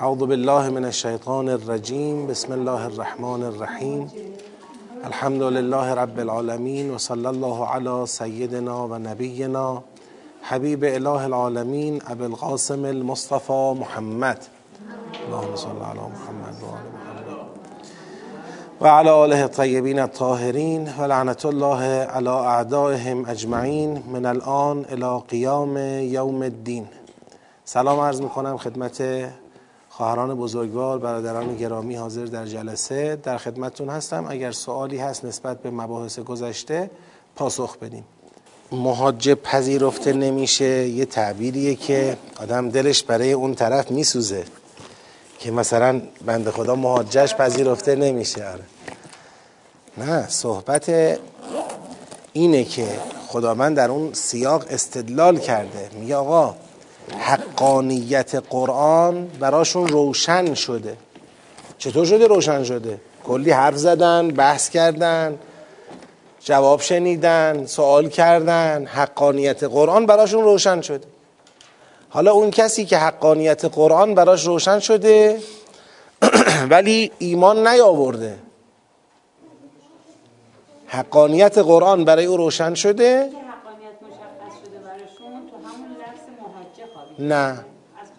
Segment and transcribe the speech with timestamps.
[0.00, 4.10] اعوذ بالله من الشیطان الرجیم بسم الله الرحمن الرحیم
[5.04, 9.82] الحمد لله رب العالمین و الله علی سیدنا و نبینا
[10.42, 14.38] حبیب اله العالمین ابو القاسم المصطفى محمد.
[15.26, 17.26] اللهم صل علی محمد و آل محمد.
[18.80, 21.02] و علی آله الطیبین الطاهرین و
[21.44, 26.88] الله علی اعدائهم اجمعین من الان الى قیام یوم الدین
[27.64, 29.02] سلام عرض می‌کنم خدمت
[29.96, 34.26] خواهران بزرگوار برادران گرامی حاضر در جلسه در خدمتتون هستم.
[34.28, 36.90] اگر سوالی هست نسبت به مباحث گذشته
[37.36, 38.04] پاسخ بدیم
[38.72, 44.44] محاجب پذیرفته نمیشه یه تعبیریه که آدم دلش برای اون طرف میسوزه
[45.38, 48.44] که مثلا بنده خدا محاجش پذیرفته نمیشه.
[48.48, 48.64] آره.
[49.98, 50.92] نه صحبت
[52.32, 52.86] اینه که
[53.28, 55.90] خداوند در اون سیاق استدلال کرده.
[56.00, 56.54] میگه آقا
[57.18, 60.96] حقانیت قرآن براشون روشن شده.
[61.78, 65.38] چطور شده روشن شده؟ کلی حرف زدن بحث کردن
[66.40, 68.86] جواب شنیدن سوال کردن.
[68.86, 71.06] حقانیت قرآن براشون روشن شده.
[72.08, 75.40] حالا اون کسی که حقانیت قرآن براش روشن شده
[76.70, 78.38] ولی ایمان نیاورده.
[80.86, 83.30] حقانیت قرآن برای او روشن شده.
[87.18, 87.64] نه.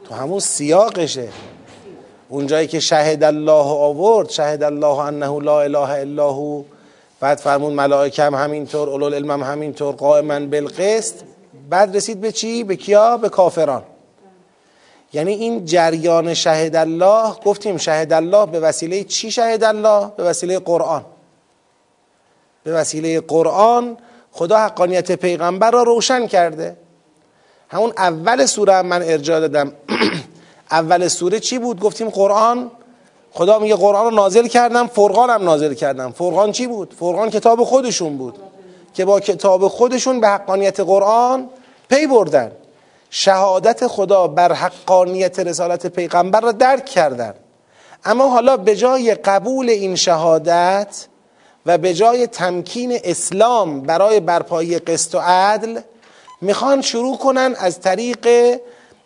[0.10, 1.28] تو همون سیاقشه.
[2.30, 6.64] اونجایی که شهد الله آورد شهد الله انه لا اله الا هو.
[7.20, 11.16] بعد فرمون ملائکه هم همینطور اولو العلم هم همینطور قائما بالقسط.
[11.70, 13.84] بعد رسید به چی؟ به کیا؟ به کافران.
[15.14, 20.60] یعنی این جریان شهد الله گفتیم شهد الله به وسیله چی شهد الله؟ به وسیله
[20.60, 21.06] قرآن.
[22.64, 23.98] به وسیله قرآن
[24.32, 26.78] خدا حقانیت پیغمبر را روشن کرده.
[27.70, 29.74] همون اول سوره من ارجاع دادم.
[30.72, 32.72] اول سوره چی بود؟ گفتیم قرآن.
[33.32, 36.12] خدا میگه قرآن رو نازل کردم فرقان هم نازل کردم.
[36.12, 38.36] فرقان چی بود؟ فرقان کتاب خودشون بود
[38.94, 41.50] که با کتاب خودشون به حقانیت قرآن
[41.90, 42.52] پی بردن.
[43.10, 47.34] شهادت خدا بر حقانیت رسالت پیغمبر را درک کردن.
[48.06, 51.08] اما حالا به جای قبول این شهادت
[51.66, 55.80] و به جای تمکین اسلام برای برپایی قسط و عدل
[56.42, 58.28] می‌خوان شروع کنن از طریق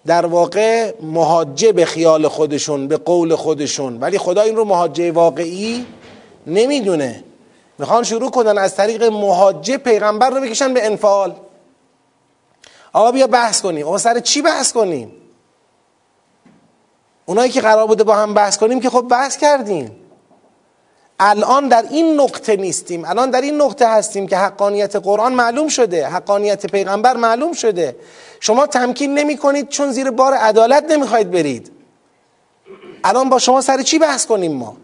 [0.05, 3.99] در واقع محاجه به خیال خودشون به قول خودشون.
[3.99, 5.85] ولی خدا این رو محاجه واقعی
[6.47, 7.23] نمی‌دونه.
[7.77, 11.35] می‌خوان شروع کنن از طریق محاجه پیغمبر رو بکشن به انفعال.
[12.93, 13.87] آقا بیا بحث کنیم.
[13.87, 15.11] آقا سر چی بحث کنیم؟
[17.25, 20.00] اونایی که قرار بوده با هم بحث کنیم که خب بحث کردیم.
[21.23, 23.05] الان در این نقطه نیستیم.
[23.05, 26.07] الان در این نقطه هستیم که حقانیت قرآن معلوم شده.
[26.07, 27.95] حقانیت پیغمبر معلوم شده.
[28.39, 31.71] شما تمکین نمی کنید چون زیر بار عدالت نمی‌خواید برید.
[33.03, 34.77] الان با شما سر چی بحث کنیم ما؟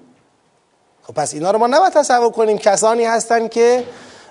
[1.04, 2.58] خب پس اینا رو ما نباید تصور کنیم.
[2.58, 3.84] کسانی هستن که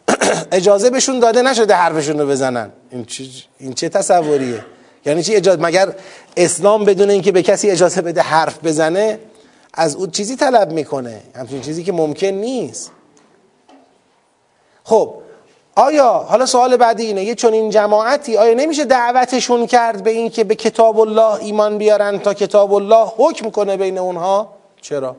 [0.52, 2.72] اجازه بهشون داده نشده حرفشون رو بزنن.
[2.90, 3.24] این چه,
[3.58, 4.64] این چه تصوریه؟
[5.06, 5.92] یعنی چی اجازه مگر
[6.36, 9.18] اسلام بدون اینکه به کسی اجازه بده حرف بزنه؟
[9.76, 11.22] از او چیزی طلب می‌کنه.
[11.34, 12.90] همچین چیزی که ممکن نیست.
[14.84, 15.14] خب
[15.76, 20.30] آیا حالا سوال بعدی اینه یه چون این جماعتی آیا نمیشه دعوتشون کرد به این
[20.30, 25.16] که به کتاب الله ایمان بیارن تا کتاب الله حکم کنه بین اونها؟ چرا؟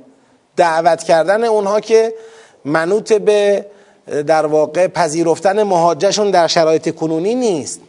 [0.55, 2.13] دعوت کردن اونها که
[2.65, 3.65] منوط به
[4.27, 7.81] در واقع پذیرفتن مهاجهشون در شرایط کنونی نیست.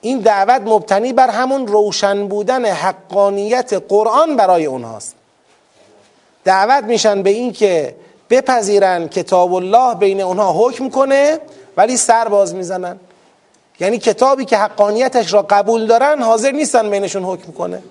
[0.00, 5.14] این دعوت مبتنی بر همون روشن بودن حقانیت قرآن برای اونهاست.
[6.44, 7.94] دعوت میشن به این که
[8.30, 11.38] بپذیرن کتاب الله بین اونها حکم کنه
[11.76, 13.00] ولی سر باز می‌زنن.
[13.80, 17.82] یعنی کتابی که حقانیتش را قبول دارن حاضر نیستن بینشون حکم کنه.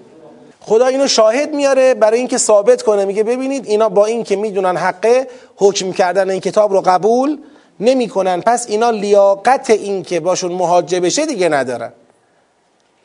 [0.61, 3.05] خدا اینو شاهد میاره برای اینکه ثابت کنه.
[3.05, 5.27] میگه ببینید اینا با این که می‌دونن حقه
[5.57, 7.37] حکم کردن این کتاب رو قبول
[7.79, 8.41] نمی‌کنن.
[8.41, 11.91] پس اینا لیاقت این که باشون محاجه بشه دیگه ندارن.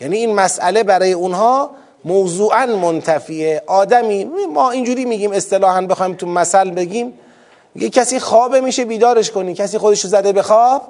[0.01, 1.71] یعنی این مسئله برای اونها
[2.05, 3.63] موضوعا منتفیه.
[3.67, 7.13] آدمی ما اینجوری میگیم اصطلاحا بخوایم تو مثل بگیم
[7.77, 9.55] یه کسی خوابه میشه بیدارش کنی.
[9.55, 10.83] کسی خودشو زده به خواب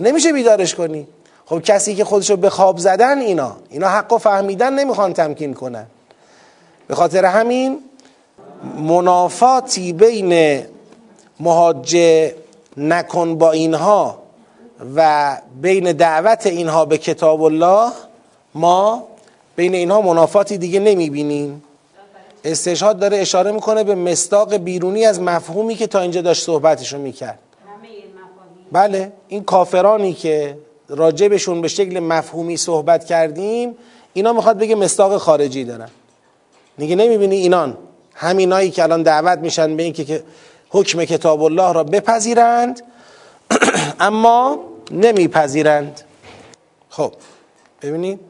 [0.00, 1.06] نمیشه بیدارش کنی.
[1.46, 3.56] خب کسی که خودشو به خواب زدن اینا.
[3.70, 5.86] اینا حق و فهمیدن نمی‌خوان تمکین کنن.
[6.88, 7.78] به خاطر همین
[8.78, 10.62] منافاتی بین
[11.40, 12.34] مهاجه
[12.76, 14.18] نکن با اینها
[14.96, 17.92] و بین دعوت اینها به کتاب الله
[18.54, 19.04] ما
[19.56, 21.62] بین اینها منافاتی دیگه نمی‌بینیم.
[22.44, 27.38] استشهاد داره اشاره می‌کنه به مستاق بیرونی از مفهومی که تا اینجا داشت صحبتشو می‌کرد.
[28.72, 30.58] بله این کافرانی که
[30.88, 33.74] راجبشون به شکل مفهومی صحبت کردیم
[34.12, 35.88] اینا می‌خواد بگه مستاق خارجی دارن.
[36.78, 37.76] میگه نمی‌بینی اینان
[38.14, 40.22] همینایی که الان دعوت میشن به اینکه که
[40.70, 42.82] حکم کتاب الله را بپذیرند
[44.00, 44.58] اما
[44.90, 46.00] نمیپذیرند.
[46.90, 47.12] خب
[47.82, 48.20] ببینید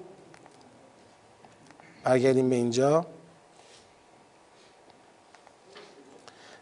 [2.04, 3.06] برگردیم به اینجا.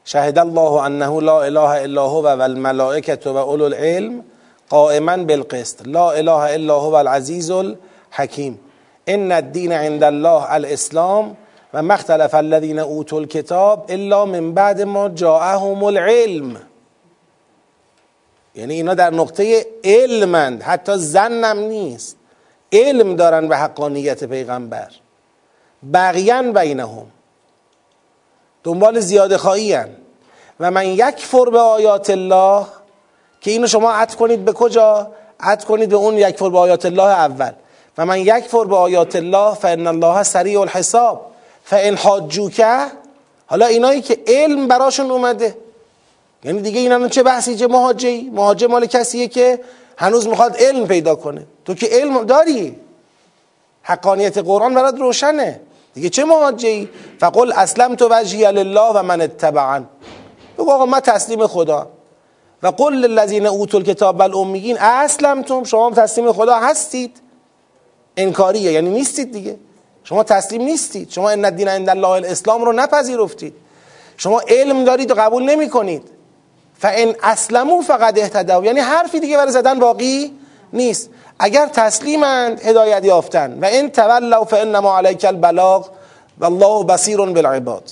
[0.05, 4.25] شهد الله انه لا اله الا هو و الملائکه و اولو العلم
[4.69, 5.83] قائما بالقسط.
[5.87, 8.61] لا اله الا هو العزیز الحکیم.
[9.07, 11.37] ان الدین عند الله الاسلام
[11.75, 16.57] و مختلف الذین اوتوا الكتاب الا من بعد ما جاءهم العلم.
[18.55, 20.63] یعنی اینا در نقطه علمند.
[20.63, 22.17] حتی زنم نیست.
[22.73, 24.91] علم دارن به حقانیت پیغمبر.
[25.93, 27.07] بقیان بینهم.
[28.65, 29.79] دنبال زیاده خواهی
[30.61, 32.67] و من یک فر به آیات الله
[33.41, 35.11] که اینو شما عد کنید به کجا؟
[35.41, 37.53] عد کنید به اون یک فر به آیات الله اول.
[37.99, 41.31] و من یک فر به آیات الله فان الله سریع الحساب.
[41.65, 42.87] فان حاجوکه
[43.47, 45.57] حالا اینایی که علم براشون اومده.
[46.45, 49.61] یعنی دیگه اینا چه بحثی؟ چه مهاجی؟ مهاجه مال کسیه که
[49.97, 51.47] هنوز می‌خواد علم پیدا کنه.
[51.65, 52.77] تو که علم داری.
[53.83, 55.61] حقانیت قرآن برات روشنه.
[55.95, 56.89] دیگه چه مهاجی
[57.21, 59.85] فقل اسلم تو وجهی لله و من اتبعن.
[60.59, 61.91] بگو آقا من تسلیم خدا.
[62.63, 67.21] و قل للذین اوتوا الکتاب بل امیین اسلمتم شما تسلیم خدا هستید.
[68.17, 69.57] انکاریه یعنی نیستید دیگه.
[70.05, 71.11] شما تسلیم نیستید.
[71.11, 73.55] شما ان الدین عند الله الاسلام رو نپذیرفتید.
[74.17, 76.03] شما علم دارید و قبول نمی کنید
[76.79, 78.65] فان اسلموا فقد اهتدوا.
[78.65, 80.33] یعنی حرفی دیگه برای زدن باقی
[80.73, 81.11] نیست.
[81.43, 85.87] اگر تسلیمند هدایت یافتن و ان تولوا فانما علیک البلاغ
[86.41, 87.83] والله بصیر بالعباد.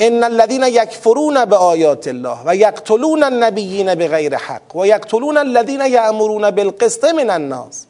[0.00, 7.04] ان الذين يكفرون بآيات الله و یقتلون النبیین بغیر حق و یقتلون الذين یأمرون بالقسط
[7.04, 7.86] من الناس.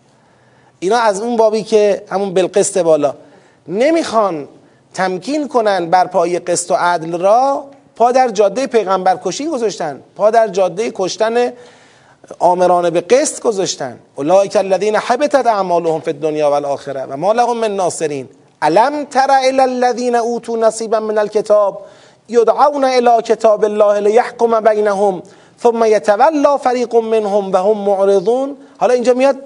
[0.80, 3.14] اینا از اون بابی که همون بالقسط بالا.
[3.68, 4.48] نمی‌خوان
[4.94, 7.64] تمکین کنن بر پای قسط و عدل را.
[7.96, 10.02] پا در جاده پیغمبر کشی گذاشتن.
[10.16, 11.52] پا در جاده کشتن
[12.38, 13.98] آمران به قسط گذاشتن.
[14.16, 18.28] اولئک الذین حبطت اعمالهم فی الدنیا والآخره و ما لهم من ناصرین.
[18.62, 21.80] الم تر الى الذین اوتوا نصیبا من الكتاب
[22.28, 25.22] یدعون الى کتاب الله لیحکم بینهم
[25.62, 28.56] ثم یتولا فریق منهم و هم معرضون.
[28.78, 29.36] حالا اینجا میاد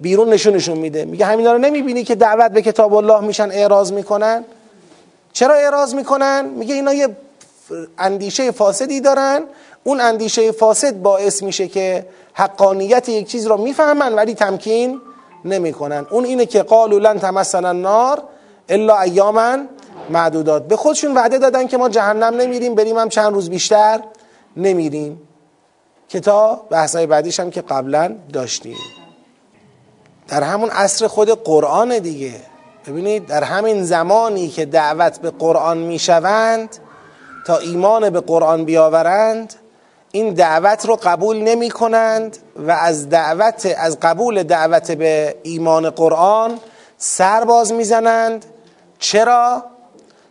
[0.00, 1.04] بیرون نشونشون میده.
[1.04, 4.44] میگه همینا رو نمی‌بینی که دعوت به کتاب الله میشن اعراض می‌کنن؟
[5.32, 7.08] چرا اعراض می‌کنن؟ میگه اینا یه
[7.98, 9.42] اندیشه فاسدی دارن.
[9.84, 15.00] اون اندیشه فاسد باعث میشه که حقانیت یک چیز رو می‌فهمن ولی تمکین
[15.44, 16.06] نمی‌کنن.
[16.10, 18.22] اون اینه که قالوا لن تمسنا النار
[18.68, 19.58] الا ایاما
[20.10, 20.68] معدودات.
[20.68, 24.00] به خودشون وعده دادن که ما جهنم نمیریم بریم هم چند روز بیشتر
[24.56, 25.20] نمیریم.
[26.08, 28.76] که تا بحثای بعدیش هم که قبلا داشتیم.
[30.28, 32.34] در همون عصر خود قرآن دیگه.
[32.86, 36.76] ببینید در همین زمانی که دعوت به قرآن می‌شوند
[37.46, 39.54] تا ایمان به قرآن بیاورند
[40.14, 46.58] این دعوت رو قبول نمی کنند و از دعوت از قبول دعوت به ایمان قرآن
[46.98, 48.44] سر باز می‌زنند.
[48.98, 49.62] چرا؟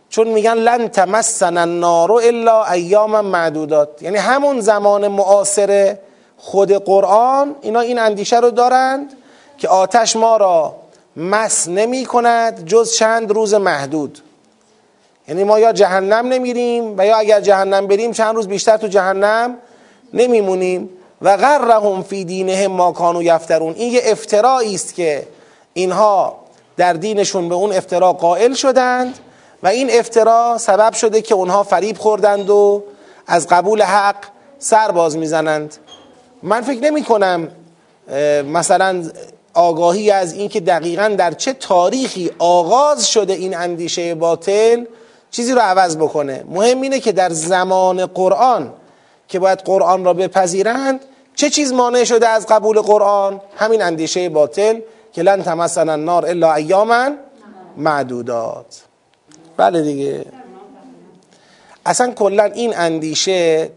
[0.08, 4.02] چون میگن لن تمسن النار الا ایام معدودات.
[4.02, 5.96] یعنی همون زمان معاصر
[6.36, 9.12] خود قرآن اینا این اندیشه رو دارند
[9.58, 10.76] که آتش ما را
[11.16, 14.18] مس نمی کند جز چند روز محدود.
[15.28, 19.58] یعنی ما یا جهنم نمیریم و یا اگر جهنم بریم چند روز بیشتر تو جهنم
[20.14, 20.90] نمیمونیم
[21.22, 23.74] و غرهم فی دینهم ما کانوا یفترون.
[23.74, 25.26] این یه افترایی است که
[25.74, 26.36] اینها
[26.76, 29.18] در دینشون به اون افترا قائل شدند
[29.62, 32.82] و این افترا سبب شده که اونها فریب خوردند و
[33.26, 34.16] از قبول حق
[34.58, 35.76] سر باز می‌زنند.
[36.42, 37.48] من فکر نمی کنم
[38.52, 39.04] مثلا
[39.54, 44.84] آگاهی از اینکه دقیقا در چه تاریخی آغاز شده این اندیشه باطل
[45.30, 46.44] چیزی رو عوض بکنه.
[46.48, 48.72] مهم اینه که در زمان قرآن
[49.28, 51.00] که باید قرآن را بپذیرند
[51.34, 54.80] چه چیز مانع شده از قبول قرآن؟ همین اندیشه باطل
[55.12, 57.10] که لن تمسن النار الا ایاما
[57.76, 58.82] معدودات.
[59.56, 60.24] بله دیگه.
[61.86, 63.70] اصلا کلا این اندیشه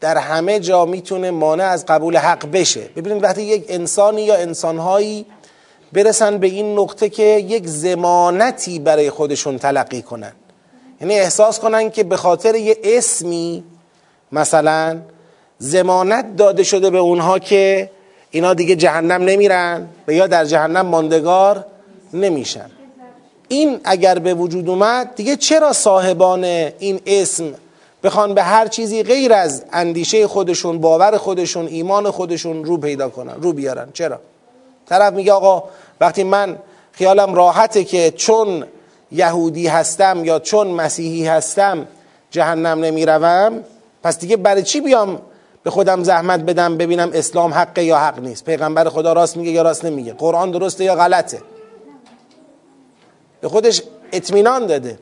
[0.00, 2.80] در همه جا می‌تونه مانع از قبول حق بشه.
[2.96, 5.26] ببینید وقتی یک انسانی یا انسانهایی
[5.92, 10.32] برسن به این نقطه که یک زمانتی برای خودشون تلقی کنن.
[11.00, 13.64] یعنی احساس کنن که به خاطر یه اسمی
[14.32, 14.98] مثلا
[15.58, 17.90] زمانت داده شده به اونها که
[18.30, 21.64] اینا دیگه جهنم نمیرن و یا در جهنم ماندگار
[22.14, 22.70] نمیشن.
[23.48, 27.54] این اگر به وجود اومد دیگه چرا صاحبان این اسم
[28.02, 33.34] بخوان به هر چیزی غیر از اندیشه خودشون باور خودشون ایمان خودشون رو پیدا کنن
[33.40, 34.20] رو بیارن؟ چرا؟
[34.88, 35.64] طرف میگه آقا
[36.00, 36.56] وقتی من
[36.92, 38.64] خیالم راحته که چون
[39.12, 41.86] یهودی هستم یا چون مسیحی هستم
[42.30, 43.64] جهنم نمی‌روم
[44.02, 45.22] پس دیگه برای چی بیام
[45.62, 49.62] به خودم زحمت بدم ببینم اسلام حقه یا حق نیست؟ پیغمبر خدا راست میگه یا
[49.62, 51.42] راست نمیگه؟ قرآن درسته یا غلطه؟
[53.40, 53.82] به خودش
[54.12, 54.98] اطمینان داده.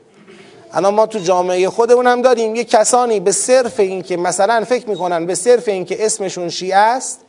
[0.73, 2.55] الان ما تو جامعه خودمون هم داریم.
[2.55, 7.21] یه کسانی به صرف اینکه مثلا فکر می‌کنن به صرف اینکه اسمشون شیعه است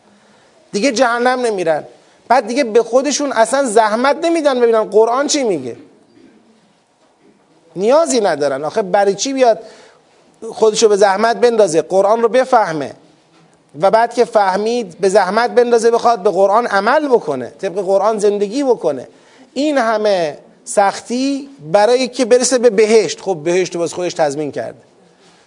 [0.72, 1.84] دیگه جهنم نمیرن.
[2.28, 5.78] بعد دیگه به خودشون اصلا زحمت نمیدن ببینن قرآن چی میگه.
[7.75, 8.63] نیازی ندارن.
[8.63, 9.60] آخه برای چی بیاد
[10.50, 12.91] خودشو به زحمت بندازه قرآن رو بفهمه.
[13.81, 18.63] و بعد که فهمید به زحمت بندازه بخواد به قرآن عمل بکنه طبق قرآن زندگی
[18.63, 19.07] بکنه.
[19.53, 23.21] این همه سختی برای که برسه به بهشت.
[23.21, 24.79] خب بهشت رو خودش تضمین کرده.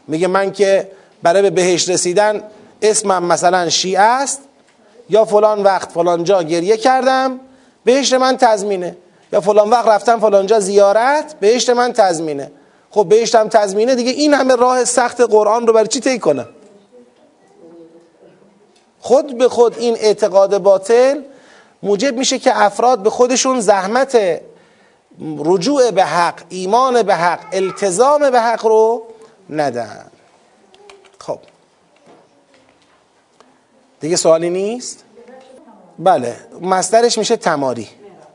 [0.09, 0.89] میگه من که
[1.23, 2.43] برای به بهشت رسیدن
[2.83, 4.41] اسمم مثلا شیعه است
[5.11, 7.41] یا فلان وقت فلان جا گریه کردم
[7.85, 8.97] بهشت من تضمینه.
[9.33, 12.51] یا فلان وقت رفتم فلان جا زیارت بهشت من تضمینه.
[12.95, 16.49] خب بهشتم تضمینه دیگه این همه راه سخت قرآن رو برای چی طی کنم
[19.01, 21.21] خود به خود این اعتقاد باطل
[21.83, 24.41] موجب میشه که افراد به خودشون زحمت
[25.39, 29.03] رجوع به حق ایمان به حق التزام به حق رو
[29.51, 30.07] ندن.
[31.19, 31.39] خب.
[34.01, 35.05] دیگه سوالی نیست؟
[35.99, 36.37] بله.
[36.61, 37.89] مصدرش میشه تماری.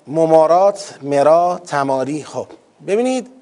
[0.08, 2.24] ممارات مرا تماری.
[2.24, 2.48] خب.
[2.88, 3.39] ببینید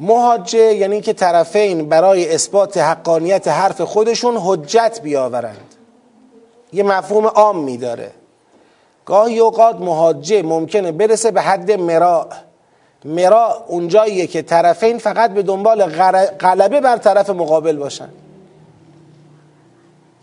[0.00, 5.74] محاجه یعنی که طرفین برای اثبات حقانیت حرف خودشون حجت بیاورند.
[6.72, 8.10] یه مفهوم عام میداره.
[9.06, 12.28] گاهی اوقات محاجه ممکنه برسه به حد مرا
[13.04, 15.84] مرا اونجاییه که طرفین فقط به دنبال
[16.40, 18.08] غلبه بر طرف مقابل باشن.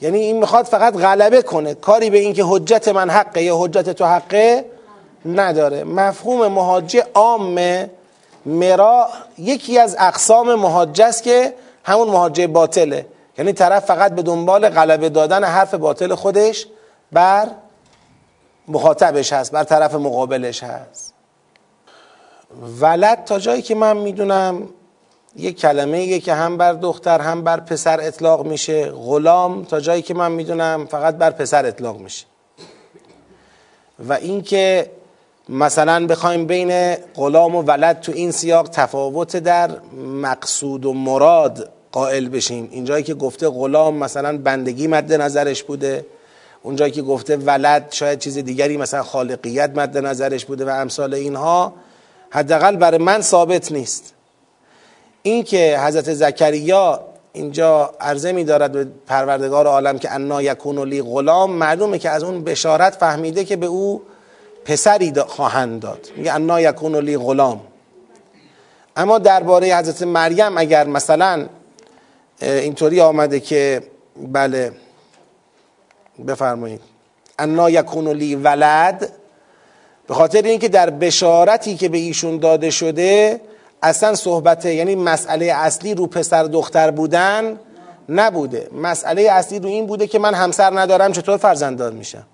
[0.02, 1.74] یعنی این می‌خواد فقط غلبه کنه.
[1.74, 4.66] کاری به اینکه حجت من حقه یا حجت تو حقه
[5.26, 5.84] نداره.
[5.84, 7.60] مفهوم محاجه عام
[8.46, 13.06] مرا یکی از اقسام محاجه است که همون محاجه باطله.
[13.38, 16.68] یعنی طرف فقط به دنبال غلبه دادن حرف باطل خودش
[17.12, 17.48] بر
[18.68, 21.14] مخاطبش هست بر طرف مقابلش هست.
[22.80, 24.70] ولد تا جایی که من می‌دونم
[25.36, 28.92] یک کلمه یه که هم بر دختر هم بر پسر اطلاق میشه.
[28.92, 32.26] غلام تا جایی که من می‌دونم فقط بر پسر اطلاق میشه.
[34.00, 34.92] و اینکه
[35.50, 39.72] مثلا بخوایم بین غلام و ولد تو این سیاق تفاوت در
[40.22, 42.68] مقصود و مراد قائل بشیم.
[42.72, 46.06] اینجایی که گفته غلام مثلا بندگی مد نظرش بوده.
[46.64, 51.74] اونجایی که گفته ولد شاید چیز دیگری مثلا خالقیت مد نظرش بوده و امثال اینها
[52.30, 54.14] حداقل برای من ثابت نیست.
[55.24, 57.02] اینکه حضرت زکریا
[57.34, 62.24] اینجا عرضه می دارد به پروردگار عالم که انا یکون لی غلام معلومه که از
[62.24, 64.02] اون بشارت فهمیده که به او
[64.66, 66.08] پسری خواهند داد.
[66.16, 67.62] میگه انا یکون لی غلام.
[68.96, 71.46] اما درباره حضرت مریم اگر مثلا
[72.42, 73.84] اینطوری آمده که
[74.18, 74.72] بله
[76.28, 76.82] بفرمایید.
[77.40, 79.12] انا یکون لی ولد
[80.08, 83.42] به خاطر اینکه در بشارتی که به ایشون داده شده
[83.84, 87.60] اصلا صحبت یعنی مسئله اصلی رو پسر دختر بودن
[88.10, 88.70] نبوده.
[88.74, 92.26] مسئله اصلی رو این بوده که من همسر ندارم چطور فرزنددار میشم؟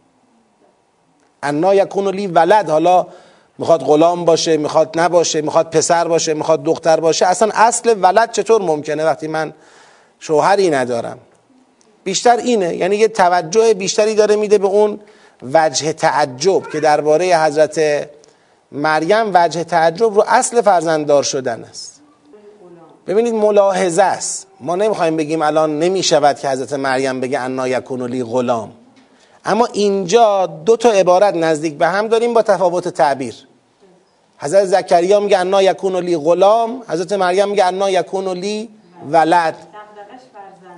[1.44, 2.70] انا یکون لی ولد.
[2.70, 3.08] حالا
[3.58, 7.26] می‌خواد غلام باشه می‌خواد نباشه می‌خواد پسر باشه می‌خواد دختر باشه.
[7.26, 9.54] اصلا اصل ولد چطور ممکنه وقتی من
[10.20, 11.18] شوهری ندارم؟
[12.04, 12.76] بیشتر اینه.
[12.76, 15.00] یعنی یه توجه بیشتری داره میده به اون
[15.54, 18.10] وجه تعجب که درباره حضرت
[18.72, 22.02] مریم وجه تعجب رو اصل فرزنددار شدن است.
[23.08, 24.48] ببینید ملاحظه است.
[24.60, 28.72] ما نمی‌خوایم بگیم الان نمی‌شود که حضرت مریم بگه انا یکون لی غلام.
[29.46, 33.36] اما اینجا دو تا عبارت نزدیک به هم داریم با تفاوت تعبیر.
[34.38, 38.70] حضرت زکریا میگه انا یکون لی غلام حضرت مریم میگه انا یکون لی
[39.10, 39.56] ولد.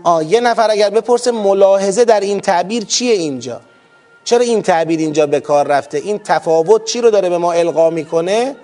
[0.03, 3.62] آه یه نفر اگر بپرسه ملاحظه در این تعبیر چیه اینجا؟
[4.24, 7.89] چرا این تعبیر اینجا به کار رفته؟ این تفاوت چی رو داره به ما القا
[7.89, 8.55] می‌کنه؟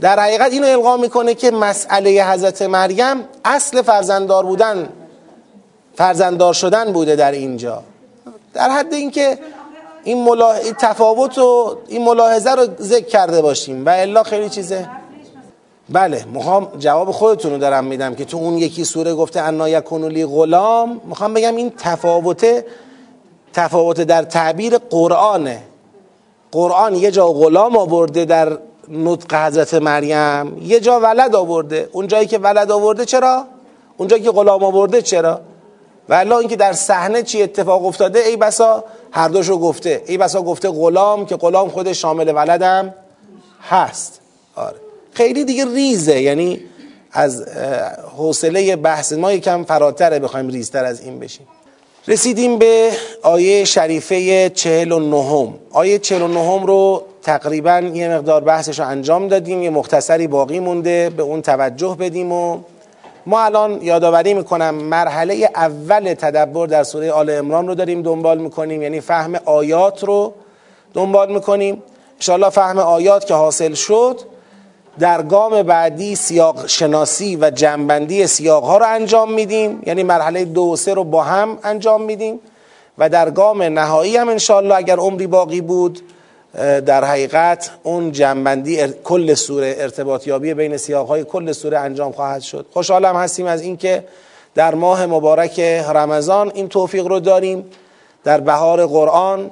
[0.00, 4.88] در حقیقت اینو القا می‌کنه که مسئله حضرت مریم اصل فرزنددار بودن
[5.96, 7.82] فرزنددار شدن بوده در اینجا.
[8.56, 9.38] در حد اینکه
[10.04, 10.52] این, ملا...
[10.52, 13.86] این تفاوت و این ملاحظه رو ذکر کرده باشیم.
[13.86, 14.88] و الا خیلی چیزه.
[15.88, 20.04] بله می‌خوام جواب خودتون رو دارم میدم که تو اون یکی سوره گفته انا یکون
[20.04, 21.00] لی غلام.
[21.04, 22.64] می‌خوام بگم این تفاوت
[23.52, 25.62] تفاوت در تعبیر قرآنه.
[26.52, 28.58] قرآن یه جا غلام آورده در
[28.88, 31.88] نطق حضرت مریم یه جا ولد آورده.
[31.92, 33.44] اون جایی که ولد آورده چرا؟
[33.96, 35.40] اون جایی که غلام آورده چرا؟
[36.08, 40.02] و اینکه در صحنه چی اتفاق افتاده ای بسا هر دوشو گفته.
[40.06, 42.94] ای بسا گفته غلام که غلام خودش شامل ولدم
[43.68, 44.20] هست.
[44.54, 44.76] آره.
[45.12, 46.60] خیلی دیگه ریزه یعنی
[47.12, 47.44] از
[48.16, 51.46] حوصله بحث ما یکم فراتره بخوایم ریزتر از این بشیم.
[52.08, 52.90] رسیدیم به
[53.22, 55.54] آیه شریفه چهل و نهم.
[55.72, 60.60] آیه چهل و نهم رو تقریبا یه مقدار بحثش رو انجام دادیم یه مختصری باقی
[60.60, 62.58] مونده به اون توجه بدیم و
[63.26, 68.82] ما الان یادآوری می‌کنم مرحله اول تدبر در سوره آل امران رو داریم دنبال می‌کنیم.
[68.82, 70.32] یعنی فهم آیات رو
[70.94, 71.82] دنبال می‌کنیم.
[72.14, 74.20] انشاءالله فهم آیات که حاصل شد
[74.98, 79.82] در گام بعدی سیاق شناسی و جنبندی سیاق ها رو انجام میدیم.
[79.86, 82.40] یعنی مرحله دو و سه رو با هم انجام میدیم.
[82.98, 86.00] و در گام نهایی هم انشاءالله اگر عمری باقی بود
[86.56, 92.42] در حقیقت اون جنبندی کل سوره ارتباط یابی بین سیاق های کل سوره انجام خواهد
[92.42, 92.66] شد.
[92.72, 94.04] خوشحالم هستیم از اینکه
[94.54, 97.64] در ماه مبارک رمضان این توفیق رو داریم.
[98.24, 99.50] در بهار قرآن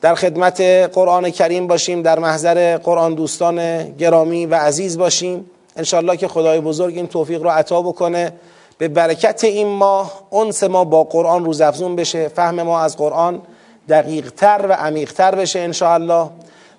[0.00, 0.60] در خدمت
[0.92, 5.50] قرآن کریم باشیم در محضر قرآن دوستان گرامی و عزیز باشیم.
[5.76, 8.32] انشالله که خدای بزرگ این توفیق رو عطا بکنه.
[8.78, 13.42] به برکت این ماه انس ما با قرآن روزافزون بشه فهم ما از قرآن.
[13.88, 16.30] دقیق تر و عمیق تر بشه انشاءالله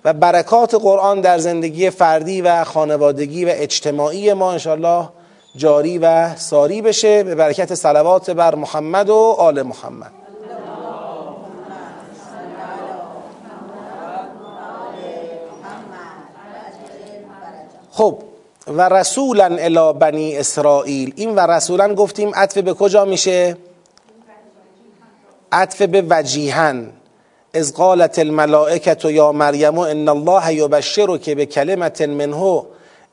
[0.04, 5.08] و برکات قرآن در زندگی فردی و خانوادگی و اجتماعی ما انشاءالله
[5.56, 7.22] جاری و ساری بشه.
[7.22, 10.12] به برکت صلوات بر محمد و آل محمد.
[17.90, 18.18] خب
[18.66, 21.12] و رسولا الی بنی اسرائیل.
[21.16, 23.56] این و رسولا گفتیم عطف به کجا میشه؟
[25.52, 26.92] عطف به وجیهن.
[27.54, 32.62] از قالت الملائکت یا مریم ان الله یبشرک به کلمت منه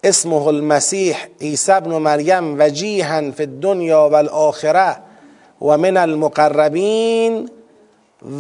[0.04, 4.96] اسمه المسیح عیسی ابن مریم وجیها فی الدنیا والآخره
[5.62, 7.50] و من المقربین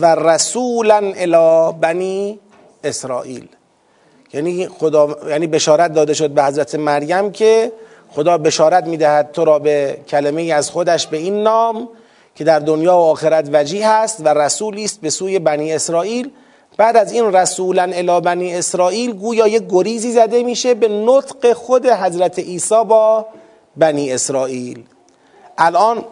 [0.02, 2.40] و رسولا الی بنی
[2.84, 3.48] اسرائیل.
[4.34, 7.72] یعنی خدا یعنی بشارت داده شد به حضرت مریم که
[8.10, 11.90] خدا بشارت می‌دهد تو را به کلمه از خودش به این نام
[12.36, 16.31] که در دنیا و آخرت وجیه هست و رسولی است به سوی بنی اسرائیل.
[16.77, 21.86] بعد از این رسولا الی بنی اسرائیل گویا یک گریزی زده میشه به نطق خود
[21.86, 23.25] حضرت عیسی با
[23.77, 24.84] بنی اسرائیل.
[25.57, 26.05] الان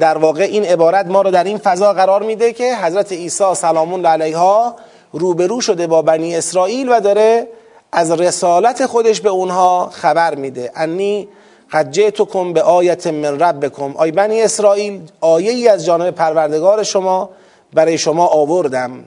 [0.00, 4.06] در واقع این عبارت ما رو در این فضا قرار میده که حضرت عیسی سلام
[4.06, 4.76] علیها
[5.12, 7.48] روبرو شده با بنی اسرائیل و داره
[7.92, 10.72] از رسالت خودش به اونها خبر میده.
[10.76, 11.28] انی
[11.72, 13.96] قد جئتکم به آیت من ربکم.
[13.96, 17.30] آی بنی اسرائیل آیه ای از جانب پروردگار شما
[17.72, 19.04] برای شما آوردم.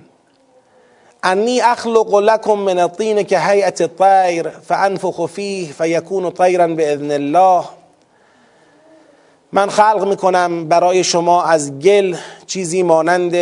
[1.23, 7.63] انی اخلق لکم من الطین که هیئت الطیر فانفخ فیه فیکون طیرا باذن الله.
[9.51, 13.35] من خلق می‌کنم برای شما از گل چیزی مانند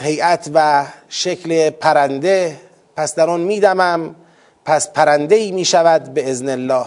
[0.00, 2.56] هیئت و شکل پرنده.
[2.96, 4.14] پس در آن میدمم
[4.64, 6.86] پس پرنده ای می‌شود به ازن الله.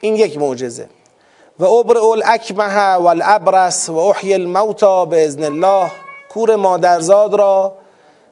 [0.00, 0.88] این یک معجزه.
[1.58, 5.90] و ابرئ الاکمه و الابرس و احی الموتا به ازن الله.
[6.28, 7.72] کور مادرزاد را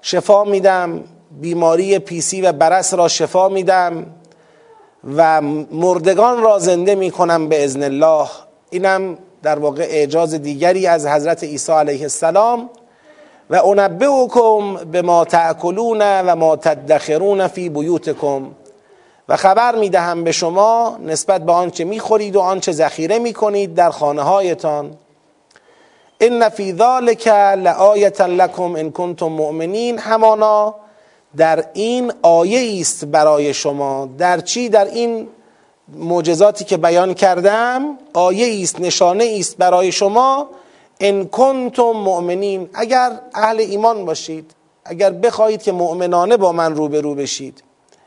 [0.03, 1.05] شفا میدم
[1.41, 4.07] بیماری پیسی و برس را شفا میدم
[5.17, 5.41] و
[5.73, 8.29] مردگان را زنده می‌کنم به ازن الله.
[8.71, 12.71] اینم در واقع اعجاز دیگری از حضرت عیسی علیه السلام.
[13.51, 18.47] و انبئکم به ما تأکلون و ما تدخرون فی بیوتکم.
[19.29, 24.23] و خبر می‌دهم به شما نسبت به آنچه می‌خورید و آنچه ذخیره می‌کنید در خانه
[24.23, 24.97] هایتان
[26.21, 29.99] ان فی ذلک لآیه لکم ان کنتم مؤمنین.
[29.99, 30.75] همانا
[31.37, 34.09] در این آیه است برای شما.
[34.19, 35.29] در چی؟ در این
[35.89, 40.49] معجزاتی که بیان کردم آیه است نشانه است برای شما.
[41.01, 42.71] ان کنتم مؤمنین.
[42.75, 44.51] اگر اهل ایمان باشید
[44.85, 47.63] اگر بخواهید که مؤمنانه با من روبرو بشید.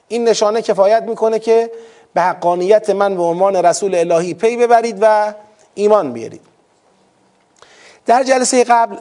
[0.10, 1.72] این نشانه کفایت می‌کنه که
[2.14, 5.34] به حقانیت من به عنوان رسول الهی پی ببرید و
[5.76, 6.42] ایمان بیارید.
[8.06, 8.98] در جلسه قبل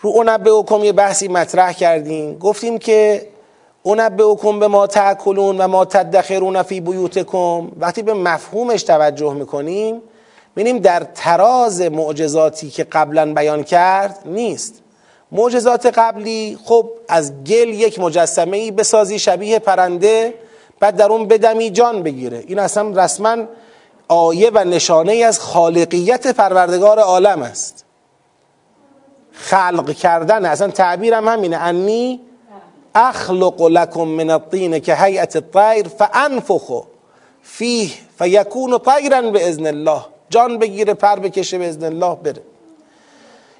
[0.00, 2.38] رو اونبه حکم یه بحثی مطرح کردیم.
[2.38, 3.26] گفتیم که
[3.82, 7.72] اونبه حکم به ما تاکلون و ما تدخرون فی بیوتکم.
[7.78, 10.02] وقتی به مفهومش توجه می‌کنیم
[10.56, 14.82] ببینیم در تراز معجزاتی که قبلا بیان کرد نیست.
[15.32, 20.34] معجزات قبلی خب از گل یک مجسمه ای بسازی شبیه پرنده
[20.80, 22.44] بعد در اون بدمی جان بگیره.
[22.46, 23.36] این اصلا رسما
[24.08, 27.84] آیه و نشانه ای از خالقیت پروردگار عالم است.
[29.32, 31.56] خلق کردن اصلا تعبیرم همینه.
[31.56, 32.20] انی
[32.94, 36.82] اخلق لکم من الطین که هیئت الطیر فانفخ
[37.42, 40.00] فیه فیکون طیرا باذن الله.
[40.30, 42.49] جان بگیره پر بکشه به الله بره.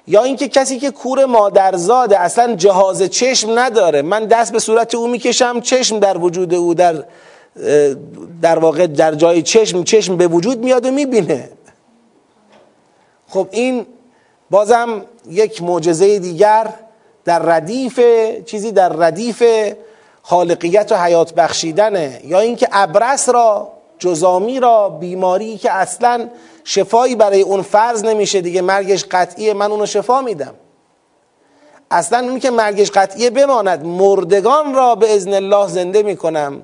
[0.07, 4.01] یا اینکه کسی که کور مادرزاده اصلا جهاز چشم نداره.
[4.01, 7.03] من دست به صورت او می‌کشم چشم در وجود او در
[8.41, 11.49] در واقع در جای چشم چشم به وجود میاد و می‌بینه.
[13.27, 13.85] خب این
[14.49, 16.73] بازم یک معجزه دیگر
[17.25, 17.99] در ردیف
[18.45, 19.43] چیزی در ردیف
[20.21, 22.21] خالقیت و حیات بخشیدنه.
[22.23, 26.29] یا اینکه ابرس را جزامی را بیماری که اصلا
[26.63, 30.53] شفایی برای اون فرض نمیشه دیگه مرگش قطعیه من اونو شفا میدم.
[31.91, 36.63] اصلا اون که مرگش قطعیه بماند مردگان را به ازن الله زنده می‌کنم.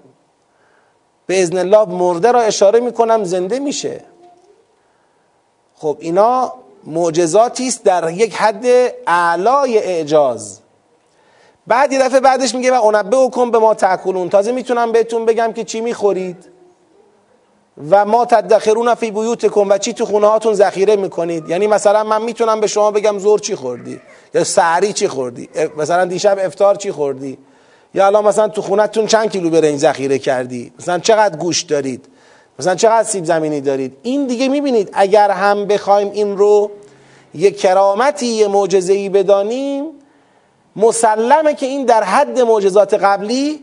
[1.25, 4.01] به ازن الله مرده را اشاره می‌کنم زنده میشه.
[5.75, 8.65] خب اینا معجزاتی است در یک حد
[9.07, 10.59] اعلای اعجاز.
[11.67, 15.53] بعد یه دفعه بعدش میگه و انبه کن به ما تاکلون تازه می‌تونم بهتون بگم
[15.53, 16.56] که چی می‌خورید.
[17.91, 19.11] و ما تدخرون فی
[19.51, 23.19] کن و چی تو خونه هاتون ذخیره می‌کنید؟ یعنی مثلا من می‌تونم به شما بگم
[23.19, 24.01] زور چی خوردی؟
[24.33, 27.37] یا سحری چی خوردی؟ مثلا دیشب افتار چی خوردی؟
[27.93, 32.05] یا الان مثلا تو خونتون چند کیلو برنج ذخیره کردی؟ مثلا چقدر گوش دارید؟
[32.59, 36.71] مثلا چقدر سیب زمینی دارید؟ این دیگه می‌بینید اگر هم بخوایم این رو
[37.33, 39.85] یک کرامتی یه معجزه‌ای بدانیم
[40.75, 43.59] مسلمه که این در حد معجزات قبلی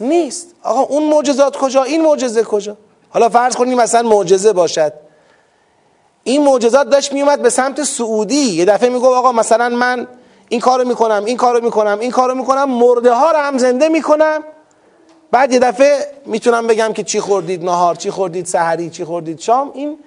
[0.00, 0.54] نیست.
[0.62, 2.76] آقا اون معجزات کجا؟ این معجزه کجا؟
[3.10, 4.92] حالا فرض کنیم مثلا معجزه باشد.
[6.24, 8.34] این معجزات داشت میومد به سمت سعودی.
[8.34, 10.06] یه دفعه میگو آقا مثلا من
[10.48, 14.44] این کارو می‌کنم این کارو می‌کنم این کارو می‌کنم مرده ها رو هم زنده می‌کنم.
[15.30, 19.70] بعد یه دفعه می‌تونم بگم که چی خوردید نهار چی خوردید سحری چی خوردید شام.
[19.74, 19.98] این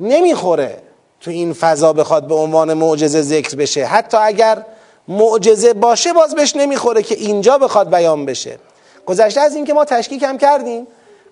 [0.00, 0.82] نمی‌خوره
[1.20, 3.84] تو این فضا بخواد به عنوان معجزه ذکر بشه.
[3.84, 4.64] حتی اگر
[5.08, 8.58] معجزه باشه باز بهش نمی‌خوره که اینجا بخواد بیان بشه.
[9.06, 10.86] گذشته از اینکه ما تشکیک هم کردیم.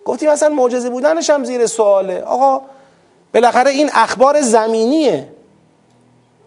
[0.09, 2.21] گفتیم مثلا معجزه بودنش هم زیر سواله.
[2.21, 2.61] آقا
[3.35, 5.29] بالاخره این اخبار زمینیه.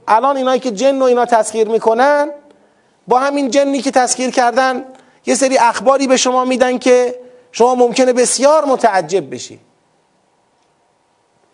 [0.07, 2.29] الان اینایی که جن و اینا تسخیر می‌کنن
[3.07, 4.85] با همین جنی که تسخیر کردن
[5.25, 7.19] یه سری اخباری به شما میدن که
[7.51, 9.59] شما ممکنه بسیار متعجب بشی.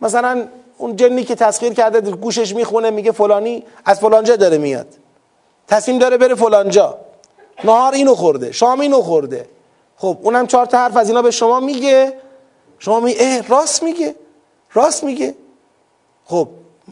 [0.01, 4.87] مثلا اون جنی که تسخیر کرده گوشش می‌خونه میگه فلانی از فلانجا داره میاد.
[5.67, 6.97] تصمیم داره بره فلانجا.
[7.63, 9.49] نهار اینو خورده شام اینو خورده.
[9.97, 12.13] خب اونم چهار تا حرف از اینا به شما میگه.
[12.79, 14.15] شما می اه راست میگه.
[14.73, 15.35] راست میگه.
[16.25, 16.47] خب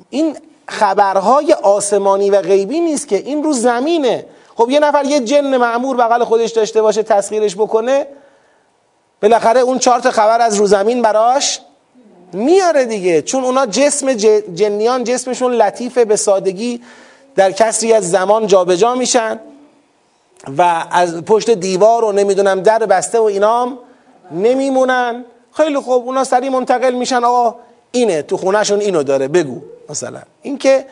[0.10, 0.38] این
[0.68, 4.26] خبرهای آسمانی و غیبی نیست که این رو زمینه.
[4.56, 8.08] خب یه نفر یه جن معمور بغل خودش داشته باشه تسخیرش بکنه
[9.22, 11.60] بالاخره اون چهار تا خبر از رو زمین براش
[12.34, 13.22] میاره دیگه.
[13.22, 14.14] چون اونا جسم
[14.54, 16.82] جنیان جسمشون لطیفه به سادگی
[17.36, 19.40] در کسری از زمان جابجا جا میشن.
[20.58, 23.78] و از پشت دیوار و نمی‌دونم در بسته و اینام
[24.32, 25.26] نمیمونن.
[25.54, 27.24] خیلی خوب اونا سریع منتقل میشن.
[27.24, 27.56] آقا
[27.92, 29.62] اینه تو خونهشون اینو داره بگو.
[29.90, 30.86] مثلا اینکه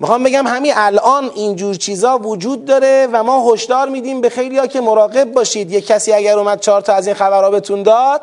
[0.00, 4.66] می‌خوام بگم همین الان اینجور چیزا وجود داره و ما هشدار میدیم به خیلی ها
[4.66, 5.70] که مراقب باشید.
[5.72, 8.20] یه کسی اگر اومد چهار تا از این خبرها بهتون داد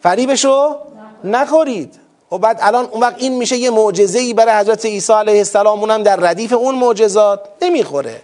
[0.00, 0.76] فریبشو
[1.24, 1.94] نخورید.
[1.94, 5.38] و خب بعد الان اون وقت این میشه یه معجزه ای برای حضرت عیسی علیه
[5.38, 8.20] السلام اونم در ردیف اون معجزات نمی‌خوره.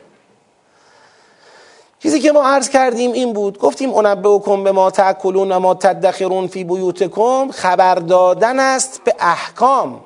[2.03, 3.59] چیزی که ما عرض کردیم این بود.
[3.59, 3.93] گفتیم
[4.39, 7.51] کن به ما تاکلون و ما تدخرون فی بیوتکم.
[7.51, 10.01] خبر دادن است به احکام.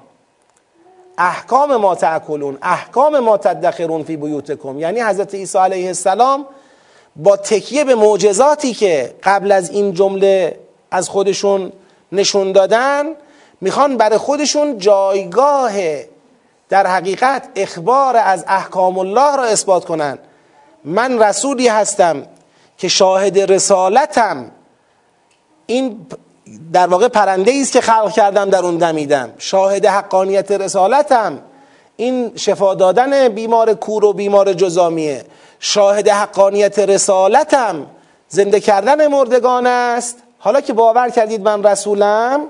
[1.19, 4.79] احکام ما تاکلون احکام ما تدخرون فی بیوتکم.
[4.79, 6.47] یعنی حضرت عیسی علیه السلام
[7.17, 10.59] با تکیه به معجزاتی که قبل از این جمله
[10.91, 11.73] از خودشون
[12.13, 13.07] نشون دادن
[13.61, 15.73] می‌خوان برای خودشون جایگاه
[16.69, 20.19] در حقیقت اخبار از احکام الله را اثبات کنند
[20.85, 22.27] من رسولی هستم
[22.79, 24.51] که شاهد رسالتم.
[25.67, 26.07] این
[26.73, 29.33] در واقع پرنده است که خلق کردم در اون دمیدم.
[29.39, 31.39] شاهد حقانیت رسالتم.
[31.97, 35.25] این شفا دادن بیمار کور و بیمار جزامیه.
[35.61, 37.87] شاهد حقانیت رسالتم.
[38.29, 40.19] زنده کردن مردگان است.
[40.39, 42.41] حالا که باور کردید من رسولم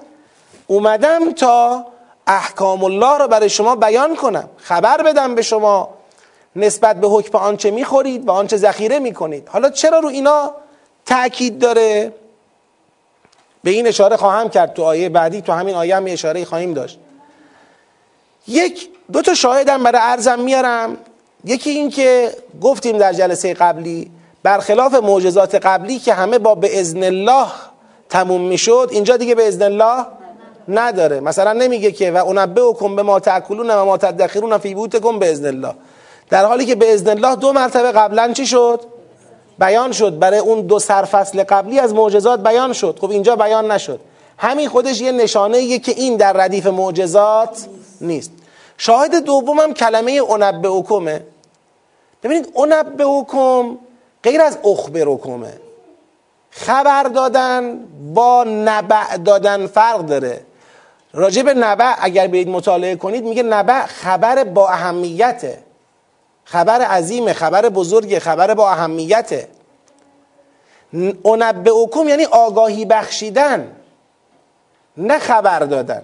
[0.66, 1.84] اومدم تا
[2.26, 4.48] احکام الله رو برای شما بیان کنم.
[4.56, 5.88] خبر بدم به شما.
[6.56, 9.48] نسبت به حکم آنچه می‌خورید و آنچه ذخیره می‌کنید.
[9.48, 10.52] حالا چرا رو اینا
[11.06, 12.12] تاکید داره؟
[13.64, 16.98] به این اشاره خواهم کرد تو آیه بعدی تو همین آیه هم اشاره خواهیم داشت.
[18.48, 20.96] یک دو تا شاهدم برای عرضم میارم.
[21.44, 22.30] یکی این که
[22.62, 24.10] گفتیم در جلسه قبلی
[24.42, 27.46] برخلاف معجزات قبلی که همه با به ازن الله
[28.08, 30.06] تموم می‌شد اینجا دیگه به ازن الله
[30.68, 31.20] نداره.
[31.20, 35.30] مثلا نمیگه که و اونبه کن به ما تاکلون و ما تدخرون فی کن به
[35.30, 35.74] ازن الله.
[36.30, 38.80] در حالی که به ازن الله دو مرتبه قبلا چی شد؟
[39.58, 40.18] بیان شد.
[40.18, 42.98] برای اون دو سرفصل قبلی از معجزات بیان شد.
[43.00, 44.00] خب اینجا بیان نشد.
[44.38, 47.66] همین خودش یه نشانه ایه که این در ردیف معجزات
[48.00, 48.32] نیست.
[48.78, 51.22] شاهد دومم کلمه اونبه اکمه
[52.22, 53.78] ببینید اونبه اکم
[54.22, 55.52] غیر از اخبر اکمه
[56.50, 57.78] خبر دادن
[58.14, 60.40] با نبع دادن فرق داره.
[61.12, 65.63] راجع به نبع اگر برید مطالعه کنید میگه نبع خبر با اهمیته.
[66.44, 69.48] خبر عظیمه خبر بزرگه خبر با اهمیته.
[71.24, 73.72] انبئکم یعنی آگاهی بخشیدن
[74.96, 76.02] نه خبر دادن.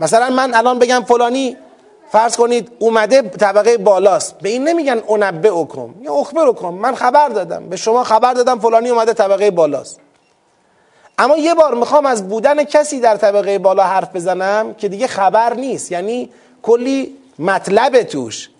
[0.00, 1.56] مثلا من الان بگم فلانی
[2.12, 4.38] فرض کنید اومده طبقه بالاست.
[4.38, 6.68] به این نمیگن انبئکم یا اخبرکم.
[6.68, 7.68] من خبر دادم.
[7.68, 10.00] به شما خبر دادم فلانی اومده طبقه بالاست.
[11.18, 15.54] اما یه بار می‌خوام از بودن کسی در طبقه بالا حرف بزنم که دیگه خبر
[15.54, 15.92] نیست.
[15.92, 18.50] یعنی کلی مطلب توش.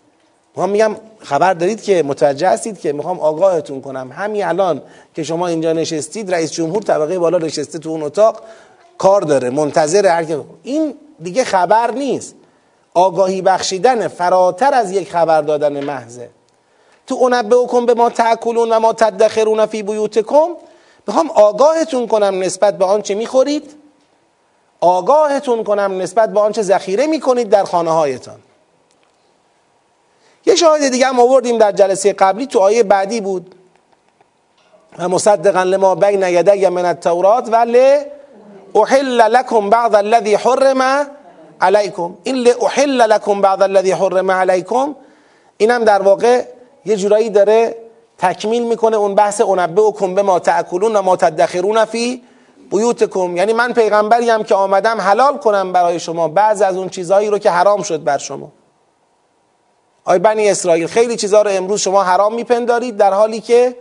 [0.55, 4.13] می‌خوام میگم خبر دارید که متوجه هستید که می‌خوام آگاهتون کنم.
[4.13, 4.83] همین الان
[5.15, 8.43] که شما اینجا نشستید رئیس جمهور طبقه بالا نشسته تو اون اتاق
[8.99, 12.35] کار داره منتظر هر این دیگه خبر نیست.
[12.95, 16.31] آگاهی بخشیدن فراتر از یک خبر دادن محضه.
[17.07, 17.31] تو
[17.67, 20.49] کن به ما تاکلون و ما تدخرون فی بیوتکم.
[21.07, 23.75] می‌خوام آگاهتون کنم نسبت به آنچه می‌خورید.
[24.81, 28.39] آگاهتون کنم نسبت به آنچه ذخیره می‌کنید در خانه هایتان
[30.47, 33.55] یه شاهد دیگه هم آوردیم در جلسه قبلی تو آیه بعدی بود.
[34.99, 37.67] و مصدقا لما بین یدی من التورات و
[38.75, 41.07] احل لكم بعض الذي حرم
[41.61, 42.15] علیکم.
[42.23, 44.95] این احل لكم بعض الذي حرم علیکم
[45.57, 46.45] اینم در واقع
[46.85, 47.77] یه جورایی داره
[48.19, 52.23] تکمیل می‌کنه اون بحث انبه و به ما تاکلون و ما تدخرون فی
[52.71, 53.37] بیوتکم.
[53.37, 57.51] یعنی من پیغمبریم که آمدم حلال کنم برای شما بعض از اون چیزهایی رو که
[57.51, 58.49] حرام شد بر شما.
[60.05, 63.77] آی بنی اسرائیل خیلی چیزها رو امروز شما حرام میپندارید در حالی که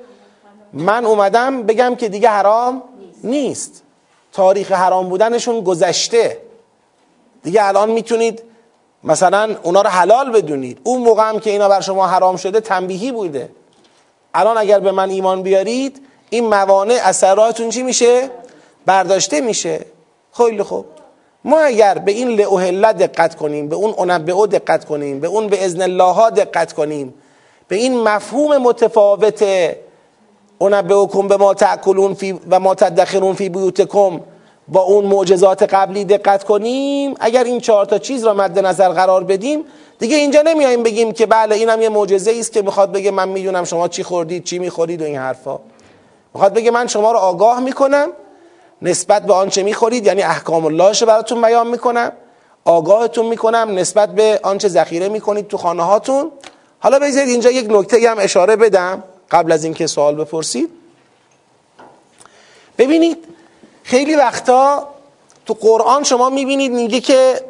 [0.73, 2.83] من اومدم بگم که دیگه حرام
[3.23, 3.83] نیست.
[4.33, 6.37] تاریخ حرام بودنشون گذشته.
[7.43, 8.43] دیگه الان می‌تونید
[9.03, 10.79] مثلا اونا رو حلال بدونید.
[10.83, 13.49] اون موقع هم که اینا بر شما حرام شده تنبیهی بوده.
[14.33, 18.29] الان اگر به من ایمان بیارید این موانع اثراتون چی میشه؟
[18.85, 19.85] برداشته میشه.
[20.33, 20.85] خیلی خوب.
[21.43, 25.65] ما اگر به این لعهله دقت کنیم به اون انبعو دقت کنیم به اون به
[25.65, 27.13] ازن الله ها دقت کنیم
[27.67, 29.45] به این مفهوم متفاوت
[30.61, 34.21] انبعوکم به ما تأکلون فی و ما تدخرون فی بیوتکم
[34.67, 37.15] با اون معجزات قبلی دقت کنیم.
[37.19, 39.63] اگر این چهار تا چیز را مد نظر قرار بدیم
[39.99, 43.63] دیگه اینجا نمیاییم بگیم که بله اینم یه معجزه است که می‌خواد بگه من می‌دونم
[43.63, 45.59] شما چی خوردید چی می‌خورید و این حرفا.
[46.33, 48.07] می‌خواد بگه من شما رو آگاه می‌کنم.
[48.81, 52.11] نسبت به آنچه می‌خورید یعنی احکام اللهش براتون بیان می‌کنم.
[52.65, 56.31] آگاهتون می‌کنم نسبت به آنچه ذخیره می‌کنید تو خانه هاتون
[56.79, 60.69] حالا بذارید اینجا یک نکته هم اشاره بدم قبل از اینکه سوال بپرسید.
[62.77, 63.17] ببینید
[63.83, 64.87] خیلی وقتا
[65.45, 67.41] تو قرآن شما می‌بینید میگه که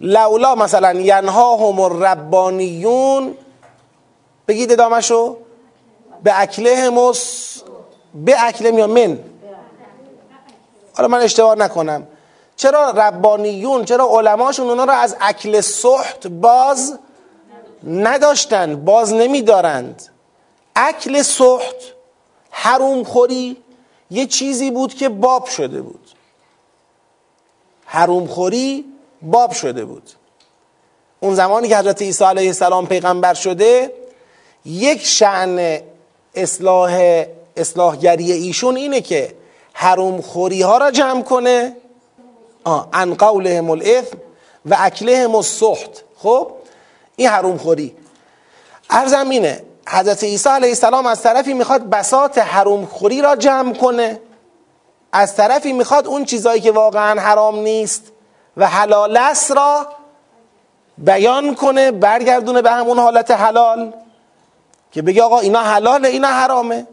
[0.00, 3.34] لولا مثلا ینهاهم الربانیون
[4.48, 5.36] بگید ادامهشو.
[6.22, 7.12] به اکلهم
[8.14, 9.18] به اکلهم یا من.
[10.94, 12.06] حالا من اشتباه نکنم.
[12.56, 16.98] چرا ربانیون چرا علماشون اونا رو از اکل سحت باز
[17.86, 20.02] نداشتن باز نمیدارند؟
[20.76, 21.74] اکل سحت
[22.50, 23.56] حروم خوری
[24.10, 26.08] یه چیزی بود که باب شده بود.
[27.84, 28.84] حروم خوری
[29.22, 30.10] باب شده بود.
[31.20, 33.92] اون زمانی که حضرت عیسی علیه السلام پیغمبر شده
[34.64, 35.80] یک شعن
[36.34, 37.24] اصلاح
[37.56, 39.34] اصلاحگری ایشون اینه که
[39.74, 41.76] حروم خوری ها را جمع کنه.
[42.92, 44.16] ان قولهم الاثم
[44.66, 46.02] و اکلهم السحت.
[46.18, 46.50] خب
[47.16, 47.96] این حروم خوری
[48.90, 54.20] ارزم اینه حضرت عیسی علیه السلام از طرفی می‌خواد بسات حروم خوری را جمع کنه.
[55.12, 58.12] از طرفی می‌خواد اون چیزایی که واقعا حرام نیست
[58.56, 59.86] و حلال است را
[60.98, 63.92] بیان کنه برگردونه به همون حالت حلال.
[64.92, 66.86] که بگه آقا اینا حلاله اینا حرامه.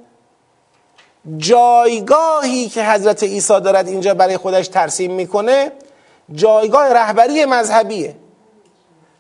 [1.38, 5.72] جایگاهی که حضرت عیسی دارد اینجا برای خودش ترسیم می‌کنه
[6.34, 8.16] جایگاه رهبری مذهبیه.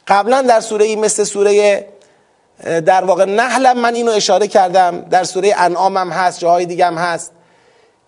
[0.07, 1.87] قبلا در سوره ای مثل سوره
[2.85, 6.97] در واقع نحلم من اینو اشاره کردم در سوره انعام هم هست جاهای دیگه هم
[6.97, 7.31] هست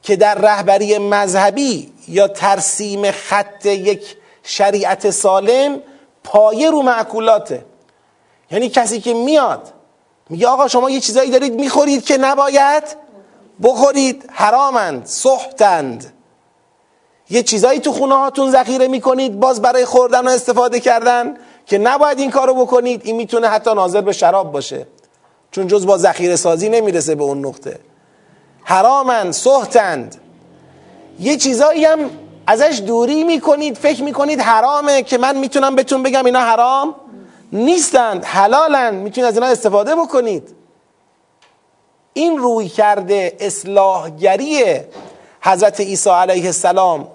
[0.01, 5.81] که در رهبری مذهبی یا ترسیم خط یک شریعت سالم
[6.23, 7.65] پایه رو معکولاته
[8.51, 9.73] یعنی کسی که میاد
[10.29, 12.83] میگه آقا شما یه چیزایی دارید می‌خورید که نباید؟
[13.63, 16.13] بخورید حرامند سحتند.
[17.29, 22.19] یه چیزایی تو خونه هاتون ذخیره می‌کنید باز برای خوردن و استفاده کردن که نباید
[22.19, 24.87] این کارو بکنید این می‌تونه حتی ناظر به شراب باشه.
[25.51, 27.79] چون جز با ذخیره سازی نمی‌رسه به اون نقطه.
[28.63, 30.15] حرامند سحتند.
[31.19, 31.99] یه چیزایی هم
[32.47, 36.95] ازش دوری می‌کنید فکر می‌کنید حرامه که من می‌تونم بهتون بگم اینا حرام
[37.53, 38.93] نیستند حلالند.
[38.93, 40.55] می‌تونید از اینا استفاده بکنید.
[42.13, 44.63] این روی کرده اصلاحگری
[45.41, 47.07] حضرت عیسی علیه السلام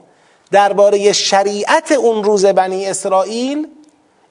[0.50, 3.68] درباره شریعت اون روز بنی اسرائیل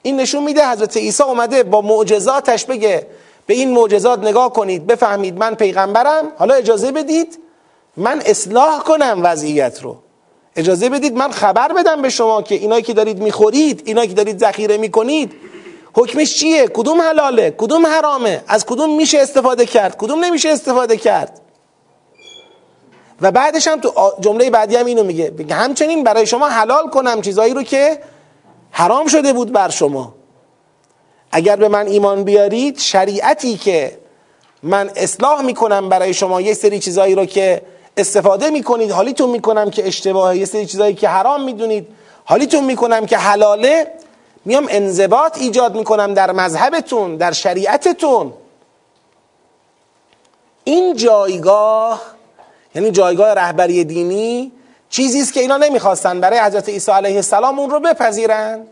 [0.02, 3.06] این نشون میده حضرت عیسی اومده با معجزاتش بگه
[3.46, 6.24] به این معجزات نگاه کنید بفهمید من پیغمبرم.
[6.38, 7.38] حالا اجازه بدید
[7.96, 9.96] من اصلاح کنم وضعیت رو.
[10.56, 14.40] اجازه بدید من خبر بدم به شما که اینایی که دارید می‌خورید اینایی که دارید
[14.40, 15.32] ذخیره می‌کنید
[15.96, 21.40] حکمش چیه؟ کدوم حلاله؟ کدوم حرامه؟ از کدوم میشه استفاده کرد؟ کدوم نمیشه استفاده کرد؟
[23.20, 27.54] و بعدش هم تو جمله بعدی هم اینو میگه همچنین برای شما حلال کنم چیزایی
[27.54, 27.98] رو که
[28.70, 30.14] حرام شده بود بر شما.
[31.32, 33.98] اگر به من ایمان بیارید شریعتی که
[34.62, 37.62] من اصلاح می‌کنم برای شما یه سری چیزایی رو که
[37.96, 40.36] استفاده می‌کنید حالیتون می‌کنم که اشتباهه.
[40.36, 41.88] یه سری چیزایی که حرام می‌دونید
[42.24, 43.92] حالیتون می‌کنم که حلاله.
[44.46, 48.32] میام انضباط ایجاد می‌کنم در مذهبتون در شریعتتون.
[50.64, 52.02] این جایگاه
[52.74, 54.52] یعنی جایگاه رهبری دینی
[54.90, 58.66] چیزی است که اینا نمی‌خواستن برای حضرت عیسی علیه السلام اون رو بپذیرند.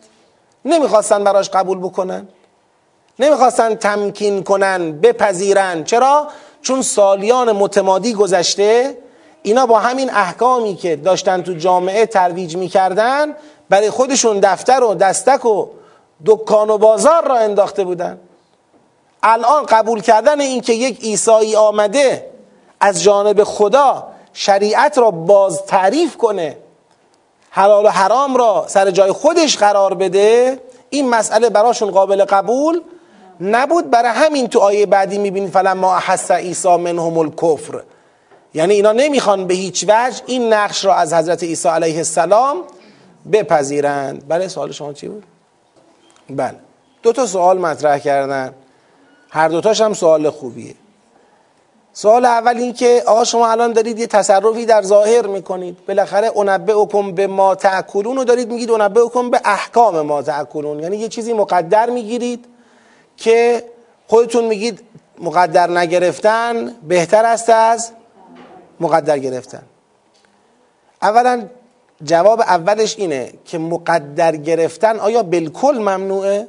[0.64, 2.28] نمی‌خواستن براش قبول بکنن.
[3.18, 5.84] نمی‌خواستن تمکین کنن بپذیرن.
[5.84, 6.28] چرا؟
[6.62, 8.98] چون سالیان متمادی گذشته
[9.42, 13.34] اینا با همین احکامی که داشتن تو جامعه ترویج می‌کردن
[13.68, 15.66] برای خودشون دفتر و دستک و
[16.26, 18.18] دکان و بازار را انداخته بودن.
[19.22, 22.30] الان قبول کردن این که یک ایسایی آمده
[22.80, 26.56] از جانب خدا شریعت را باز تعریف کنه
[27.50, 32.80] حلال و حرام را سر جای خودش قرار بده این مسئله براشون قابل قبول
[33.40, 33.90] نبود.
[33.90, 37.82] برای همین تو آیه بعدی می‌بینید فلما احس عیسی منهم الکفر.
[38.54, 42.56] یعنی اینا نمی‌خوان به هیچ وجه این نقش را از حضرت عیسی علیه السلام
[43.32, 44.28] بپذیرند.
[44.28, 45.24] بله سوال شما چی بود؟
[46.30, 46.56] بله.
[47.02, 48.54] دو تا سوال مطرح کردن.
[49.30, 50.74] هر دوتاش هم سوال خوبیه.
[51.92, 55.86] سوال اول این که آقا شما الان دارید یه تصرفی در ظاهر می‌کنید.
[55.86, 60.80] بالاخره انبه اکم به ما تعکلون رو دارید میگید انبه اکم به احکام ما تعکلون
[60.80, 62.44] یعنی یه چیزی مقدر می‌گیرید
[63.16, 63.64] که
[64.06, 64.80] خودتون میگید
[65.18, 67.90] مقدر نگرفتن بهتر است از
[68.80, 69.62] مقدر گرفتن.
[71.02, 71.46] اولا
[72.04, 76.48] جواب اولش اینه که مقدر گرفتن آیا بالکل ممنوعه؟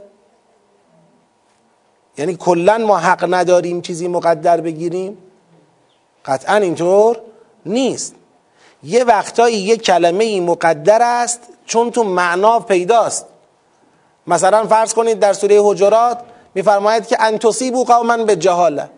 [2.18, 5.18] یعنی کلا ما حق نداریم چیزی مقدر بگیریم؟
[6.26, 7.18] قطعا اینطور
[7.66, 8.16] نیست.
[8.84, 13.26] یه وقتایی یه کلمه مقدر است چون تو معنا پیداست.
[14.28, 16.20] مثلا فرض کنید در سوره حجرات
[16.56, 18.90] میفرماید که انتصیبو قوما به جهاله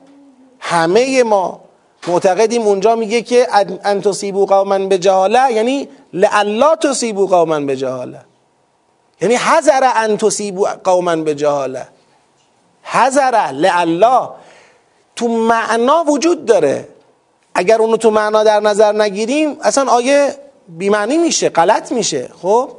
[0.59, 1.61] همه ما
[2.07, 3.47] معتقدیم اونجا میگه که
[3.83, 8.21] انتصیبو قوما به جهاله یعنی لعلا تصیبو قوما به جهاله
[9.21, 11.87] یعنی حذر انتصیبو قوما به جهاله
[12.83, 14.29] حذر لعلا
[15.15, 16.87] تو معنا وجود داره.
[17.55, 20.35] اگر اونو تو معنا در نظر نگیریم اصلا آیه
[20.67, 22.29] بیمعنی میشه غلط میشه.
[22.41, 22.69] خب؟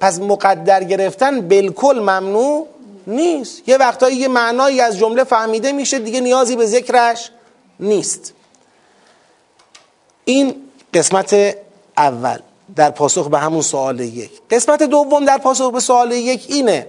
[0.00, 2.66] پس مقدر گرفتن بالکل ممنوع
[3.06, 3.68] نیست.
[3.68, 7.30] یه وقتایی یه معنایی از جمله فهمیده میشه دیگه نیازی به ذکرش
[7.80, 8.32] نیست.
[10.24, 10.54] این
[10.94, 11.56] قسمت
[11.96, 12.38] اول.
[12.76, 14.30] در پاسخ به همون سوال یک.
[14.50, 16.86] قسمت دوم در پاسخ به سوال یک اینه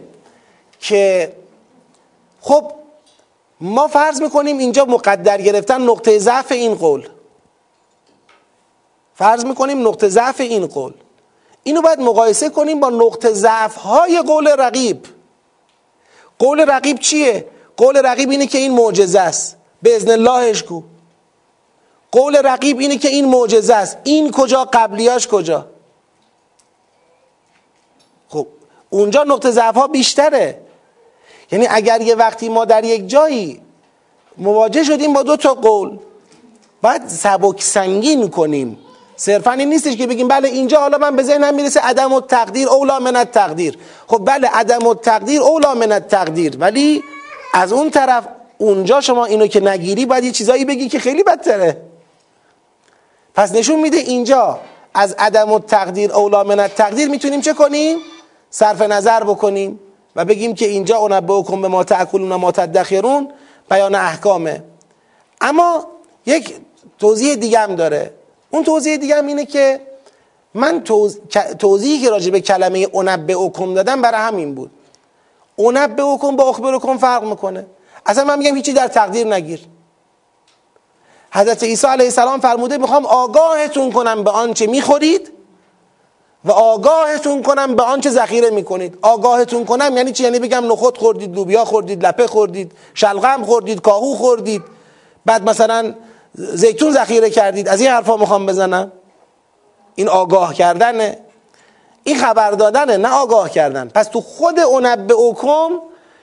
[0.79, 1.33] که
[2.41, 2.71] خب
[3.61, 7.09] ما فرض می‌کنیم اینجا مقدر گرفتن نقطه ضعف این قول.
[9.13, 10.93] فرض می‌کنیم نقطه ضعف این قول.
[11.63, 15.05] اینو باید مقایسه کنیم با نقطه ضعف های قول رقیب.
[16.39, 17.45] قول رقیب چیه؟
[17.77, 19.57] قول رقیب اینه که این معجزه است.
[19.81, 20.83] به ازن اللهش گو
[22.11, 23.97] قول رقیب اینه که این معجزه است.
[24.03, 25.67] این کجا؟ قبلیاش کجا؟
[28.29, 28.47] خب
[28.89, 30.61] اونجا نقطه ضعف ها بیشتره.
[31.51, 33.61] یعنی اگر یه وقتی ما در یک جایی
[34.37, 35.97] مواجه شدیم با دو تا قول
[36.81, 38.77] باید سبک سنگین کنیم.
[39.15, 42.69] صرفا این نیستش که بگیم بله اینجا حالا من به ذهنم می‌رسه عدم و تقدیر
[42.69, 47.03] اولا من تقدیر خب بله عدم و تقدیر اولا من تقدیر ولی
[47.53, 51.88] از اون طرف اونجا شما اینو که نگیری باید یه چیزایی بگی که خیلی بدتره.
[53.35, 54.59] پس نشون میده اینجا
[54.93, 57.97] از عدم و تقدیر اولا من تقدیر می‌تونیم چه کنیم؟
[58.49, 59.79] صرف نظر بکنیم
[60.15, 63.31] و بگیم که اینجا کن به ما تاکلون ما تدخرون
[63.69, 64.63] بیان احکامه.
[65.41, 65.85] اما
[66.25, 66.55] یک
[66.99, 68.13] توضیح دیگه هم داره.
[68.49, 69.79] اون توضیح دیگه هم اینه که
[70.53, 70.83] من
[71.59, 74.71] توضیحی که راجع به کلمه اونبه اکم دادم برای همین بود.
[75.55, 77.65] اونبه اکم با اخبر اکم فرق می‌کنه.
[78.05, 79.59] اصلا من میگم هیچی در تقدیر نگیر.
[81.31, 85.31] حضرت عیسی علیه السلام فرموده می‌خوام آگاهتون کنم به آنچه می‌خورید
[86.45, 88.97] و آگاهتون کنم به آنچه ذخیره می‌کنید.
[89.01, 94.15] آگاهتون کنم یعنی چی؟ یعنی بگم نخود خوردید لوبیا خوردید لپه خوردید شلغم خوردید کاهو
[94.15, 94.63] خوردید.
[95.25, 95.93] بعد مثلا
[96.35, 97.67] زیتون ذخیره کردید.
[97.67, 98.91] از این حرفا می‌خوام بزنم.
[99.95, 101.17] این آگاه کردنه.
[102.03, 103.87] این خبر دادنه نه آگاه کردن.
[103.87, 105.69] پس تو خود اونبه اوکم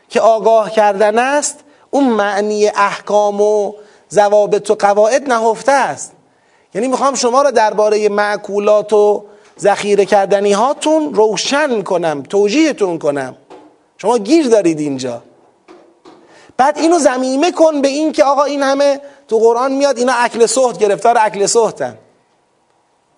[0.08, 3.72] که آگاه کردن است اون معنی احکام و
[4.10, 6.12] ضوابط و قواعد نهفته است.
[6.74, 9.24] یعنی می‌خوام شما رو درباره معکولات و
[9.60, 13.36] ذخیره کردنی هاتون روشن کنم توجیهتون کنم.
[13.98, 15.22] شما گیر دارید اینجا.
[16.56, 20.46] بعد اینو زمیمه کن به این که آقا این همه تو قرآن میاد اینا اکل
[20.46, 21.98] سخت گرفتار اکل سختن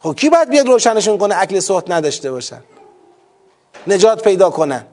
[0.00, 2.60] خب کی باید بیاد روشنشون کنه اکل سخت نداشته باشن؟
[3.86, 4.86] نجات پیدا کنن.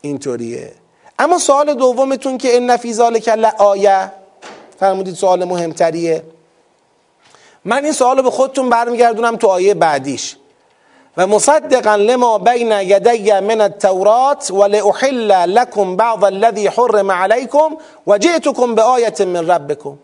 [0.00, 0.72] اینطوریه.
[1.18, 3.28] اما سوال دومتون که ان فی ذالک
[3.58, 4.12] آیه
[4.80, 6.22] فرمودید سوال مهمتریه.
[7.64, 10.36] من این سوال به خودتون برمیگردونم تو آیه بعدیش.
[11.16, 19.14] و مصدقا لما بین یدی من التورات ولأحل لكم بعض الذي حرم عليكم وجئتكم بآية
[19.20, 19.96] من ربكم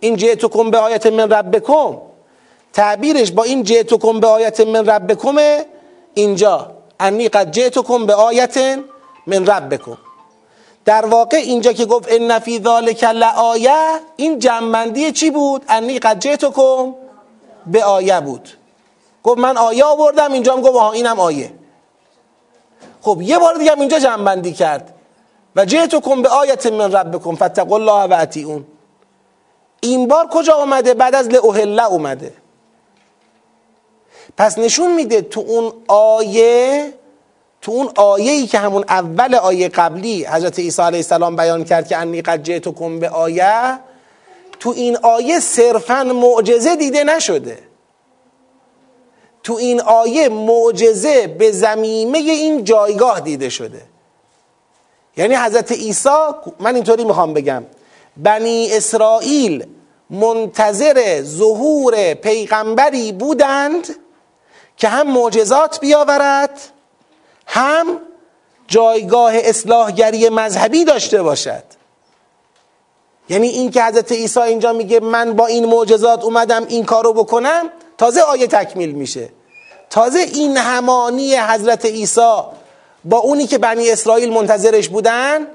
[0.00, 1.98] این جئتكم بآية من ربكم
[2.72, 5.38] تعبیرش با این جئتكم بآية من ربكم
[6.14, 6.70] اینجا.
[7.00, 8.84] انی قد جئتكم بآية
[9.26, 9.96] من ربكم
[10.84, 16.18] در واقع اینجا که گفت ان فی ذلک لآیه این جمعندی چی بود؟ انی قد
[16.18, 16.94] جئتكم
[17.66, 18.48] به آیه بود.
[19.22, 21.52] گفت من آیه آوردم اینجا هم گفت اینم آیه.
[23.02, 24.94] خب یه بار دیگه هم اینجا جنبندی کرد.
[25.56, 28.66] و جئتکم به آیت من ربکم فتقوا الله و اطیعون.
[29.80, 32.32] این بار کجا اومده؟ بعد از لاحله اومده.
[34.36, 36.94] پس نشون میده تو اون آیه
[37.64, 41.88] تو اون آیه ای که همون اول آیه قبلی حضرت عیسی علیه السلام بیان کرد
[41.88, 43.78] که انی قد جئتکم به آیه
[44.60, 47.58] تو این آیه صرفا معجزه دیده نشده.
[49.42, 53.82] تو این آیه معجزه به زمیمه این جایگاه دیده شده.
[55.16, 56.08] یعنی حضرت عیسی
[56.60, 57.64] من اینطوری می‌خوام بگم
[58.16, 59.66] بنی اسرائیل
[60.10, 63.88] منتظر ظهور پیغمبری بودند
[64.76, 66.60] که هم معجزات بیاورد
[67.46, 67.86] هم
[68.66, 71.62] جایگاه اصلاحگری مذهبی داشته باشد.
[73.28, 77.70] یعنی این که حضرت عیسی اینجا میگه من با این معجزات اومدم این کارو بکنم
[77.98, 79.28] تازه آیه تکمیل میشه.
[79.90, 82.40] تازه این همانی حضرت عیسی
[83.04, 85.46] با اونی که بنی اسرائیل منتظرش بودن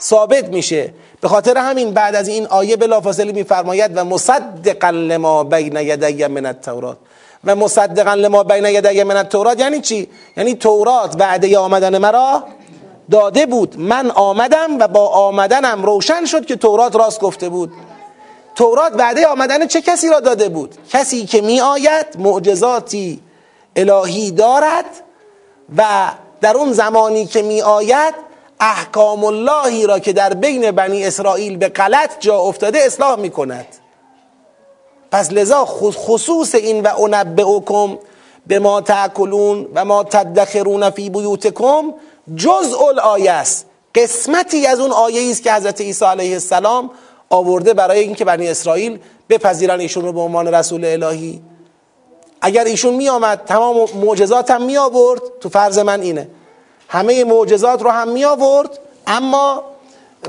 [0.00, 0.94] ثابت میشه.
[1.20, 6.46] به خاطر همین بعد از این آیه بلافاصله میفرماید و مصدقا لما بین یدی من
[6.46, 6.96] التورات.
[7.44, 12.44] و مصدقا لما بین یدی من التورات یعنی چی؟ یعنی تورات وعده آمدن مرا
[13.10, 13.74] داده بود.
[13.78, 17.72] من آمدم و با آمدنم روشن شد که تورات راست گفته بود.
[18.54, 23.20] تورات وعده آمدن چه کسی را داده بود؟ کسی که می آید معجزاتی
[23.76, 24.84] الهی دارد
[25.76, 25.84] و
[26.40, 28.14] در اون زمانی که می آید
[28.60, 33.66] احکام اللهی را که در بین بنی اسرائیل به غلط جا افتاده اصلاح می کند.
[35.10, 37.98] پس لذا خصوص این و انبئکم
[38.46, 41.94] به ما تاکلون و ما تدخرون فی بیوتکم
[42.36, 43.66] جزء الآیه است.
[43.94, 46.90] قسمتی از اون آیه است که حضرت عیسی علیه السلام
[47.30, 48.98] آورده برای اینکه بنی اسرائیل
[49.28, 51.42] بپذیرن ایشون رو به عنوان رسول الهی.
[52.40, 56.28] اگر ایشون می آمد تمام معجزات هم می آورد تو فرض من اینه.
[56.88, 59.62] همه معجزات رو هم می آورد اما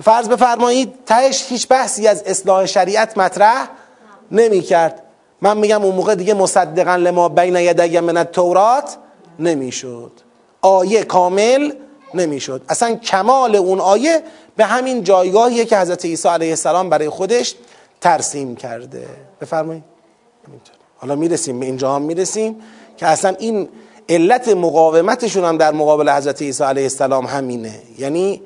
[0.04, 3.70] فرض بفرمایید تهش هیچ بحثی از اصلاح شریعت مطرح
[4.32, 5.04] نمی کرد
[5.42, 8.98] من میگم اون موقع دیگه مصدقا لما بین یدی من التورات
[9.40, 10.12] نمی‌شد.
[10.62, 11.72] آیه کامل
[12.14, 12.62] نمی‌شد.
[12.70, 14.24] اصلا کمال اون آیه
[14.56, 17.56] به همین جایگاهیه که حضرت عیسی علیه السلام برای خودش
[18.02, 19.06] ترسیم کرده.
[19.42, 19.84] بفرمایید.
[20.98, 22.56] حالا می‌رسیم به اینجا هم می‌رسیم
[22.98, 23.70] که اصلا این
[24.10, 27.82] علت مقاومتشون هم در مقابل حضرت عیسی علیه السلام همینه.
[27.98, 28.42] یعنی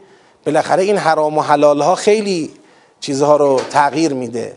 [0.45, 2.51] بالاخره این حرام و حلال ها خیلی
[2.99, 4.53] چیزها رو تغییر میده.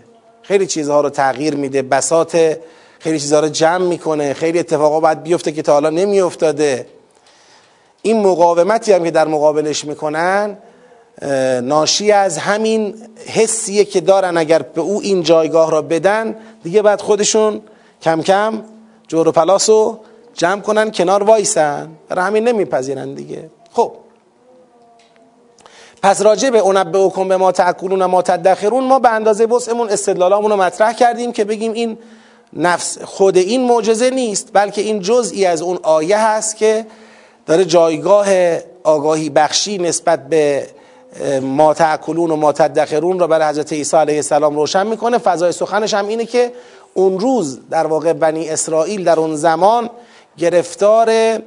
[0.49, 2.59] خیلی چیزها رو تغییر میده بسات
[2.99, 6.87] خیلی چیزها رو جمع می‌کنه خیلی اتفاقا باید بیفته که تا حالا نمیافتاده.
[8.03, 10.59] این مقاومتی هم که در مقابلش می‌کنن
[11.63, 12.95] ناشی از همین
[13.27, 17.63] حسیه که دارن اگر به او این جایگاه را بدن دیگه بعد خودشون
[18.03, 18.63] کم کم
[19.09, 19.99] جور و پلاس رو
[20.35, 21.89] جمع کنن کنار وایسن.
[22.09, 23.51] برای همین نمیپذیرن دیگه.
[23.73, 23.93] خب.
[26.07, 29.89] پس راجع به اونبه اوکن به ما تاکلون و ما تدخرون ما به اندازه وسعمون
[29.91, 31.99] استدلالامون رو مطرح کردیم که بگیم این
[32.53, 36.87] نفس خود این معجزه نیست بلکه این جزئی از اون آیه هست که
[37.47, 38.27] داره جایگاه
[38.85, 40.67] آگاهی بخشی نسبت به
[41.43, 45.19] ما تاکلون و ما تدخرون را برای حضرت عیسی علیه السلام روشن می‌کنه.
[45.19, 46.53] فضای سخنش هم اینه که
[46.95, 49.91] اون روز در واقع بنی اسرائیل در اون زمان
[50.39, 51.39] گرفتار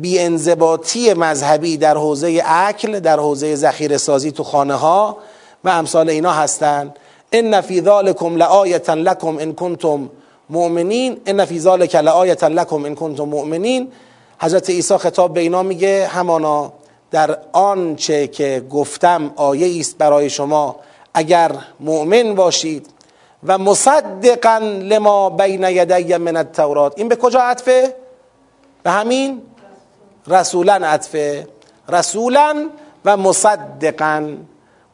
[0.00, 5.16] بیانضباطی مذهبی در حوزه اکل در حوزه ذخیره سازی تو خانه ها
[5.64, 6.94] و امثال اینا هستن.
[7.32, 10.10] ان فی ذالکم لآیه لکم ان کنتم
[10.50, 11.20] مؤمنین.
[11.26, 13.92] ان فی ذالک لآیه لکم ان کنتم مؤمنین.
[14.40, 16.72] حضرت عیسی خطاب به اینا میگه همانا
[17.10, 20.76] در آنچه که گفتم آیه است برای شما
[21.14, 22.86] اگر مؤمن باشید
[23.46, 26.92] و مصدقا لما بین یدی من التورات.
[26.96, 27.94] این به کجا عطفه؟
[28.82, 29.42] به همین
[30.26, 31.48] رسولا عطفه
[31.88, 32.68] رسولا
[33.04, 34.36] و مصدقا.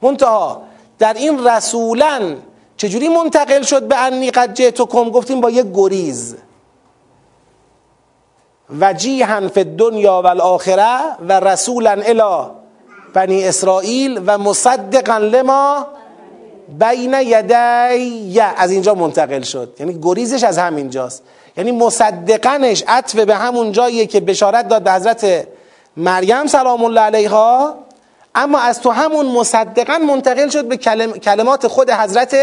[0.02, 0.62] منتها
[0.98, 2.36] در این رسولا
[2.76, 6.36] چجوری منتقل شد به انی قد جئتکم؟ گفتیم با یک گریز.
[8.80, 12.50] وجیها فی الدنیا و الاخره و رسولا الی
[13.14, 15.86] بنی اسرائیل و مصدقا لما
[16.78, 18.40] بین یدی.
[18.40, 19.76] از اینجا منتقل شد.
[19.80, 21.22] یعنی گریزش از همینجاست.
[21.56, 25.46] یعنی مصدقنش عطف به همون جاییه که بشارت داد به حضرت
[25.96, 27.74] مریم سلام الله علیها.
[28.34, 30.76] اما از تو همون مصدقا منتقل شد به
[31.16, 32.36] کلمات خود حضرت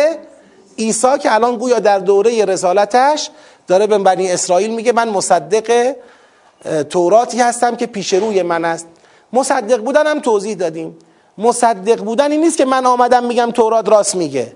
[0.79, 3.29] عیسی که الان گویا در دوره رسالتش
[3.67, 5.95] داره به بنی اسرائیل میگه من مصدق
[6.89, 8.87] توراتی هستم که پیش روی من است.
[9.33, 10.97] مصدق بودن هم توضیح دادیم.
[11.37, 14.55] مصدق بودن این نیست که من آمدم میگم تورات راست میگه.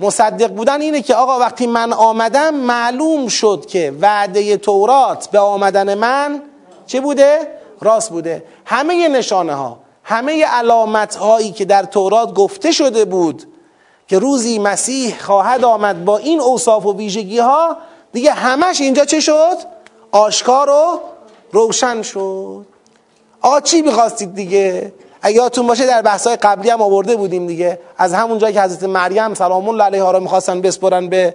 [0.00, 5.94] مصدق بودن اینه که آقا وقتی من آمدم معلوم شد که وعده تورات به آمدن
[5.94, 6.42] من
[6.86, 13.04] چه بوده؟ راست بوده همه نشانه ها همه علامت هایی که در تورات گفته شده
[13.04, 13.44] بود
[14.08, 17.76] که روزی مسیح خواهد آمد با این اوصاف و ویژگی ها
[18.12, 19.56] دیگه همش اینجا چه شد؟
[20.10, 21.00] آشکار و
[21.52, 22.66] روشن شد
[23.40, 24.92] آقا چی می‌خواستید دیگه
[25.30, 27.78] یادتون باشه در بحثای قبلی هم آورده بودیم دیگه.
[27.98, 31.34] از همون جایی که حضرت مریم سلام الله علیها را می‌خواستن بسپرن به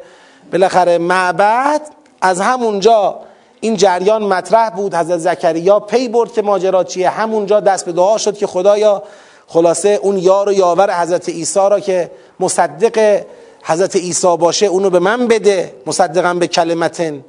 [0.51, 1.81] بالاخره معبد
[2.21, 3.19] از همونجا
[3.61, 4.95] این جریان مطرح بود.
[4.95, 9.03] حضرت زکریا پی برد که ماجرا چیه؟ همونجا دست به دعا شد که خدایا
[9.47, 13.23] خلاصه اون یار و یاور حضرت عیسی را که مصدق
[13.63, 15.73] حضرت عیسی باشه اونو به من بده.
[15.85, 17.23] مصدقا به کلمتن.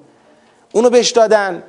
[0.73, 1.63] اونو بهش دادن.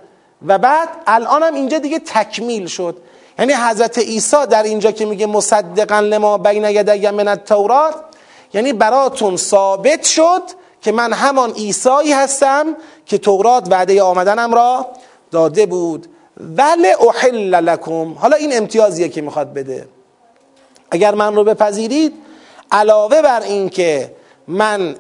[0.48, 2.98] و بعد الان هم اینجا دیگه تکمیل شد.
[3.40, 7.96] یعنی حضرت عیسی در اینجا که میگه مصدقا لما بین یدی من التورات
[8.54, 10.42] یعنی براتون ثابت شد
[10.82, 12.66] که من همان عیسایی هستم
[13.06, 14.86] که تورات وعده آمدنم را
[15.32, 16.08] داده بود.
[16.58, 18.14] ول احل لکم.
[18.14, 19.88] حالا این امتیازیه که می‌خواد بده.
[20.92, 22.14] اگر من رو بپذیرید
[22.72, 24.16] علاوه بر این که
[24.48, 24.96] من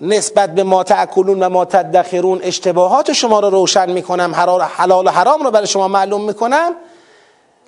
[0.00, 4.34] نسبت به ما تأکلون و ما تدخرون اشتباهات شما رو روشن می‌کنم
[4.76, 6.72] حلال و حرام رو برای شما معلوم می‌کنم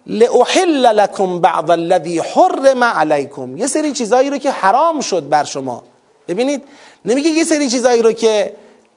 [0.07, 5.83] لأحل لکم بعض الذی حرم علیکم یه سری چیزایی رو که حرام شد بر شما.
[6.29, 6.63] ببینید
[7.05, 8.55] نمیگه یه سری چیزایی رو که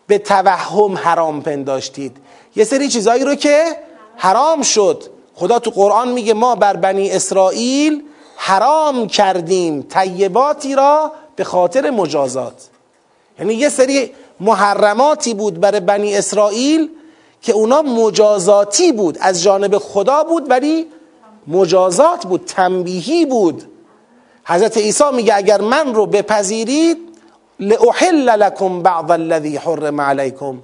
[0.08, 2.18] به توهم حرام پنداشتید.
[2.56, 3.64] یه سری چیزایی رو که
[4.16, 5.04] حرام شد.
[5.36, 8.04] خدا تو قرآن میگه ما بر بنی اسرائیل
[8.36, 9.82] حرام کردیم.
[9.82, 12.70] طیباتی را به خاطر مجازات.
[13.39, 16.89] یعنی یه سری محرماتی بود برای بنی اسرائیل
[17.44, 19.18] که اونا مجازاتی بود.
[19.22, 20.88] از جانب خدا بود ولی
[21.48, 23.64] مجازات بود تنبیهی بود.
[24.46, 26.98] حضرت عیسی میگه اگر من رو بپذیرید
[27.60, 30.60] لاحل لکم بعض الذی حرم علیکم.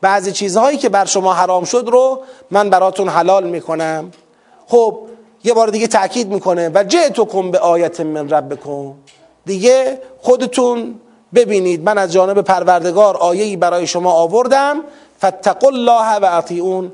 [0.00, 2.20] بعضی چیزهایی که بر شما حرام شد رو
[2.50, 4.10] من براتون حلال می‌کنم.
[4.66, 4.98] خب
[5.44, 8.92] یه بار دیگه تاکید می‌کنه و جئتکم به آیت من ربکم.
[9.46, 10.94] دیگه خودتون
[11.34, 11.82] ببینید.
[11.82, 14.80] من از جانب پروردگار آیه‌ای برای شما آوردم.
[15.24, 16.92] فتقوا الله و اطیعون.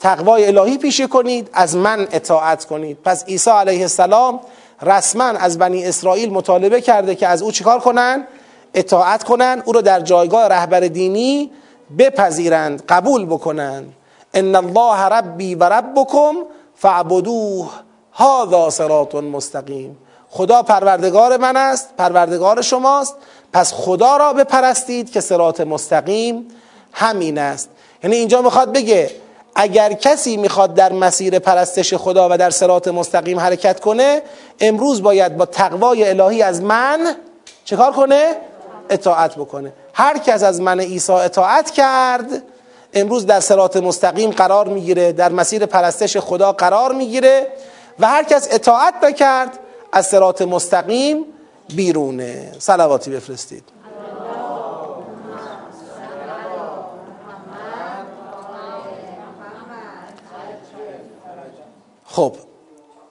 [0.00, 2.98] تقوای الهی پیشه کنید از من اطاعت کنید.
[3.04, 4.40] پس عیسی علیه السلام
[4.82, 8.26] رسما از بنی اسرائیل مطالبه کرده که از او چیکار کنن؟
[8.74, 11.50] اطاعت کنن او رو در جایگاه رهبر دینی
[11.98, 13.92] بپذیرند قبول بکنند
[14.34, 16.34] ان الله ربی و ربکم
[16.74, 17.70] فاعبدوه
[18.12, 19.96] هذا صراط مستقیم.
[20.30, 23.16] خدا پروردگار من است پروردگار شماست.
[23.52, 26.48] پس خدا را بپرستید که صراط مستقیم
[26.98, 27.68] همین است.
[28.04, 29.10] یعنی اینجا می‌خواد بگه
[29.54, 34.22] اگر کسی می‌خواد در مسیر پرستش خدا و در صراط مستقیم حرکت کنه
[34.60, 37.16] امروز باید با تقوای الهی از من
[37.64, 38.34] چکار کنه؟
[38.90, 39.72] اطاعت بکنه.
[39.94, 42.42] هر کس از من عیسی اطاعت کرد
[42.94, 47.46] امروز در صراط مستقیم قرار می‌گیره در مسیر پرستش خدا قرار می‌گیره
[47.98, 49.58] و هر کس اطاعت نکرد
[49.92, 51.24] از صراط مستقیم
[51.74, 52.52] بیرونه.
[52.58, 53.77] صلواتی بفرستید.
[62.18, 62.32] خب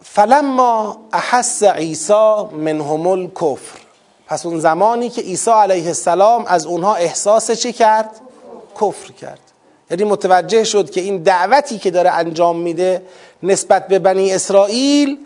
[0.03, 3.79] فلما احس عیسی منهم الکفر
[4.27, 8.09] پس اون زمانی که عیسی علیه السلام از اونها احساس چی کرد؟
[8.75, 9.39] کفر کرد
[9.91, 13.01] یعنی متوجه شد که این دعوتی که داره انجام میده
[13.43, 15.17] نسبت به بنی اسرائیل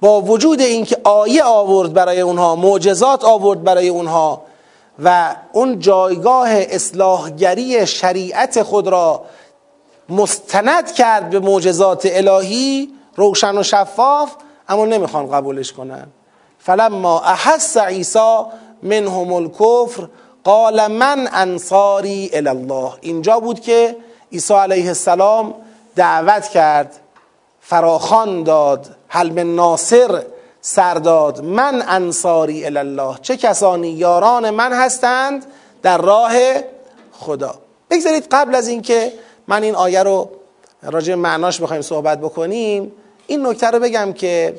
[0.00, 4.42] با وجود اینکه آیه آورد برای اونها معجزات آورد برای اونها
[5.04, 9.22] و اون جایگاه اصلاحگری شریعت خود را
[10.08, 14.32] مستند کرد به معجزات الهی روشن و شفاف
[14.68, 16.06] اما نمی‌خوان قبولش کنن.
[16.58, 18.42] فلما احس عیسی
[18.82, 20.08] منهم الکفر
[20.44, 23.96] قال من انصاری الله اینجا بود که
[24.32, 25.54] عیسی علیه السلام
[25.96, 27.00] دعوت کرد
[27.60, 30.22] فراخان داد حل من ناصر
[30.60, 35.46] سرداد من انصاری الله چه کسانی؟ یاران من هستند
[35.82, 36.32] در راه
[37.12, 37.54] خدا.
[37.90, 39.12] بگذارید قبل از اینکه
[39.48, 40.30] من این آیه رو
[40.82, 42.92] راجع معناش بخوایم صحبت بکنیم
[43.30, 44.54] این نکته رو بگم که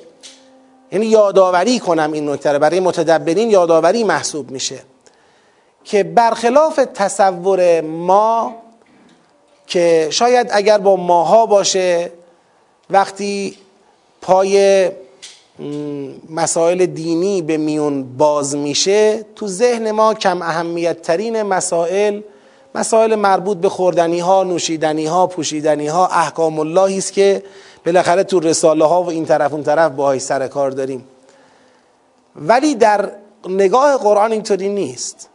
[0.92, 2.60] یعنی یادآوری کنم این نکته رو.
[2.60, 4.80] برای متدبرین یادآوری محسوب میشه
[5.84, 8.56] که برخلاف تصور ما
[9.68, 12.12] که شاید اگر با ماها باشه
[12.90, 13.58] وقتی
[14.22, 14.90] پای
[16.30, 22.22] مسائل دینی به میون باز میشه تو ذهن ما کم اهمیت ترین مسائل
[22.76, 27.44] مسائل مربوط به خوردنی ها نوشیدنی ها پوشیدنی ها احکام اللهی است که
[27.86, 31.08] بالاخره تو رساله ها و این طرف اون طرف باهاش سر کار داریم.
[32.36, 33.12] ولی در
[33.50, 35.30] نگاه قرآن اینطوری نیست.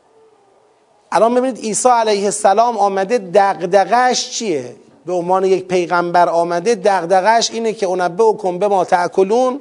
[1.12, 4.76] الان ببینید عیسی علیه السلام آمده دغدغش چیه؟
[5.06, 9.60] به عنوان یک پیغمبر آمده دغدغش اینه که اونبه و به ما تاکلون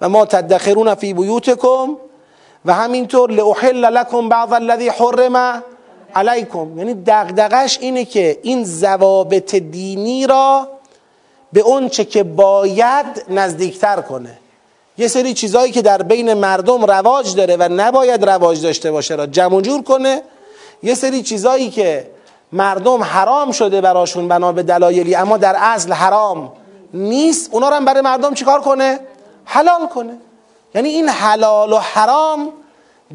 [0.00, 1.96] و ما تدخرون فی بیوتکم
[2.64, 5.62] و همینطور لاحل لکم بعض الذی حرم
[6.14, 6.78] علیکم.
[6.78, 10.68] یعنی دغدغش اینه که این ضوابط دینی را
[11.52, 14.38] به اون چه که باید نزدیکتر کنه.
[14.98, 19.26] یه سری چیزهایی که در بین مردم رواج داره و نباید رواج داشته باشه را
[19.26, 20.22] جمع جور کنه.
[20.82, 22.10] یه سری چیزهایی که
[22.52, 26.52] مردم حرام شده براشون بنا به دلایلی اما در اصل حرام
[26.94, 29.00] نیست اونا رو هم برای مردم چیکار کنه؟
[29.44, 30.18] حلال کنه.
[30.74, 32.52] یعنی این حلال و حرام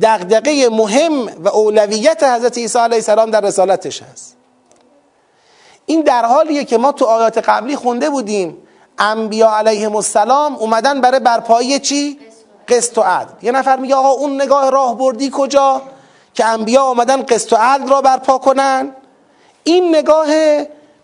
[0.01, 4.36] دغدغه مهم و اولویت حضرت عیسی علیه السلام در رسالتش هست.
[5.89, 8.57] این در حالیه که ما تو آیات قبلی خونده بودیم.
[8.99, 12.19] انبیا علیهم السلام اومدن برای برپایی چی؟
[12.67, 13.31] قسط و عدل.
[13.41, 15.81] یه نفر میگه آقا اون نگاه راه بردی کجا؟
[16.33, 18.91] که انبیا آمدن قسط و عدل را برپا کنن.
[19.63, 20.27] این نگاه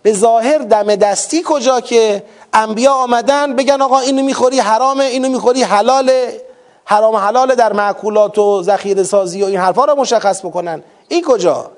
[0.02, 2.24] به ظاهر دم دستی کجا که
[2.54, 6.42] انبیا آمدن بگن آقا اینو می‌خوری حرامه اینو می‌خوری حلاله.
[6.86, 10.84] حرام حلال در معکولات و ذخیره سازی و این حرفا رو مشخص بکنن.
[11.08, 11.72] این کجا؟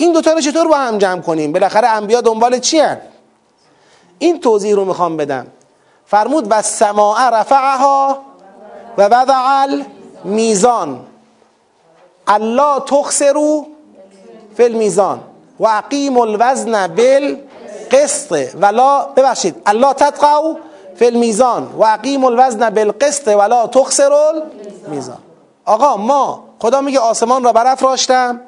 [0.00, 2.98] این دوتا رو چطور با هم جمع کنیم؟ بالاخره انبیا دنبال چی هن؟
[4.18, 5.46] این توضیح رو می‌خوام بدم.
[6.06, 8.18] فرمود و سماع رفعها
[8.98, 9.82] و وضع
[10.24, 11.00] میزان
[12.26, 13.66] الله تخسرو
[14.56, 15.20] فی المیزان
[15.60, 20.54] و اقیم الوزن بالقسط ولا ببخشید الله تتقو
[20.96, 25.18] فی المیزان و اقیم الوزن بالقسط ولا تخسر المیزان.
[25.64, 28.40] آقا ما خدا میگه آسمان را برافراشتم.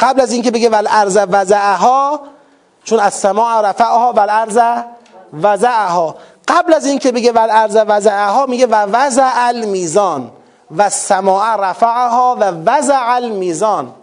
[0.00, 2.20] قبل از اینکه بگه ول ارض وزعها
[2.84, 4.58] چون از سماع رفعها ول ارض
[5.42, 6.16] وزعها
[6.48, 10.30] قبل از اینکه بگه ول ارض وزعها میگه و وزع المیزان
[10.76, 13.94] و سماع رفعها و وزع المیزان.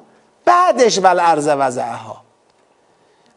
[0.46, 2.18] بعدش ول ارض وزعها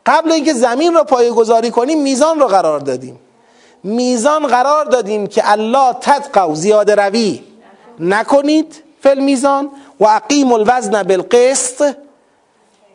[0.07, 3.21] قبل اینکه زمین را پایه گذاری کنیم میزان را قرار دادیم.
[3.85, 7.45] میزان قرار دادیم که الله تدقو زیاده روی.
[8.01, 11.95] نکنید فل میزان و اقیم الوزن بالقسط.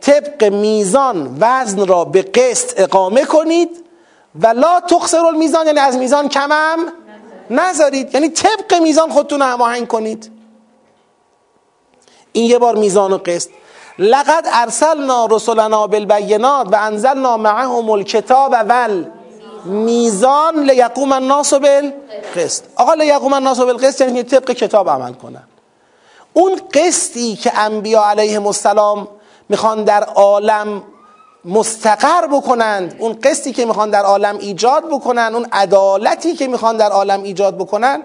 [0.02, 3.70] طبق میزان وزن را به قسط اقامه کنید
[4.41, 6.80] و لا تخسر المیزان یعنی از میزان کمم
[7.49, 8.14] نذارید.
[8.14, 10.32] یعنی طبق میزان خودتون هماهنگ کنید.
[12.32, 13.49] این یه بار میزان و قسط.
[13.99, 19.06] لقد ارسلنا رسلنا بالبینات و انزلنا معهم الکتاب ول
[19.66, 22.64] میزان لیقوم الناس بالقسط.
[22.76, 25.43] آقا لیقوم الناس بالقسط یعنی طبق کتاب عمل کنن.
[26.34, 29.08] اون قسطی که انبیا علیهم السلام
[29.52, 30.84] می‌خوان در عالم
[31.45, 32.95] مستقر بکنند.
[32.99, 37.58] اون قسطی که می‌خوان در عالم ایجاد بکنن اون عدالتی که می‌خوان در عالم ایجاد
[37.58, 38.04] بکنن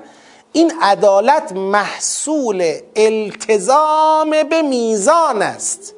[0.52, 5.94] این عدالت محصول التزام به میزان است.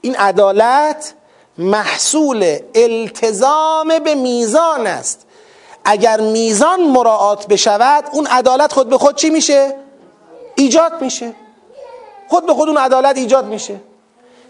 [0.00, 1.14] این عدالت
[1.58, 5.26] محصول التزام به میزان است.
[5.84, 9.76] اگر میزان مراعات بشود اون عدالت خود به خود چی میشه؟
[10.54, 11.32] ایجاد میشه.
[12.28, 13.80] خود به خود اون عدالت ایجاد میشه.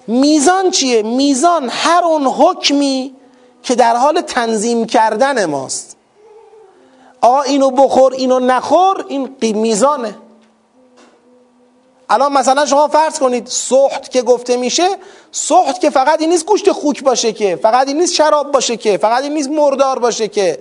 [0.07, 3.15] میزان چیه؟ میزان هر اون حکمی
[3.63, 5.97] که در حال تنظیم کردن ماست.
[7.21, 10.15] آ اینو بخور اینو نخور این میزانه.
[12.09, 14.89] الان مثلا شما فرض کنید سخت که گفته میشه
[15.33, 18.99] سخت که فقط این نیست گوشت خوک باشه که فقط این نیست شراب باشه که
[18.99, 20.59] فقط این نیست مردار باشه که.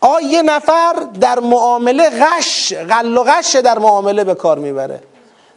[0.00, 5.00] آ یه نفر در معامله غش غل و غش در معامله به کار می‌بره.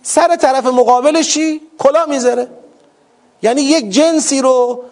[0.04, 2.48] سر طرف مقابلش چی؟ کلا می‌ذاره.
[3.42, 4.84] یعنی یک جنسی رو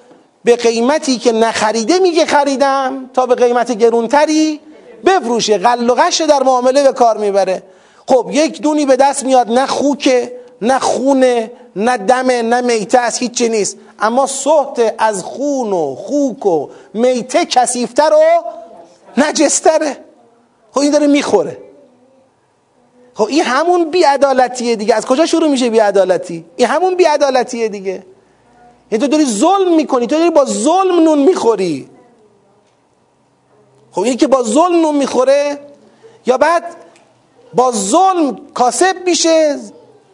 [0.44, 4.60] به قیمتی که نخریده میگه خریدم تا به قیمت گرونتری
[5.06, 5.58] بفروشه.
[5.58, 7.64] غش در معامله به کار می‌بره.
[8.08, 10.32] خب یک دونی به دست میاد نه خوکه
[10.62, 13.78] نه خونه نه دمه نه میته از هیچی نیست.
[14.00, 18.44] اما صحت از خون و خوک و میته کسیفتر و
[19.22, 19.98] نجستره.
[20.72, 21.58] خب این داره می‌خوره.
[23.14, 24.96] خب این همون بیعدالتیه دیگه.
[24.96, 28.04] از کجا شروع میشه بیعدالتی؟ این همون بیعدالتیه دیگه.
[28.96, 31.90] این تو داری ظلم می‌کنی تو داری با ظلم نون می‌خوری.
[33.92, 35.60] خب این که با ظلم نون می‌خوره
[36.26, 36.76] یا بعد
[37.54, 39.60] با ظلم کاسب میشه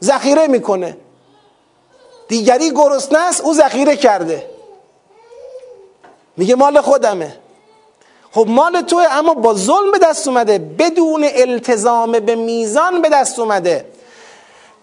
[0.04, 0.98] ذخیره می‌کنه.
[2.28, 4.50] دیگری گرسنه است او ذخیره کرده.
[6.38, 7.38] میگه مال خودمه.
[8.32, 10.58] خب مال توه اما با ظلم به دست اومده.
[10.58, 13.86] بدون التزام به میزان به دست اومده.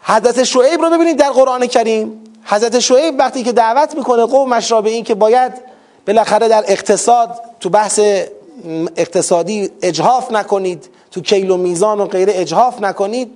[0.02, 2.24] حضرت شعیب رو ببینید در قرآن کریم.
[2.50, 5.52] حضرت شعیب وقتی که دعوت می‌کنه قومش را به این که باید
[6.06, 8.00] بالاخره در اقتصاد تو بحث
[8.96, 13.32] اقتصادی اجهاف نکنید تو کیل و میزان و غیره اجهاف نکنید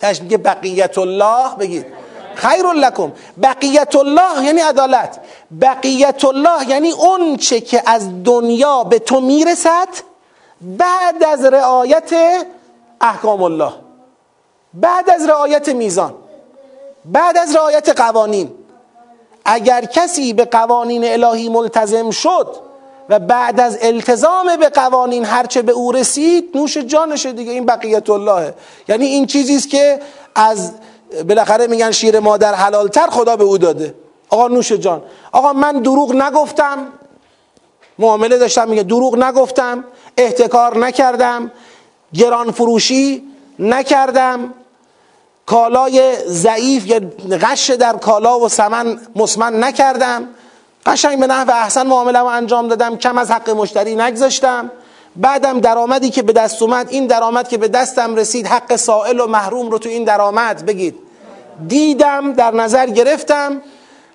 [0.00, 1.86] تش میگه بقیت الله بگید.
[2.34, 3.12] خیر لکم.
[3.42, 5.20] بقیت الله یعنی عدالت.
[5.60, 9.88] بقیت الله یعنی اون چه که از دنیا به تو می‌رسد
[10.60, 12.12] بعد از رعایت
[13.00, 13.72] احکام الله.
[14.74, 16.14] بعد از رعایت میزان.
[17.04, 18.50] بعد از رعایت قوانین.
[19.44, 22.56] اگر کسی به قوانین الهی ملتزم شد
[23.08, 28.10] و بعد از التزام به قوانین هرچه به او رسید نوش جانشه دیگه این بقیت
[28.10, 28.54] اللهه.
[28.88, 30.00] یعنی این چیزی است که
[30.34, 30.72] از
[31.28, 33.94] بالاخره میگن شیر مادر حلالتر خدا به او داده.
[34.28, 35.02] آقا نوش جان
[35.32, 36.86] آقا من دروغ نگفتم.
[37.98, 39.84] معامله داشتم میگه دروغ نگفتم
[40.16, 41.52] احتکار نکردم
[42.14, 43.22] گران فروشی
[43.58, 44.54] نکردم.
[45.46, 47.00] کالای ضعیف یا
[47.40, 50.28] غش در کالا و سمن مسمن نکردم.
[50.86, 54.70] قشنگ به نحو احسن معامله رو انجام دادم کم از حق مشتری نگذاشتم.
[55.16, 59.26] بعدم درآمدی که به دست اومد این درآمد که به دستم رسید حق سائل و
[59.26, 60.66] محروم رو تو این درآمد.
[60.66, 60.98] بگید.
[61.68, 63.62] دیدم در نظر گرفتم.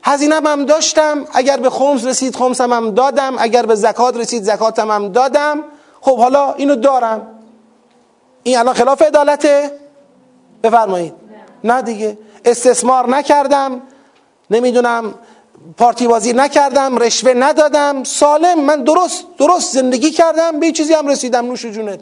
[0.04, 1.26] هزینه هم داشتم.
[1.34, 3.36] اگر به خمس رسید خمسم هم دادم.
[3.40, 5.64] اگر به زکات رسید زکاتم هم دادم.
[6.02, 7.28] خب حالا اینو دارم.
[8.44, 9.72] این الان خلاف عدالته.
[10.64, 11.14] بفرمایید.
[11.64, 12.18] نه دیگه.
[12.46, 13.82] استثمار نکردم.
[14.52, 15.14] نمی‌دونم
[15.78, 18.04] پارتی بازی نکردم رشوه ندادم.
[18.04, 18.60] سالم.
[18.60, 20.60] من درست درست زندگی کردم.
[20.60, 21.46] به چیزی هم رسیدم.
[21.46, 22.00] نوش جونت.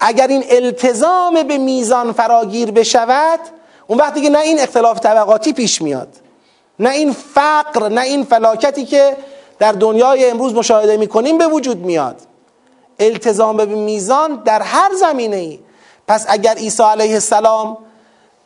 [0.00, 3.40] اگر این التزام به میزان فراگیر بشود
[3.86, 6.08] اون وقتی که نه این اختلاف طبقاتی پیش میاد
[6.78, 9.16] نه این فقر نه این فلاکتی که
[9.58, 12.16] در دنیای امروز مشاهده می‌کنیم به وجود میاد.
[12.98, 15.58] التزام به میزان در هر زمینه ای
[16.08, 17.78] پس اگر عیسی علیه السلام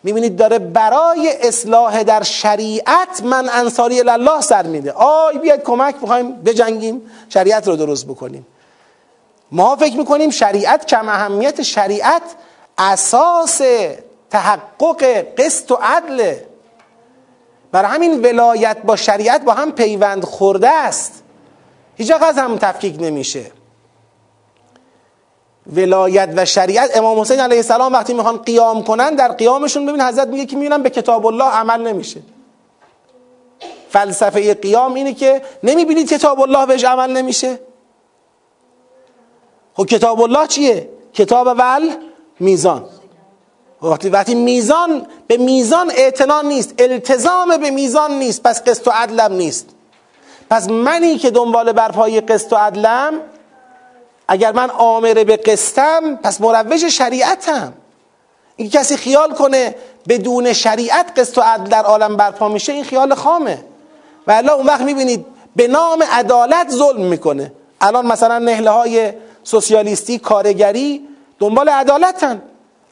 [0.03, 4.93] می‌بینید داره برای اصلاح در شریعت من انصاری الله سر میده.
[4.93, 8.47] آی بیاید کمک بخوایم بجنگیم شریعت رو درست بکنیم.
[9.53, 12.23] ما فکر می‌کنیم شریعت کم اهمیت شریعت
[12.79, 13.61] اساس
[14.31, 15.05] تحقق
[15.39, 16.35] قسط و عدل.
[17.73, 21.23] برای همین ولایت با شریعت با هم پیوند خورده است.
[21.97, 23.60] هیچ از هم تفکیک نمیشه.
[25.67, 26.97] ولایت و شریعت.
[26.97, 30.83] امام حسین علیه السلام وقتی می‌خوان قیام کنن در قیامشون ببین حضرت میگه که می‌بینن
[30.83, 32.21] به کتاب الله عمل نمیشه.
[33.91, 37.59] فلسفه قیام اینه که نمی‌بینید کتاب الله بهش عمل نمیشه.
[39.75, 41.91] خب کتاب الله چیه؟ کتاب ول
[42.41, 42.85] میزان.
[43.83, 49.33] وقتی وقتی میزان به میزان اعتنا نیست التزام به میزان نیست پس قسط و عدلم
[49.33, 49.67] نیست.
[50.51, 53.13] پس منی که دنبال برپایی قسط و عدلم
[54.33, 57.73] اگر من آمره به قسطم پس مروج شریعتم.
[58.57, 59.75] این کسی خیال کنه
[60.09, 63.65] بدون شریعت قسط و عدل در عالم برپا میشه این خیال خامه.
[64.27, 65.27] و الان اون وقت می‌بینید
[65.57, 67.53] به نام عدالت ظلم می‌کنه.
[67.81, 69.13] الان مثلا نهله های
[69.43, 71.09] سوسیالیستی کارگری
[71.39, 72.43] دنبال عدالتن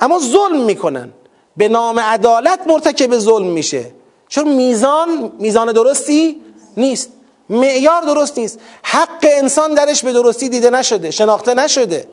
[0.01, 1.11] اما ظلم می‌کنن.
[1.57, 3.85] به نام عدالت مرتکب ظلم میشه.
[4.29, 6.43] چون میزان میزان درستی
[6.77, 7.11] نیست.
[7.51, 8.59] معیار درست نیست.
[8.83, 12.09] حق انسان درش به درستی دیده نشده شناخته نشده.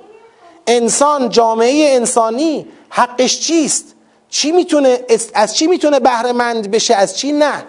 [0.68, 3.86] انسان جامعه انسانی حقش چیست؟
[4.30, 5.00] چی می‌تونه
[5.34, 7.64] از چی می‌تونه بهره مند بشه؟ از چی نه؟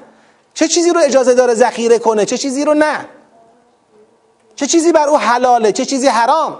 [0.54, 3.08] چه چیزی رو اجازه داره ذخیره کنه؟ چه چیزی رو نه؟
[4.56, 6.58] چه چیزی بر او حلاله؟ چه چیزی حرام؟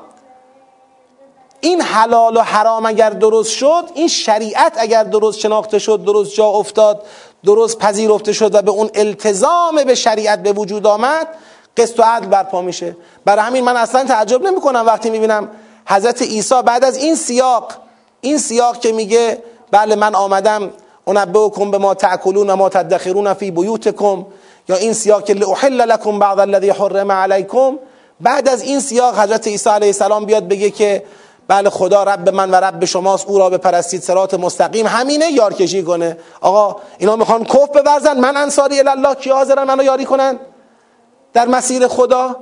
[1.61, 6.47] این حلال و حرام اگر درست شد این شریعت اگر درست شناخته شد درست جا
[6.47, 7.03] افتاد
[7.45, 11.29] درست پذیرفته شد و به اون التزام به شریعت به وجود آمد
[11.77, 12.97] قسط و عدل برپا میشه.
[13.25, 15.49] برای همین من اصلا تعجب نمی کنم وقتی می‌بینم
[15.89, 17.73] حضرت عیسی بعد از این سیاق
[18.21, 20.71] این سیاق که میگه بله من آمدم
[21.07, 24.27] انبئکم به ما تاکلون و ما تدخرون فی بیوتکم
[24.69, 27.79] یا این سیاق که لاحل لکم بعض الذی حرم علیکم
[28.21, 31.03] بعد از این سیاق حضرت عیسی علیه السلام بیاد بگه که
[31.49, 34.87] بله خدا رب من و رب شماست او را بپرستید سرات مستقیم.
[34.87, 36.19] همینه یارکشی کنه.
[36.41, 38.21] آقا اینا می‌خوان کف بورزن.
[38.21, 40.39] من انصاری الله کی حاضرن منو یاری کنن؟
[41.33, 42.37] در مسیر خدا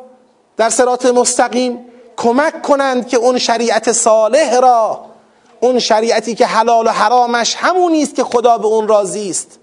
[0.57, 1.78] در سرات مستقیم
[2.16, 5.00] کمک کنند که اون شریعت صالح را
[5.61, 9.59] اون شریعتی که حلال و حرامش همونی است که خدا به اون راضی است.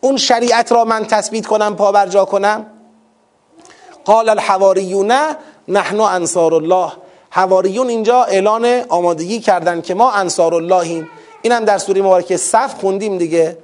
[0.00, 2.66] اون شریعت را من تثبیت کنم پابرجا کنم.
[4.04, 5.12] قال الحواریون
[5.68, 6.92] نحن انصار الله.
[7.34, 11.08] حواریون اینجا اعلان آمادگی کردن که ما انصار اللهیم
[11.42, 13.58] اینم در سوره مبارکه صف خوندیم دیگه.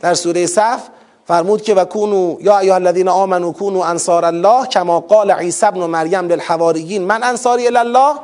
[0.00, 0.80] در سوره صف
[1.24, 5.80] فرمود که و کونو یا ایها الذین آمنوا کونوا انصار الله کما قال عیسی ابن
[5.80, 7.04] مریم للحواریین.
[7.04, 8.14] من انصاری الله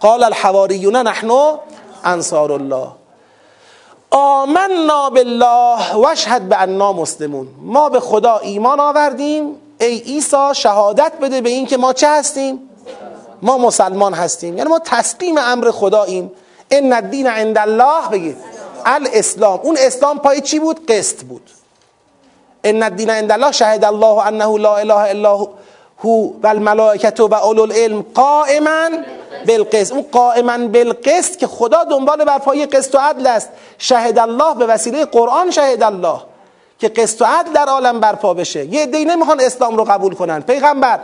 [0.00, 1.30] قال الحواریون نحن
[2.04, 2.88] انصار الله.
[4.10, 7.48] آمنا بالله واشهد باننا مسلمون.
[7.62, 9.56] ما به خدا ایمان آوردیم.
[9.80, 12.70] ای عیسی شهادت بده به این که ما چه هستیم؟
[13.44, 14.58] ما مسلمان هستیم.
[14.58, 16.32] یعنی ما تسلیم امر خداییم.
[16.70, 18.36] ان الدین عند الله بگید
[18.84, 19.60] الاسلام.
[19.62, 21.50] اون اسلام پای چی بود؟ قسط بود.
[22.64, 25.36] ان الدین عند الله شهد الله انه لا اله الا
[26.04, 28.90] هو و الملائکه و اولو العلم قائما
[29.46, 29.92] بالقسط.
[29.92, 33.48] اون قائما بالقسط که خدا دنبال بر پای قسط و عدل است.
[33.78, 36.20] شهد الله به وسیله قرآن شهد الله.
[36.78, 38.64] که قسط و عدل در عالم برپا بشه.
[38.64, 40.40] یه عده‌ای نمی‌خوان اسلام رو قبول کنن.
[40.40, 41.00] پیغمبر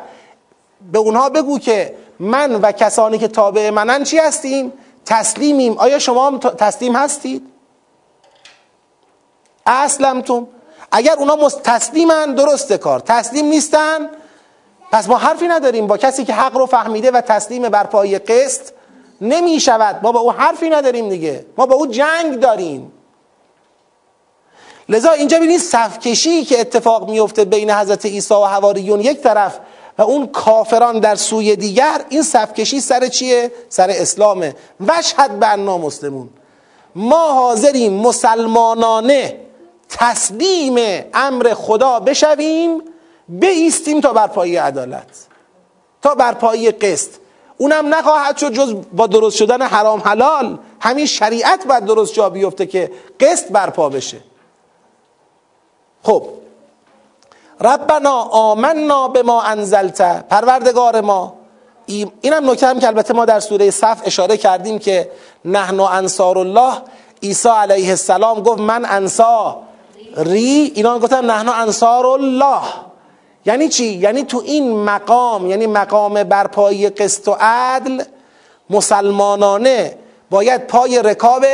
[0.92, 4.72] به اونها بگو که من و کسانی که تابع منن چی هستیم؟
[5.06, 5.78] تسلیمیم.
[5.78, 7.46] آیا شما هم تسلیم هستید؟
[9.66, 10.46] اسلمتم.
[10.92, 13.00] اگر اونا تسلیمن درسته کار.
[13.00, 14.08] تسلیم نیستن
[14.92, 15.86] پس ما حرفی نداریم.
[15.86, 18.70] با کسی که حق رو فهمیده و تسلیم بر پای قسط
[19.20, 21.46] نمی شود ما با او حرفی نداریم دیگه.
[21.56, 22.92] ما با او جنگ داریم.
[24.88, 29.58] لذا اینجا ببینید صفکشی که اتفاق میفته بین حضرت عیسی و حواریون یک طرف
[30.00, 34.54] و اون کافران در سوی دیگر این صفکشی سر چیه؟ سر اسلامه.
[34.86, 36.28] وشهد به انا مسلمون.
[36.94, 39.40] ما حاضریم مسلمانانه
[39.88, 42.82] تسلیم امر خدا بشویم
[43.28, 45.26] بیستیم تا بر پای عدالت.
[46.02, 47.10] تا بر پای قسط.
[47.58, 50.58] اونم نخواهد شد جز با درست شدن حرام حلال.
[50.80, 54.18] همین شریعت باید درست جا بیفته که قسط برپا بشه.
[56.02, 56.28] خب
[57.60, 61.34] ربنا آمنا به ما انزلت پروردگار ما.
[62.20, 65.10] اینم نکته هم که البته ما در سوره صف اشاره کردیم که
[65.44, 66.72] نحن انصار الله.
[67.22, 72.60] عیسی علیه السلام گفت من انصاری اینا گفتن نحن انصار الله.
[73.46, 78.02] یعنی چی؟ یعنی تو این مقام یعنی مقام برپایی قسط و عدل
[78.70, 79.94] مسلمانانه
[80.30, 81.44] باید پای رکاب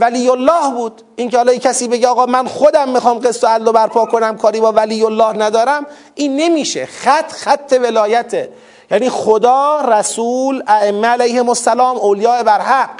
[0.00, 1.02] ولی الله بود.
[1.16, 4.72] اینکه حالا کسی بگه آقا من خودم می‌خوام قسط عدل رو برپا کنم کاری با
[4.72, 5.86] ولی الله ندارم.
[6.14, 6.86] این نمیشه.
[6.86, 8.52] خط خط ولایته
[8.90, 12.90] یعنی خدا رسول ائمه علیهم السلام اولیاء برحق.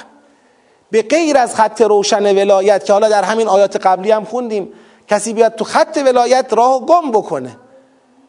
[0.90, 4.72] به غیر از خط روشن ولایت که حالا در همین آیات قبلی هم خوندیم
[5.09, 7.57] کسی بیاد تو خط ولایت راه گم بکنه.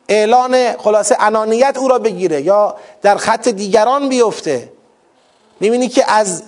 [0.09, 4.71] اعلان خلاصه انانیت او را بگیره یا در خط دیگران بیفته.
[5.59, 6.43] می‌بینی که از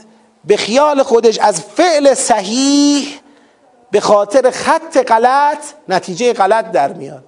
[0.45, 3.19] به خیال خودش از فعل صحیح
[3.91, 5.57] به خاطر خط غلط
[5.89, 7.23] نتیجه غلط در میاد.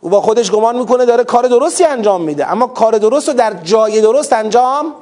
[0.00, 3.54] او با خودش گمان می‌کنه داره کار درستی انجام میده اما کار درست رو در
[3.54, 4.94] جای درست انجام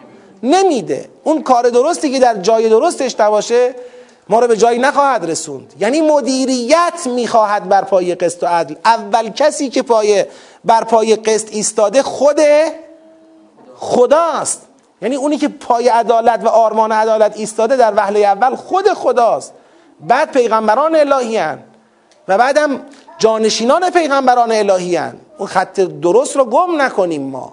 [0.42, 1.08] نمیده.
[1.24, 3.74] اون کار درستی که در جای درستش نباشه
[4.28, 5.74] ما رو به جایی نخواهد رسوند.
[5.80, 8.74] یعنی مدیریت می‌خواهد بر پای قسط و عدل.
[8.84, 10.24] اول کسی که پای
[10.64, 12.40] بر پای قسط ایستاده خود
[13.76, 14.67] خداست.
[15.02, 19.54] یعنی اونی که پای عدالت و آرمان عدالت ایستاده در وهله اول خود خداست.
[20.00, 21.58] بعد پیغمبران الهی هن.
[22.28, 22.80] و بعدم
[23.18, 25.16] جانشینان پیغمبران الهی هن.
[25.38, 27.52] اون خط درست رو گم نکنیم ما.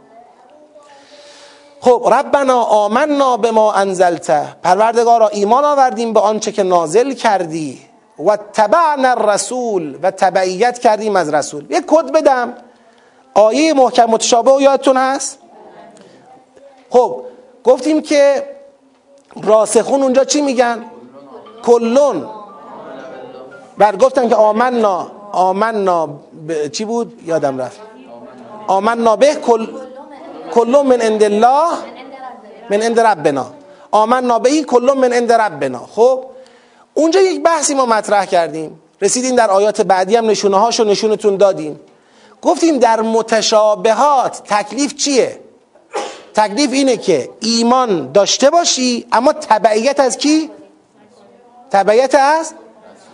[1.81, 7.81] خب ربنا آمنا به ما انزلته پروردگارا ایمان آوردیم به آنچه که نازل کردی.
[8.25, 11.65] و تبعنا الرسول و تبعیت کردیم از رسول.
[11.69, 12.53] یک کد بدم.
[13.33, 15.39] آیه محکم متشابه و یادتون هست؟
[16.89, 17.21] خب
[17.65, 18.43] گفتیم که
[19.43, 20.85] راسخون اونجا چی میگن؟
[21.63, 22.29] کلون.
[23.77, 26.07] بر گفتن که آمنا آمنا
[26.47, 26.67] ب...
[26.67, 27.79] چی بود؟ یادم رفت.
[28.67, 29.67] آمنا به کل
[30.51, 31.69] کلون من عند الله
[32.69, 33.45] من عند ربنا.
[33.91, 35.79] آمنا بهی کلون من عند ربنا.
[35.95, 36.25] خب
[36.93, 38.81] اونجا یک بحثی ما مطرح کردیم.
[39.01, 41.79] رسیدیم در آیات بعدی هم نشونه هاشو نشونتون دادیم
[42.41, 45.39] گفتیم در متشابهات تکلیف چیه؟
[46.35, 50.49] تکلیف اینه که ایمان داشته باشی اما تبعیت از کی؟
[51.71, 52.53] تبعیت از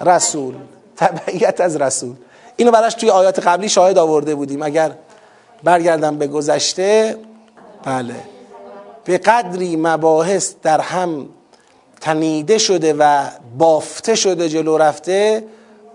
[0.02, 0.56] رسول.
[0.98, 2.16] تبعیت از رسول.
[2.56, 4.62] اینو براش توی آیات قبلی شاهد آورده بودیم.
[4.62, 4.92] اگر
[5.64, 7.18] برگردم به گذشته
[7.84, 8.16] بله.
[9.04, 11.30] به قدری مباحث در هم
[12.02, 13.26] تنیده شده و
[13.58, 15.44] بافته شده جلو رفته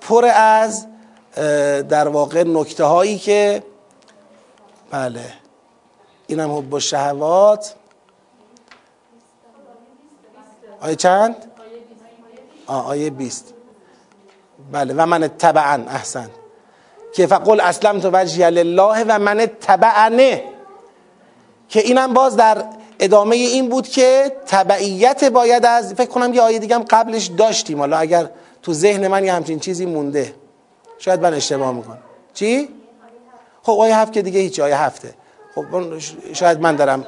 [0.00, 0.86] پر از
[1.88, 3.62] در واقع نکته هایی که
[4.90, 5.45] بله.
[6.26, 7.74] اینم حب و شهوات.
[10.80, 11.36] آیه چند؟
[12.66, 13.54] آه آیه بیست.
[14.72, 16.30] بله و من تبعا احسن.
[17.14, 20.42] که فقل اسلم تو وجهی لله و من تبعنه
[21.68, 22.64] که اینم باز در
[23.00, 27.78] ادامه این بود که تبعیت باید از فکر کنم یه آیه دیگه هم قبلش داشتیم.
[27.78, 28.30] حالا اگر
[28.62, 30.34] تو ذهن من یه همچین چیزی مونده
[30.98, 31.98] شاید من اشتباه می‌کنم.
[32.34, 32.68] چی؟
[33.62, 35.14] خب آیه هفت که دیگه هیچ آیه هفته.
[35.57, 35.64] خب
[36.32, 37.07] شاید من دارم.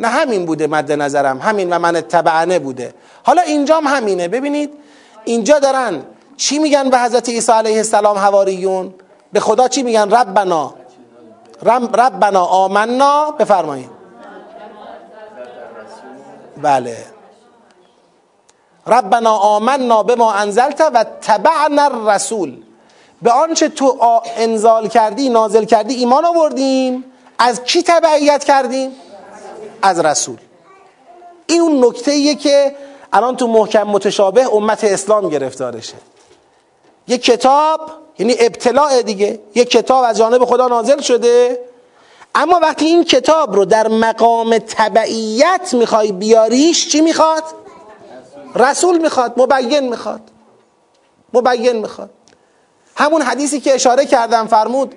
[0.00, 1.38] نه همین بوده مد نظرم.
[1.38, 2.94] همین و من تبعنه بوده.
[3.22, 4.28] حالا اینجام همینه.
[4.28, 4.70] ببینید
[5.24, 6.02] اینجا دارن
[6.36, 8.94] چی میگن به حضرت عیسی علیه السلام حواریون؟
[9.32, 10.74] به خدا چی میگن؟ ربنا.
[11.62, 13.30] رب ربنا آمنا.
[13.30, 13.90] بفرمایید.
[16.62, 16.96] بله.
[18.86, 22.65] ربنا آمنا به ما انزلت و تبعنا الرسول.
[23.22, 23.98] به آنچه تو
[24.36, 27.04] انزال کردی نازل کردی ایمان آوردیم؟
[27.38, 28.90] از کی تبعیت کردیم؟
[29.82, 30.36] از رسول.
[31.46, 32.76] این اون نکته ایه که
[33.12, 35.94] الان تو محکم متشابه امت اسلام گرفتارشه.
[37.08, 37.80] یک کتاب
[38.18, 41.60] یعنی ابتلاع دیگه یک کتاب از جانب خدا نازل شده.
[42.34, 47.42] اما وقتی این کتاب رو در مقام تبعیت می‌خوای بیاریش چی می‌خواد؟
[48.54, 50.20] رسول می‌خواد مبین می‌خواد.
[51.34, 52.10] مبین می‌خواد.
[52.96, 54.94] همون حدیثی که اشاره کردم فرمود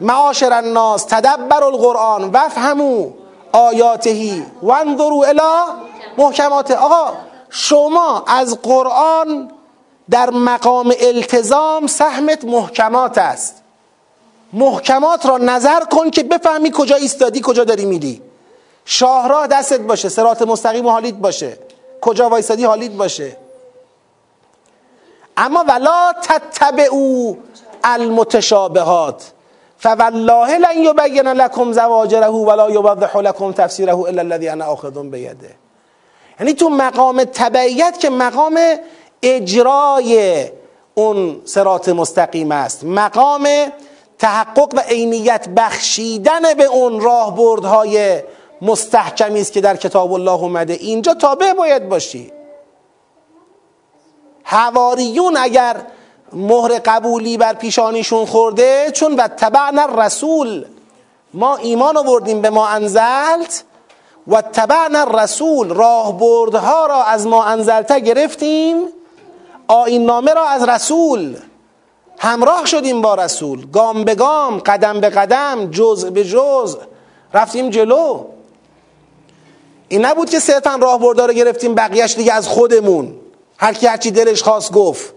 [0.00, 3.10] معاشر الناس تدبر القرآن وفهمو
[3.52, 5.40] آیاتهی وانظروا الی
[6.18, 6.70] محکمات.
[6.70, 7.12] آقا
[7.50, 9.50] شما از قرآن
[10.10, 13.62] در مقام التزام سهمت محکمات است.
[14.52, 18.22] محکمات را نظر کن که بفهمی کجا ایستادی کجا داری میری.
[18.84, 21.58] شاهراه دستت باشه سرات مستقیم حالیت باشه.
[22.00, 23.36] کجا وایستادی حالیت باشه.
[25.38, 27.34] اما ولا تتبعوا
[27.84, 29.22] المتشابهات.
[29.78, 35.56] فوالله لن یبین لكم زواجره ولا یوضح لكم تفسیره الا الذي انا آخذ بیده
[36.40, 38.60] یعنی تو مقام تبعیت که مقام
[39.22, 40.44] اجرای
[40.94, 42.84] اون سرات مستقیم است.
[42.84, 43.48] مقام
[44.18, 48.22] تحقق و عینیت بخشیدن به اون راهبردهای
[48.62, 50.72] مستحکمی است که در کتاب الله اومده.
[50.72, 52.32] اینجا تابع باید باشی.
[54.50, 55.76] حواریون اگر
[56.32, 60.64] مهر قبولی بر پیشانیشون خورده چون و تبعنا رسول
[61.34, 63.64] ما ایمان آوردیم به ما انزلت
[64.28, 68.76] و تبعنا رسول راهبردها را از ما انزلته گرفتیم
[69.68, 71.36] آین نامه را از رسول
[72.18, 76.78] همراه شدیم با رسول گام به گام قدم به قدم جزء به جزء
[77.34, 78.24] رفتیم جلو.
[79.88, 83.14] این نبود که صرفا راهبردها رو گرفتیم بقیهش دیگه از خودمون.
[83.58, 85.14] هر کی هرچی دلش خواست گفت.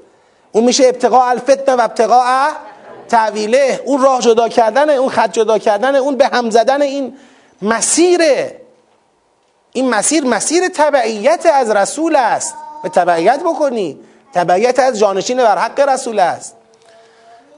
[0.51, 2.49] اون میشه ابتقاء الفتنه و ابتقاء
[3.09, 3.81] تعویله.
[3.85, 7.17] اون راه جدا کردن اون خط جدا کردن اون به هم زدن این
[7.61, 8.61] مسیره.
[9.73, 12.55] این مسیر مسیر تبعیت از رسول است.
[12.83, 13.99] به تبعیت بکنی.
[14.33, 16.55] تبعیت از جانشین بر حق رسول است.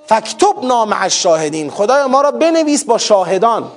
[0.07, 1.71] فکتب نام الشاهدین.
[1.71, 3.71] خدای ما را بنویس با شاهدان.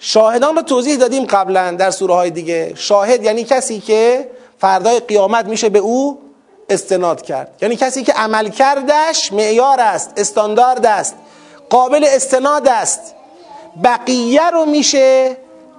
[0.00, 2.72] شاهدان رو توضیح دادیم قبلا در سوره های دیگه.
[2.74, 6.18] شاهد یعنی کسی که فردای قیامت میشه به او
[6.70, 7.54] استناد کرد.
[7.62, 11.14] یعنی کسی که عمل کردش معیار است استاندارد است
[11.70, 13.14] قابل استناد است.
[13.84, 15.36] بقیه رو میشه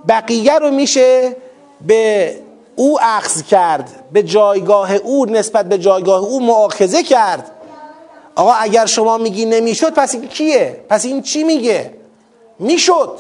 [0.08, 1.36] بقیه رو میشه
[1.82, 2.36] به
[2.76, 7.52] او اخذ کرد به جایگاه او نسبت به جایگاه او معاخذه کرد.
[8.36, 11.94] آقا اگر شما میگی نمی‌شد پس این کیه؟ پس این چی میگه؟
[12.60, 13.18] می‌شد.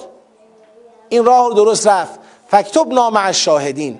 [1.09, 2.19] این راه رو درست رفت.
[2.47, 3.99] فکتب نام از شاهدین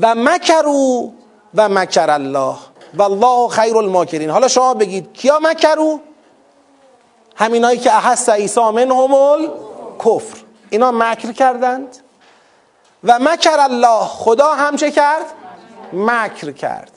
[0.00, 1.12] و مکرو
[1.54, 2.54] و مکر الله.
[2.94, 4.30] و الله خیر الماکرین.
[4.30, 6.00] حالا شما بگید کیا مکرو
[7.36, 9.48] همینایی که احس عیسی منهم
[9.98, 10.38] کفر
[10.70, 11.96] اینا مکر کردند.
[13.04, 14.04] و مکر الله.
[14.06, 15.26] خدا هم چه کرد؟
[15.92, 16.90] مکر کرد.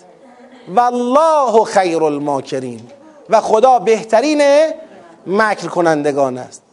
[0.68, 2.82] و الله خیر الماکرین.
[3.30, 4.42] و خدا بهترین
[5.28, 6.64] مکر کنندگان است.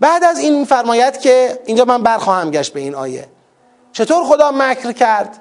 [0.00, 3.28] بعد از این فرمایت که اینجا من برخواهم گشت به این آیه.
[3.92, 5.38] چطور خدا مکر کرد؟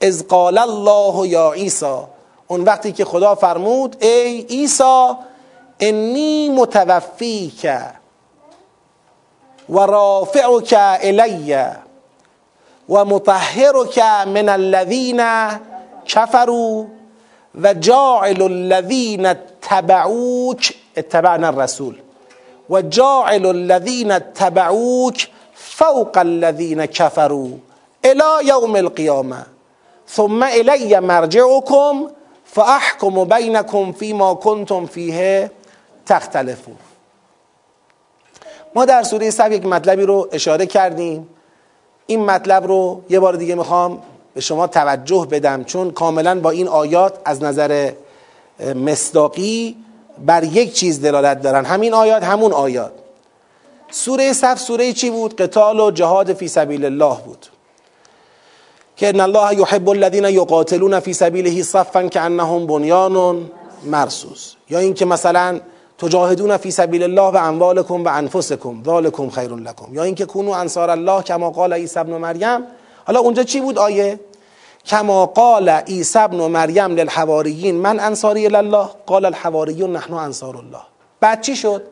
[0.00, 1.96] از قال الله یا عیسی.
[2.46, 5.10] اون وقتی که خدا فرمود ای عیسی
[5.80, 7.66] انی متوفیک
[9.68, 11.56] و رافعک الی
[12.88, 15.22] و مطهرک من الذین
[16.04, 16.84] کفروا
[17.62, 22.00] و جاعل الذین اتبعوک اتبعنا الرسول.
[22.70, 27.48] و جاعل الذین اتبعوک فوق الذین کفروا.
[28.04, 29.46] الى یوم القیامه.
[30.08, 32.06] ثم الی مرجعکم
[32.44, 35.50] فاحکم بینکم فیما کنتم فیه
[36.06, 36.76] تختلفون.
[38.74, 41.28] ما در سوره صف یک مطلبی رو اشاره کردیم.
[42.06, 44.02] این مطلب رو یه بار دیگه می‌خوام
[44.34, 47.92] به شما توجه بدم چون کاملا با این آیات از نظر
[48.74, 49.76] مصداقی
[50.26, 51.64] بر یک چیز دلالت دارن.
[51.64, 52.92] همین آیات همون آیات.
[53.90, 57.46] سوره صف سوره چی بود؟ قتال و جهاد فی سبیل الله بود.
[58.96, 63.50] که ان الله یحب الذین یقاتلون فی سبیله صفا کانهم بنیان
[63.84, 64.54] مرصوص.
[64.70, 65.60] یا اینکه مثلا
[65.98, 69.94] تجاهدون فی سبیل الله و اموالکم و انفسکم ذالکم خیر لکم.
[69.94, 72.60] یا اینکه کونو انصار الله کما قال عیسی ابن مریم.
[73.06, 74.20] حالا اونجا چی بود آیه؟
[74.86, 80.82] کما قال عیسی ابن مریم للحواریین من انصاری الله قال الحواریون نحن انصار الله.
[81.20, 81.82] بعد چی شد؟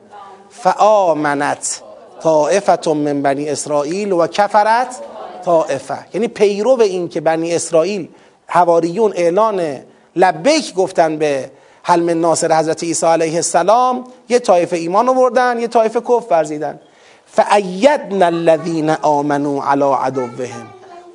[0.50, 1.80] فآمنت
[2.22, 4.96] طائفه من بنی اسرائیل و کفرت
[5.45, 5.99] طائفه.
[6.14, 8.09] یعنی پیرو این که بنی اسرائیل
[8.47, 9.78] حواریون اعلان
[10.16, 11.51] لبیک گفتن به
[11.82, 16.80] حلم ناصر حضرت عیسی علیه السلام یه طایفه ایمان آوردن یه طایفه کفر ورزیدن.
[17.26, 20.66] فایدنا الذین آمنوا علی عدوهم.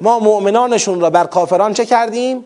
[0.01, 2.45] ما مؤمنانشون را بر کافران چه کردیم؟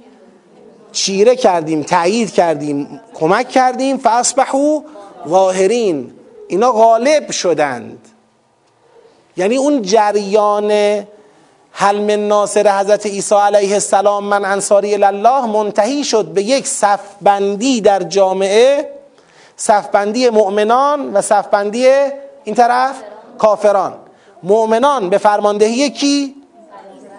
[0.91, 3.97] چیره کردیم تایید کردیم کمک کردیم.
[3.97, 4.83] فاصبحوا
[5.29, 6.11] ظاهرین.
[6.47, 8.07] اینا غالب شدند.
[9.37, 10.71] یعنی اون جریان
[11.71, 18.03] حلم ناصر حضرت عیسی علیه السلام من انصاری الله منتهی شد به یک صفبندی در
[18.03, 18.91] جامعه؟
[19.57, 21.87] صفبندی مؤمنان و صفبندی
[22.43, 22.95] این طرف؟
[23.37, 23.93] کافران.
[24.43, 26.35] مؤمنان به فرماندهی کی؟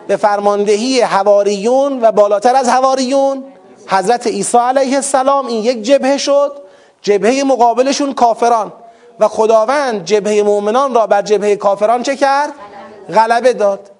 [0.07, 3.45] به فرماندهی هواریون و بالاتر از هواریون
[3.89, 6.53] حضرت عیسی علیه السلام این یک جبهه شد
[7.03, 8.73] جبهه مقابلشون کافران.
[9.21, 12.53] و خداوند جبهه مؤمنان را بر جبهه کافران چه کرد؟
[13.15, 13.91] غلبه داد.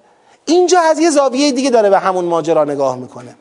[0.45, 3.35] اینجا از یه زاویه دیگه داره به همون ماجرا نگاه می‌کنه.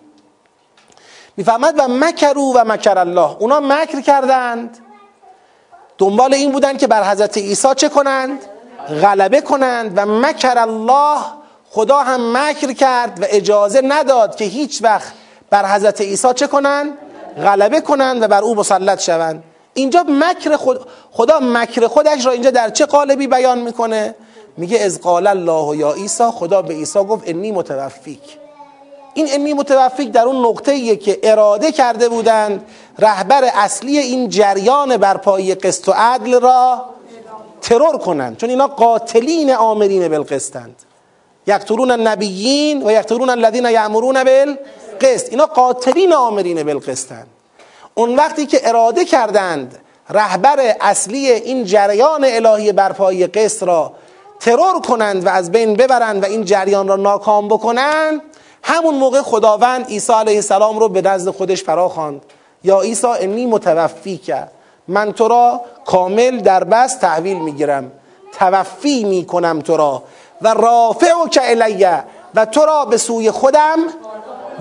[1.37, 3.37] می‌فهمد و مکرو و مکر الله.
[3.39, 4.79] اونا مکر کردند.
[5.99, 8.45] دنبال این بودن که بر حضرت عیسی چه کنند؟
[9.03, 11.19] غلبه کنند و مکر الله.
[11.71, 15.13] خدا هم مکر کرد و اجازه نداد که هیچ وقت
[15.51, 16.99] بر حضرت عیسی چه کنند؟
[17.37, 19.45] غلبه کنند و بر او مسلط شوند.
[19.75, 20.81] اینجا مکر خود
[21.11, 24.15] خدا مکر خودش را اینجا در چه قالبی بیان می‌کنه؟
[24.57, 28.39] میگه از قال الله یا عیسی خدا به عیسی گفت انی متوفیک
[29.15, 32.65] این انی متوفیک در اون نقطه ایه که اراده کرده بودند
[32.99, 36.85] رهبر اصلی این جریان برپایی قسط و عدل را
[37.61, 40.77] ترور کنند چون اینا قاتلین آمرین بالقسطند.
[41.47, 45.31] یقتلون النبیین و یقتلون الذین یامرون بالقسط.
[45.31, 47.27] اینا قاتلین آمرین بالقسطند.
[47.95, 49.79] اون وقتی که اراده کردند
[50.11, 53.93] رهبر اصلی این جریان الهی برپایی قسط را
[54.43, 58.21] ترور کنند و از بین ببرند و این جریان را ناکام بکنند
[58.63, 62.23] همون موقع خداوند عیسی علیه السلام رو به نزد خودش فرا خواند.
[62.65, 64.51] یا عیسی انی متوفی کرد
[64.89, 67.93] من تو را کامل در بس تحویل می‌گیرم
[68.39, 70.03] توفی می‌کنم تو را
[70.43, 72.05] و رافع و الیه
[72.35, 73.79] و تو را به سوی خودم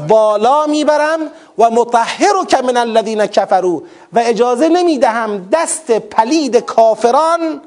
[0.08, 1.20] بالا می‌برم
[1.58, 3.82] و مطهر که من الذین کفروا
[4.14, 7.62] و اجازه نمی‌دهم دست پلید کافران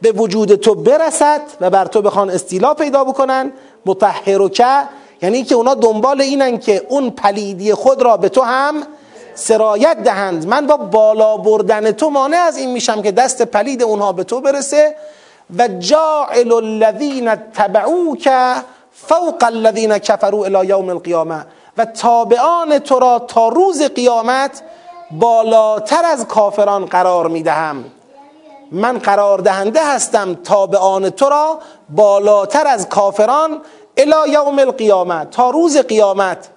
[0.00, 3.52] به وجود تو برسد و بر تو بخوان استیلا پیدا بکنن
[3.86, 4.82] متحرکه
[5.22, 8.74] یعنی که اونا دنبال اینن که اون پلیدی خود را به تو هم
[9.34, 10.46] سرایت دهند.
[10.46, 14.40] من با بالا بردن تو مانع از این میشم که دست پلید اونها به تو
[14.40, 14.96] برسه.
[15.58, 18.30] و جاعل الذین تبعوک
[18.92, 21.46] فوق الذین کفروا الى یوم القیامه.
[21.78, 24.62] و تابعان تو را تا روز قیامت
[25.10, 27.84] بالاتر از کافران قرار می‌دهم.
[28.72, 33.60] من قرار دهنده هستم تابعان تو را بالاتر از کافران
[33.96, 36.48] الی یوم القیامت تا روز قیامت.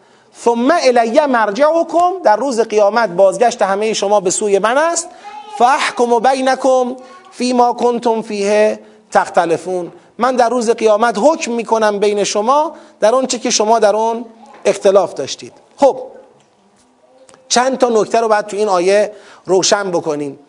[0.43, 5.09] ثم الی مرجعکم در روز قیامت بازگشت همه شما به سوی من است.
[5.57, 6.95] فاحکم بینکم
[7.31, 8.79] فیما کنتم فیه
[9.11, 9.91] تختلفون.
[10.17, 14.25] من در روز قیامت حکم می‌کنم بین شما در اون چه که شما در اون
[14.65, 15.53] اختلاف داشتید.
[15.77, 16.01] خب
[17.47, 19.11] چند تا نکته رو باید تو این آیه
[19.45, 20.39] روشن بکنیم.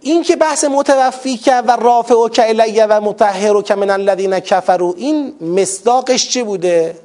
[0.00, 4.94] این که بحث متوفی که و رافع و که و متحر و من الذین کفرو
[4.96, 6.96] این مصداقش چه بوده؟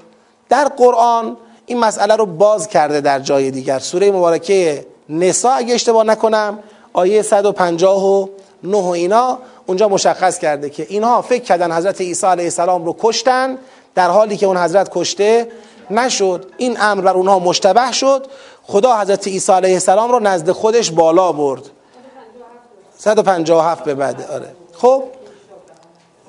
[0.50, 3.80] در قرآن این مسئله رو باز کرده در جای دیگر.
[3.80, 6.60] سوره مبارکه نسا اگه اشتباه نکنم
[6.94, 12.86] آیه 159 و اینا اونجا مشخص کرده که اینها فکر کردن حضرت عیسی علیه السلام
[12.86, 13.58] رو کشتن
[13.96, 15.48] در حالی که اون حضرت کشته
[15.90, 16.46] نشد.
[16.58, 18.28] این امر بر اونها مشتبه شد.
[18.64, 21.73] خدا حضرت عیسی علیه السلام رو نزد خودش بالا برد.
[23.04, 24.56] 157 به بعد آره.
[24.74, 25.04] خب؟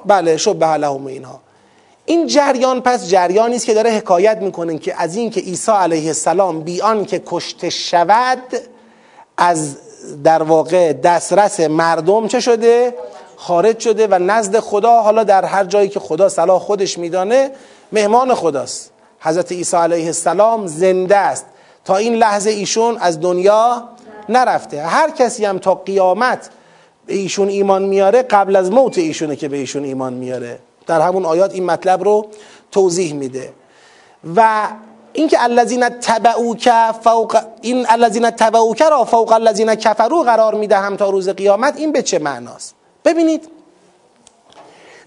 [0.07, 1.41] بله شبه لهم اینها.
[2.05, 6.07] این جریان پس جریانی است که داره حکایت می‌کنه که از این که عیسی علیه
[6.07, 8.39] السلام بیان که کشته شود
[9.37, 9.77] از
[10.25, 12.95] در واقع دسترس مردم چه شده؟
[13.37, 17.51] خارج شده و نزد خدا حالا در هر جایی که خدا صلاح خودش میدانه
[17.93, 18.91] مهمان خداست.
[19.21, 21.47] حضرت عیسی علیه السلام زنده است.
[21.85, 23.89] تا این لحظه ایشون از دنیا
[24.29, 24.83] نرفته.
[24.83, 26.51] هر کسی هم تا قیامت
[27.07, 30.59] به ایشون ایمان میاره قبل از موت ایشونه که به ایشون ایمان میاره.
[30.87, 32.27] در همون آیات این مطلب رو
[32.71, 33.53] توضیح میده.
[34.37, 34.69] و
[35.13, 36.71] اینکه الذین تبعوک
[37.05, 42.03] فوق این الذین تبعوک را فوق الذین کفروا قرار می‌دهم تا روز قیامت این به
[42.03, 42.75] چه معناست؟
[43.05, 43.49] ببینید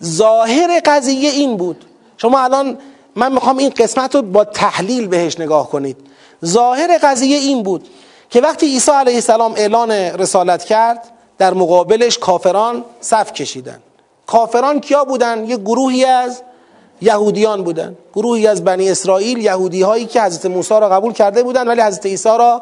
[0.03, 1.85] ظاهر قضیه این بود.
[2.17, 2.77] شما الان
[3.15, 5.97] من می‌خوام این قسمت رو با تحلیل بهش نگاه کنید.
[6.45, 7.87] ظاهر قضیه این بود
[8.29, 13.79] که وقتی عیسی علیه السلام اعلان رسالت کرد در مقابلش کافران صف کشیدن.
[14.27, 16.41] کافران کیا بودن؟ یه گروهی از
[17.01, 17.97] یهودیان بودن.
[18.13, 22.05] گروهی از بنی اسرائیل یهودی هایی که حضرت موسی را قبول کرده بودن ولی حضرت
[22.05, 22.61] عیسی را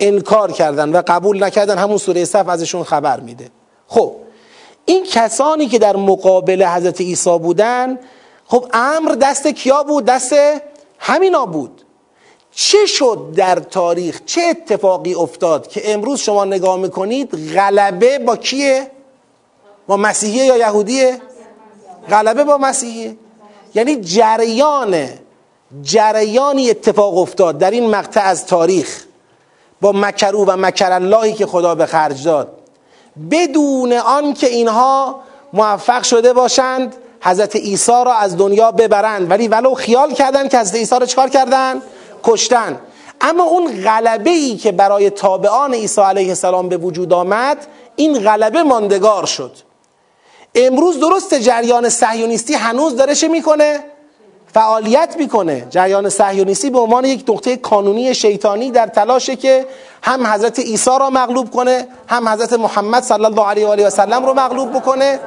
[0.00, 1.78] انکار کردن و قبول نکردن.
[1.78, 3.50] همون سوره صف ازشون خبر میده.
[3.88, 4.12] خب
[4.84, 7.98] این کسانی که در مقابل حضرت عیسی بودن
[8.46, 10.34] خب امر دست کیا بود؟ دست
[10.98, 11.81] همینا بود.
[12.54, 18.90] چه شد در تاریخ؟ چه اتفاقی افتاد که امروز شما نگاه می‌کنید غلبه با کیه؟
[19.86, 21.20] با مسیحیه یا یهودیه؟
[22.10, 23.16] غلبه با مسیحیه.
[23.74, 25.08] یعنی جریان
[25.82, 29.04] جریانی اتفاق افتاد در این مقطع از تاریخ
[29.80, 32.48] با مکرو و مکر اللهی که خدا به خرج داد.
[33.30, 35.20] بدون آن که اینها
[35.52, 39.30] موفق شده باشند حضرت عیسی را از دنیا ببرند.
[39.30, 41.82] ولی ولو خیال کردند که حضرت عیسی را چکار کردند؟
[42.22, 42.80] کشتن.
[43.20, 47.66] اما اون غلبه ای که برای تابعان عیسی علیه السلام به وجود آمد
[47.96, 49.52] این غلبه ماندگار شد.
[50.54, 53.80] امروز درست جریان صهیونیستی هنوز داره چه می‌کنه؟
[54.54, 55.66] فعالیت می‌کنه.
[55.70, 59.66] جریان صهیونیستی به عنوان یک نقطه کانونی شیطانی در تلاشه که
[60.02, 63.90] هم حضرت عیسی را مغلوب کنه هم حضرت محمد صلی الله علیه و آله و
[63.90, 65.20] سلم رو مغلوب بکنه.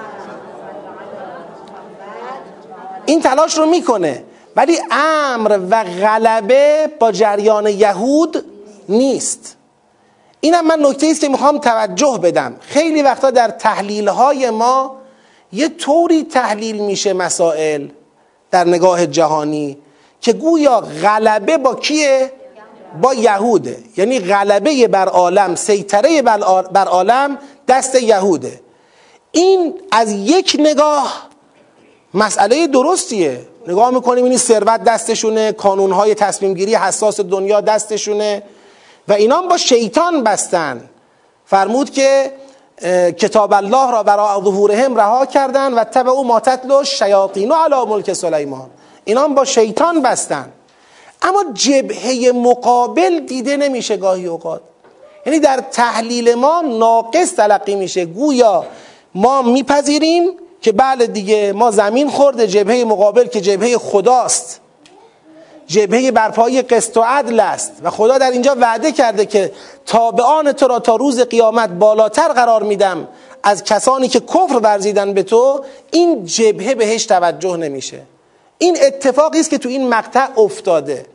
[3.05, 4.23] این تلاش رو می‌کنه.
[4.55, 8.45] ولی امر و غلبه با جریان یهود
[8.89, 9.57] نیست.
[10.39, 12.55] اینم من نکته است که می‌خوام توجه بدم.
[12.59, 14.95] خیلی وقتا در تحلیل های ما
[15.53, 17.87] یه طوری تحلیل میشه مسائل
[18.51, 19.77] در نگاه جهانی
[20.21, 22.31] که گویا غلبه با کیه؟
[23.01, 23.77] با یهوده.
[23.97, 26.21] یعنی غلبه بر عالم سیطره
[26.71, 27.37] بر عالم
[27.67, 28.61] دست یهوده.
[29.31, 31.29] این از یک نگاه
[32.13, 33.47] مسئله درستیه.
[33.67, 38.43] نگاه می‌کنیم این ثروت دستشونه کانونهای تصمیم گیری حساس دنیا دستشونه
[39.07, 40.89] و اینا با شیطان بستن.
[41.45, 42.31] فرمود که
[43.17, 48.13] کتاب الله را برای ظهورهم رها کردن و تبع او ماتت شیاطین و علی ملک
[48.13, 48.69] سلیمان.
[49.05, 50.51] اینا با شیطان بستن.
[51.21, 54.61] اما جبهه مقابل دیده نمیشه گاهی اوقات.
[55.25, 58.05] یعنی در تحلیل ما ناقص تلقی میشه.
[58.05, 58.65] گویا
[59.15, 60.29] ما میپذیریم
[60.65, 64.61] که بله دیگه ما زمین خورده جبهه مقابل که جبهه خداست.
[65.67, 67.71] جبهه برپایی قسط و عدل است.
[67.83, 69.51] و خدا در اینجا وعده کرده که
[69.85, 73.07] تابعان تو را تا روز قیامت بالاتر قرار میدم
[73.43, 75.61] از کسانی که کفر ورزیدن به تو
[75.91, 78.01] این جبهه بهش توجه نمیشه.
[78.57, 81.05] این اتفاقی است که تو این مقطع افتاده.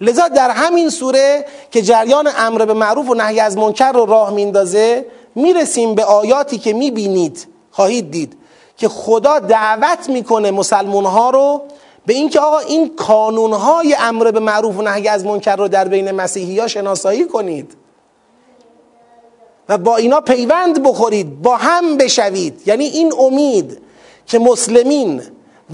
[0.00, 4.30] لذا در همین سوره که جریان امر به معروف و نهی از منکر رو راه
[4.30, 7.46] میندازه می‌رسیم به آیاتی که می‌بینید.
[7.70, 8.38] خواهید دید.
[8.78, 11.62] که خدا دعوت می‌کنه مسلمون ها رو
[12.06, 15.88] به اینکه آقا این کانون های امر به معروف و نهی از منکر رو در
[15.88, 17.76] بین مسیحی ها شناسایی کنید
[19.68, 22.62] و با اینا پیوند بخورید با هم بشوید.
[22.66, 23.82] یعنی این امید
[24.26, 25.22] که مسلمین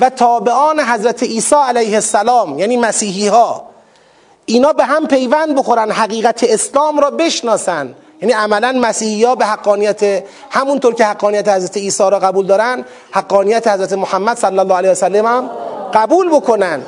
[0.01, 3.64] و تابعان حضرت عیسی علیه السلام یعنی مسیحی ها
[4.47, 7.94] اینا به هم پیوند بخورن حقیقت اسلام را بشناسن.
[8.25, 13.69] یعنی عملا مسیحی ها به حقانیت همونطور که حقانیت حضرت عیسی را قبول دارن حقانیت
[13.69, 15.51] حضرت محمد صلی الله علیه وسلم هم
[15.95, 16.83] قبول بکنن.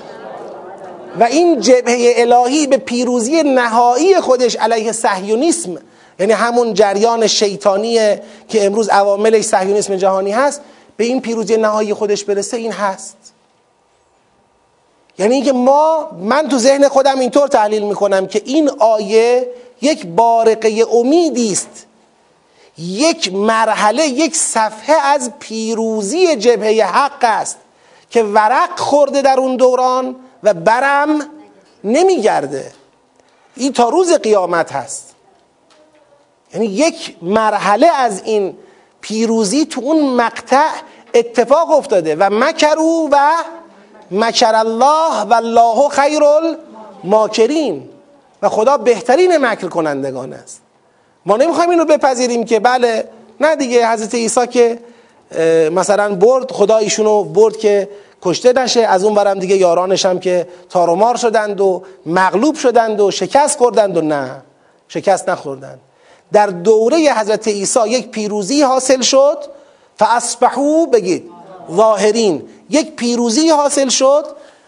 [1.21, 5.77] و این جبهه الهی به پیروزی نهایی خودش علیه صهیونیسم
[6.19, 8.17] یعنی همون جریان شیطانی
[8.49, 10.61] که امروز عواملش صهیونیسم جهانی هست
[10.97, 13.17] به این پیروزی نهایی خودش برسه این هست.
[15.19, 19.49] یعنی اینکه ما من تو ذهن خودم اینطور تحلیل می‌کنم که این آیه
[19.82, 21.86] یک بارقه امیدی است.
[22.78, 27.59] یک مرحله یک صفحه از پیروزی جبهه حق است
[28.11, 31.28] که ورق خورده در اون دوران و برم
[31.85, 32.73] نمیگرده.
[33.57, 35.15] این تا روز قیامت هست.
[36.55, 38.57] یعنی یک مرحله از این
[39.01, 40.70] پیروزی تو اون مقطع
[41.15, 43.32] اتفاق افتاده و مکرو و
[44.11, 47.89] مکر الله و الله خیر الماکرین.
[48.43, 50.61] و خدا بهترین مکر کنندگان است.
[51.27, 53.09] ما نمی‌خوایم اینو بپذیریم که بله
[53.41, 54.79] نه دیگه حضرت عیسی که
[55.73, 57.89] مثلا برد خدا ایشونو برد که
[58.23, 63.11] کشته نشه از اون برم دیگه یارانش هم که تارومار شدند و مغلوب شدند و
[63.11, 64.43] شکست خوردند و نه
[64.89, 65.81] شکست نخوردند.
[66.33, 69.39] در دوره حضرت عیسی یک پیروزی حاصل شد
[69.99, 71.31] فاصبحوا بگید
[71.77, 74.27] ظاهرین یک پیروزی حاصل شد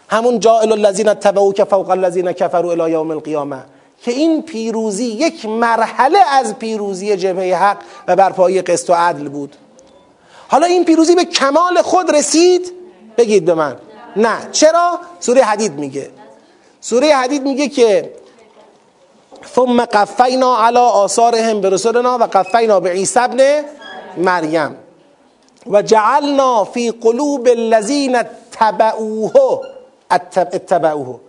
[0.09, 3.63] همون جائل الذین تبعوا که فوق الذین کفروا الی یوم القیامه
[4.01, 7.77] که این پیروزی یک مرحله از پیروزی جبهه حق
[8.07, 9.55] و برپایی قسط و عدل بود.
[10.47, 12.71] حالا این پیروزی به کمال خود رسید؟
[13.17, 13.75] بگید به من.
[14.15, 14.37] نه.
[14.51, 16.09] چرا؟ سوره حدید میگه.
[16.81, 18.13] سوره حدید میگه که
[19.55, 23.61] ثم قفینا علی آثارهم برسولنا و قفینا به عیسی ابن
[24.17, 24.75] مریم.
[25.67, 29.61] و جعلنا فی قلوب الذین تبعوه
[30.11, 31.19] اتبعوه.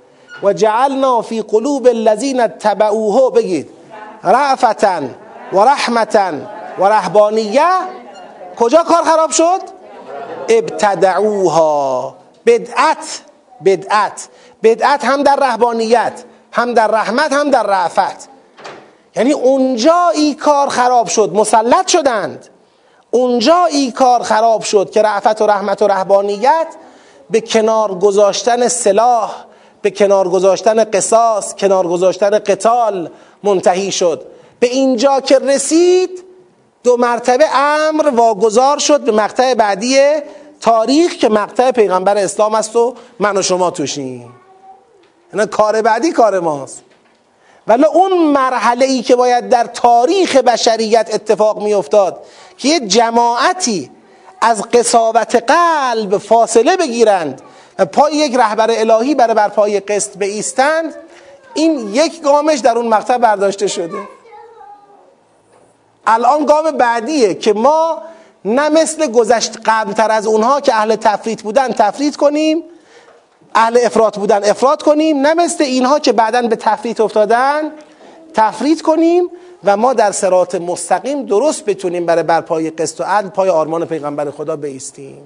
[0.42, 3.70] و جعلنا فی قلوب الذین اتبعوه بگید.
[4.22, 5.00] رعفتا
[5.52, 6.32] و رحمتا
[6.78, 7.68] و رهبانیه.
[8.58, 9.60] کجا کار خراب شد؟
[10.48, 12.14] ابتدعوها.
[12.46, 13.20] بدعت
[13.64, 14.28] بدعت.
[14.62, 18.28] بدعت هم در رهبانیت هم در رحمت هم در رعفت
[19.16, 22.48] یعنی اونجایی کار خراب شد مسلط شدند.
[23.10, 26.66] اونجایی کار خراب شد که رعفت و رحمت و رهبانیت
[27.30, 29.44] به کنار گذاشتن سلاح
[29.82, 33.10] به کنار گذاشتن قصاص کنار گذاشتن قتال
[33.42, 34.26] منتهی شد.
[34.60, 36.24] به اینجا که رسید
[36.84, 39.98] دو مرتبه امر واگذار شد به مقطع بعدی
[40.60, 44.34] تاریخ که مقطع پیغمبر اسلام است و من و شما توشیم.
[45.32, 46.82] اینا کار بعدی کار ماست.
[47.66, 52.24] ولی اون مرحله ای که باید در تاریخ بشریت اتفاق می افتاد
[52.58, 53.90] که یه جماعتی
[54.40, 57.42] از قصاوت قلب فاصله بگیرند
[57.78, 60.94] و پای یک رهبر الهی برای بر پای قسط بایستند
[61.54, 63.98] این یک گامش در اون مقطع برداشته شده.
[66.06, 68.02] الان گام بعدیه که ما
[68.44, 72.64] نه مثل گذشت قبلتر از اونها که اهل تفرید بودن تفرید کنیم
[73.54, 77.72] اهل افراد بودن افراد کنیم نه مثل اینها که بعدا به تفرید افتادن
[78.34, 79.30] تفرید کنیم.
[79.64, 84.30] و ما در سرات مستقیم درست بتونیم برای برپای قسط و عدل پای آرمان پیغمبر
[84.30, 85.22] خدا بیستیم.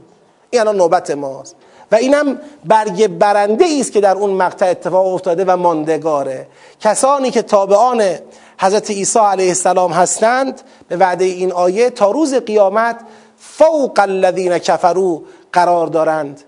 [0.51, 1.57] این الان نوبت ماست.
[1.93, 6.47] و اینم برگ برنده است که در اون مقطع اتفاق افتاده و ماندگاره.
[6.81, 8.05] کسانی که تابعان
[8.59, 13.01] حضرت عیسی علیه السلام هستند به وعده این آیه تا روز قیامت
[13.39, 16.41] فوق الذین کفرو قرار دارند.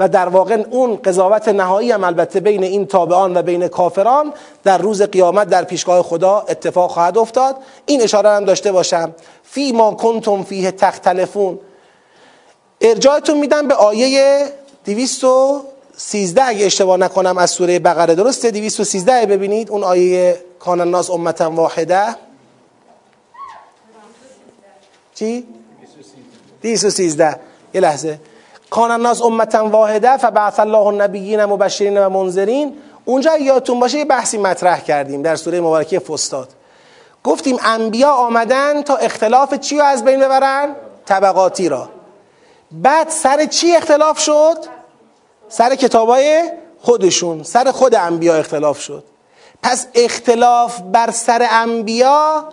[0.00, 4.32] و در واقع اون قضاوت نهایی هم البته بین این تابعان و بین کافران
[4.64, 7.56] در روز قیامت در پیشگاه خدا اتفاق خواهد افتاد.
[7.86, 9.14] این اشاره هم داشته باشم.
[9.42, 11.58] فی ما کنتم فیه تختلفون.
[12.80, 14.52] ارجاعتون میدم به آیه
[14.84, 18.14] 213 اگه اشتباه نکنم از سوره بقره.
[18.14, 19.70] درسته؟ 213 ببینید.
[19.70, 22.16] اون آیه کان الناس امتا واحده.
[25.14, 25.46] چی؟
[26.62, 27.40] 213
[27.74, 28.18] یه لحظه.
[28.70, 32.76] کان الناس امتا واحده فبعث الله النبیین مبشرین و منذرین.
[33.04, 36.48] اونجا یادتون باشه یه بحثی مطرح کردیم در سوره مبارکه فستاد
[37.24, 40.76] گفتیم انبیا آمدن تا اختلاف چی رو از بین ببرن؟
[41.06, 41.88] طبقاتی را.
[42.72, 44.56] بعد سر چی اختلاف شد؟
[45.48, 49.04] سر کتابای خودشون سر خود انبیا اختلاف شد.
[49.62, 52.44] پس اختلاف بر سر انبیا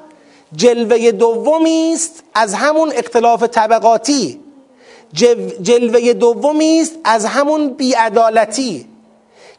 [0.56, 4.47] جلوه دومی است از همون اختلاف طبقاتی.
[5.62, 8.86] جلوه دومی است از همون بیعدالتی.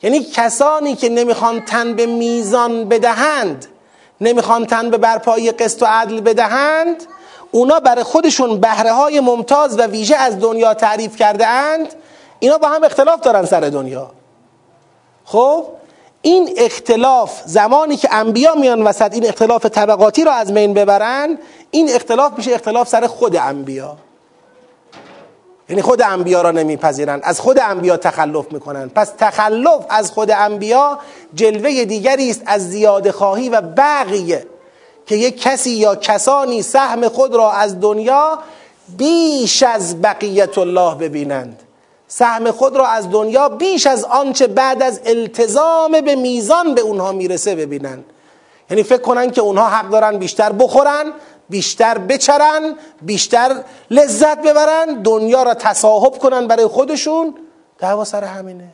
[0.02, 3.66] یعنی کسانی که نمی‌خوان تن به میزان بدهند
[4.20, 7.04] نمی‌خوان تن به برپایی قسط و عدل بدهند
[7.50, 11.94] اونا برای خودشون بهره های ممتاز و ویژه از دنیا تعریف کرده اند
[12.38, 14.10] اینا با هم اختلاف دارن سر دنیا.
[15.24, 15.64] خب؟
[16.22, 21.38] این اختلاف زمانی که انبیا میان وسط این اختلاف طبقاتی را از بین ببرن
[21.70, 23.96] این اختلاف میشه اختلاف سر خود انبیا.
[25.68, 30.98] یعنی خود انبیا را نمیپذیرند از خود انبیا تخلف می‌کنند پس تخلف از خود انبیا
[31.34, 34.46] جلوه دیگری است از زیاده خواهی و بقیه
[35.06, 38.38] که یک کسی یا کسانی سهم خود را از دنیا
[38.96, 41.62] بیش از بقیت الله ببینند.
[42.08, 47.12] سهم خود را از دنیا بیش از آنچه بعد از التزام به میزان به اونها
[47.12, 48.04] می‌رسه ببینن.
[48.70, 51.12] یعنی فکر کنن که اونها حق دارن بیشتر بخورن
[51.50, 57.34] بیشتر بچرن بیشتر لذت ببرن دنیا را تصاحب کنن برای خودشون
[57.78, 58.68] دعوا سر همینه.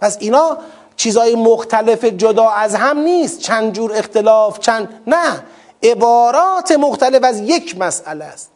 [0.00, 0.58] پس اینا
[0.96, 3.40] چیزای مختلف جدا از هم نیست.
[3.40, 5.42] چند جور اختلاف چند نه.
[5.82, 8.50] عبارات مختلف از یک مسئله است.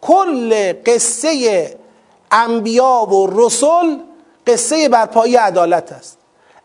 [0.00, 1.76] کل قصه
[2.30, 3.96] انبیا و رسل
[4.46, 6.18] قصه برپایی عدالت است.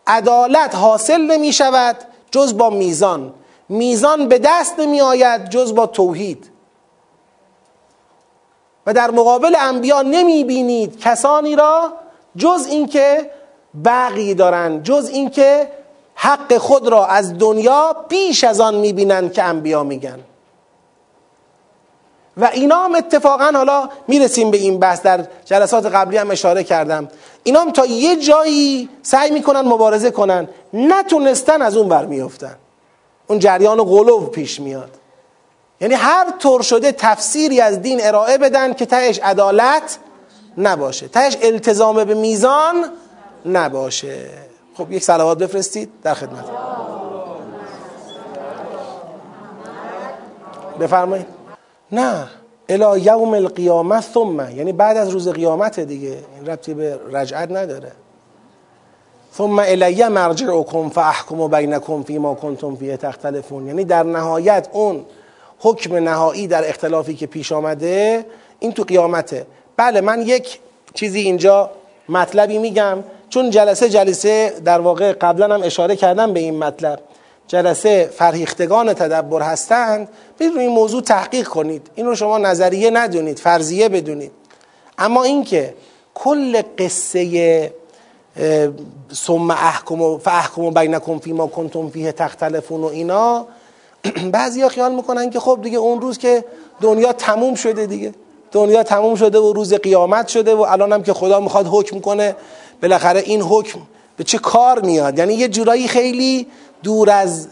[0.07, 1.95] عدالت حاصل نمی شود
[2.31, 3.33] جز با میزان.
[3.71, 6.49] میزان به دست نمی آید جز با توحید.
[8.85, 11.93] و در مقابل انبیا نمی بینید کسانی را
[12.37, 13.31] جز اینکه
[13.85, 15.71] بقی دارند جز اینکه
[16.15, 20.19] حق خود را از دنیا بیش از آن می‌بینند که انبیا میگن.
[22.37, 27.07] و اینا هم اتفاقا حالا می‌رسیم به این بحث در جلسات قبلی هم اشاره کردم.
[27.43, 32.55] اینا هم تا یه جایی سعی می‌کنن مبارزه کنن نتونستن از اون برمیافتن
[33.31, 34.89] اون جریان غلو پیش میاد.
[35.81, 39.97] یعنی هر طور شده تفسیری از دین ارائه بدن که تهش عدالت
[40.57, 41.07] نباشه.
[41.07, 42.85] تهش التزام به میزان
[43.45, 44.29] نباشه.
[44.77, 46.45] خب یک سلوات بفرستید در خدمت.
[50.79, 51.27] بفرمایید.
[51.91, 52.27] نه.
[52.69, 54.57] الا یوم القیامت ثم.
[54.57, 56.17] یعنی بعد از روز قیامت دیگه.
[56.35, 57.91] این ربطی به رجعت نداره.
[59.37, 63.67] ثم الی مرجعکم فاحکم بینکم فیما کنتم فیه تختلفون.
[63.67, 65.05] یعنی در نهایت اون
[65.59, 68.25] حکم نهایی در اختلافی که پیش آمده
[68.59, 69.45] این تو قیامته.
[69.77, 70.59] بله من یک
[70.93, 71.69] چیزی اینجا
[72.09, 72.97] مطلبی میگم
[73.29, 76.99] چون جلسه جلسه در واقع قبلا هم اشاره کردم به این مطلب.
[77.47, 80.09] جلسه فرهیختگان تدبر هستند.
[80.39, 81.87] برید روی این موضوع تحقیق کنید.
[81.95, 84.31] این رو شما نظریه ندونید فرضیه بدونید.
[84.97, 85.73] اما اینکه
[86.13, 87.73] کل قصه
[89.13, 93.45] ثم احکم و فاحکم بینکم فیما کنتم فیه تختلفون و اینا.
[94.31, 96.45] بعضیا خیال می‌کنن که خب دیگه اون روز که
[96.81, 98.13] دنیا تموم شده دیگه.
[98.51, 102.35] دنیا تموم شده و روز قیامت شده و الان هم که خدا می‌خواد حکم کنه
[102.81, 103.79] بالاخره این حکم
[104.17, 106.47] به چه کار میاد؟ یعنی یه جورایی خیلی
[106.83, 107.47] دور از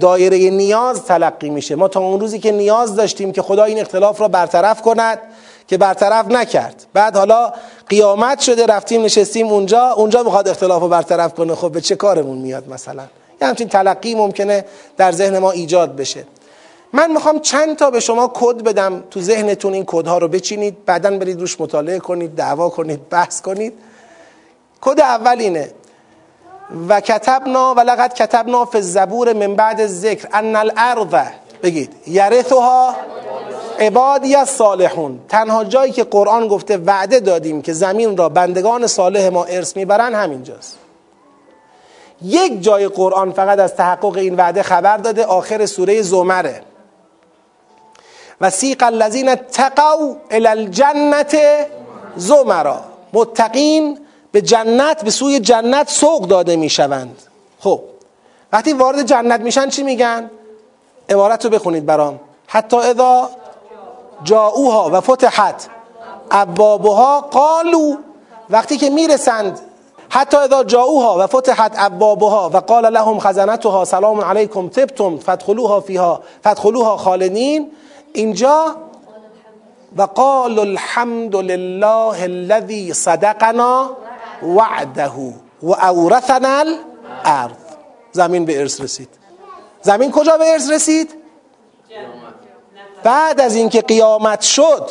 [0.00, 1.74] دایره نیاز تلقی میشه.
[1.74, 5.18] ما تا اون روزی که نیاز داشتیم که خدا این اختلاف را برطرف کند
[5.70, 6.86] که برطرف نکرد.
[6.92, 7.52] بعد حالا
[7.88, 9.90] قیامت شده رفتیم نشستیم اونجا.
[9.90, 11.54] اونجا می‌خواد اختلاف رو برطرف کنه.
[11.54, 13.02] خب به چه کارمون میاد مثلا؟
[13.42, 14.64] یه همچین تلقی ممکنه
[14.96, 16.24] در ذهن ما ایجاد بشه.
[16.92, 19.04] من می‌خوام چند تا به شما کد بدم.
[19.10, 20.84] تو ذهنتون این کدها رو بچینید.
[20.84, 23.72] بعدا برید روش مطالعه کنید دعوا کنید بحث کنید.
[24.80, 25.70] کد اول اینه.
[26.88, 31.26] و کتبنا و لقد کتبنا فی الزبور من بعد ذکر ان الارض.
[31.62, 31.92] بگید.
[32.06, 32.94] یرثها
[33.80, 35.20] عبادی از صالحون.
[35.28, 40.14] تنها جایی که قرآن گفته وعده دادیم که زمین را بندگان صالح ما ارث می‌برن
[40.14, 40.78] همینجاست.
[42.22, 46.62] یک جای قرآن فقط از تحقق این وعده خبر داده آخر سوره زمره.
[48.40, 51.36] و سیق الذین تقوا الى الجنت
[52.16, 52.80] زمرا.
[53.12, 53.98] متقین
[54.32, 57.22] به جنت به سوی جنت سوق داده می‌شوند.
[57.60, 57.80] خب
[58.52, 60.30] وقتی وارد جنت میشن چی میگن؟
[61.08, 62.20] عبارت رو بخونید برام.
[62.46, 63.30] حتی اذا
[64.24, 65.68] جاؤوها و فتحت.
[66.30, 67.96] ابوابها قالو
[68.50, 69.60] وقتی که می‌رسند
[70.10, 76.20] حتی اذا جاؤوها و فتحت ابوابها و قال لهم خزنتها سلام علیکم تبتم فادخلوها فیها
[76.44, 77.70] فادخلوها خالدین
[78.12, 78.76] اینجا
[79.96, 83.90] و قال الحمد لله الذي صدقنا
[84.42, 85.12] وعده
[85.62, 86.64] و اورثنا
[87.24, 87.56] الارض.
[88.12, 89.08] زمین به ارث رسید.
[89.82, 91.14] زمین کجا به ارث رسید؟
[93.02, 94.90] بعد از اینکه قیامت شد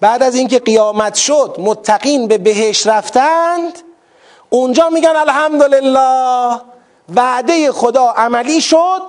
[0.00, 3.78] بعد از اینکه قیامت شد متقین به بهش رفتند
[4.50, 6.60] اونجا میگن الحمدلله
[7.14, 9.02] وعده خدا عملی شد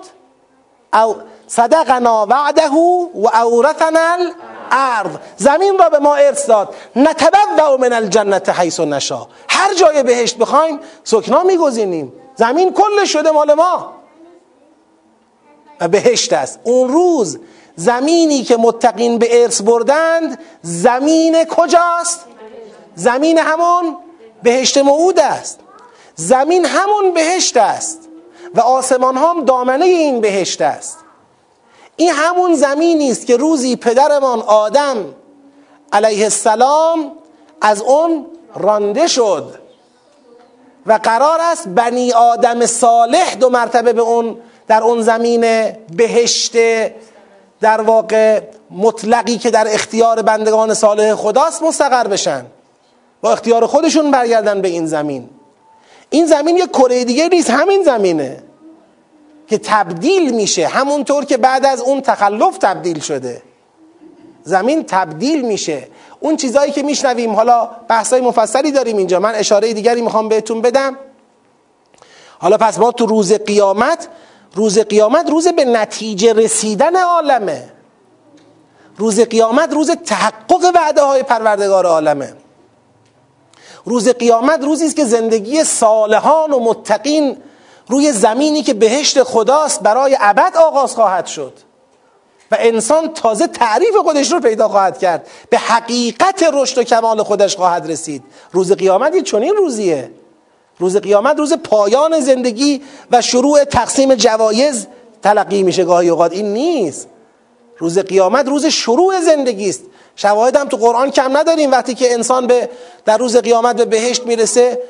[0.93, 1.15] او
[1.47, 2.67] صدقنا وعده
[3.15, 4.17] و اورثنا
[4.71, 5.17] الارض.
[5.37, 6.75] زمین را به ما ارث داد.
[6.95, 12.13] نتبوع من الجنت حیث نشا هر جای بهشت بخوایم سکنا میگزینیم.
[12.35, 13.93] زمین کل شده مال ما.
[15.81, 16.59] و بهشت است.
[16.63, 17.39] اون روز
[17.79, 22.25] زمینی که متقین به ارث بردند زمین کجاست؟
[22.95, 23.97] زمین همون
[24.43, 25.59] بهشت موعود است.
[26.15, 27.99] زمین همون بهشت است.
[28.55, 30.97] و آسمان هم دامنه این بهشت است.
[31.95, 35.15] این همون زمینی است که روزی پدرمان آدم
[35.93, 37.11] علیه السلام
[37.61, 38.25] از اون
[38.55, 39.59] رانده شد.
[40.85, 44.37] و قرار است بنی آدم صالح دو مرتبه به اون
[44.67, 45.41] در اون زمین
[45.95, 46.55] بهشت
[47.61, 48.41] در واقع
[48.71, 52.45] مطلقی که در اختیار بندگان صالح خداست مستقر بشن
[53.21, 55.29] با اختیار خودشون برگردن به این زمین.
[56.09, 58.43] این زمین یک کره دیگه نیست همین زمینه
[59.47, 60.67] که تبدیل میشه.
[60.67, 63.41] همونطور که بعد از اون تخلف تبدیل شده.
[64.43, 65.87] زمین تبدیل میشه.
[66.19, 69.19] اون چیزایی که میشنویم حالا بحثای مفصلی داریم اینجا.
[69.19, 70.97] من اشاره دیگری می‌خوام بهتون بدم.
[72.39, 74.07] حالا پس ما تو روز قیامت
[74.55, 77.71] روز قیامت روز به نتیجه رسیدن عالمه.
[78.97, 82.33] روز قیامت روز تحقق وعده های پروردگار عالمه.
[83.85, 87.37] روز قیامت روزی است که زندگی صالحان و متقین
[87.87, 91.53] روی زمینی که بهشت خداست برای ابد آغاز خواهد شد.
[92.51, 95.27] و انسان تازه تعریف خودش رو پیدا خواهد کرد.
[95.49, 98.23] به حقیقت رشد و کمال خودش خواهد رسید.
[98.51, 100.11] روز قیامت یه چنین روزیه.
[100.79, 102.81] روز قیامت روز پایان زندگی
[103.11, 104.87] و شروع تقسیم جوایز
[105.21, 106.31] تلقی میشه گاهی اوقات.
[106.33, 107.07] این نیست.
[107.77, 109.81] روز قیامت روز شروع زندگی است.
[110.15, 111.71] شواهد هم تو قرآن کم نداریم.
[111.71, 112.69] وقتی که انسان به
[113.05, 114.81] در روز قیامت به بهشت می‌رسه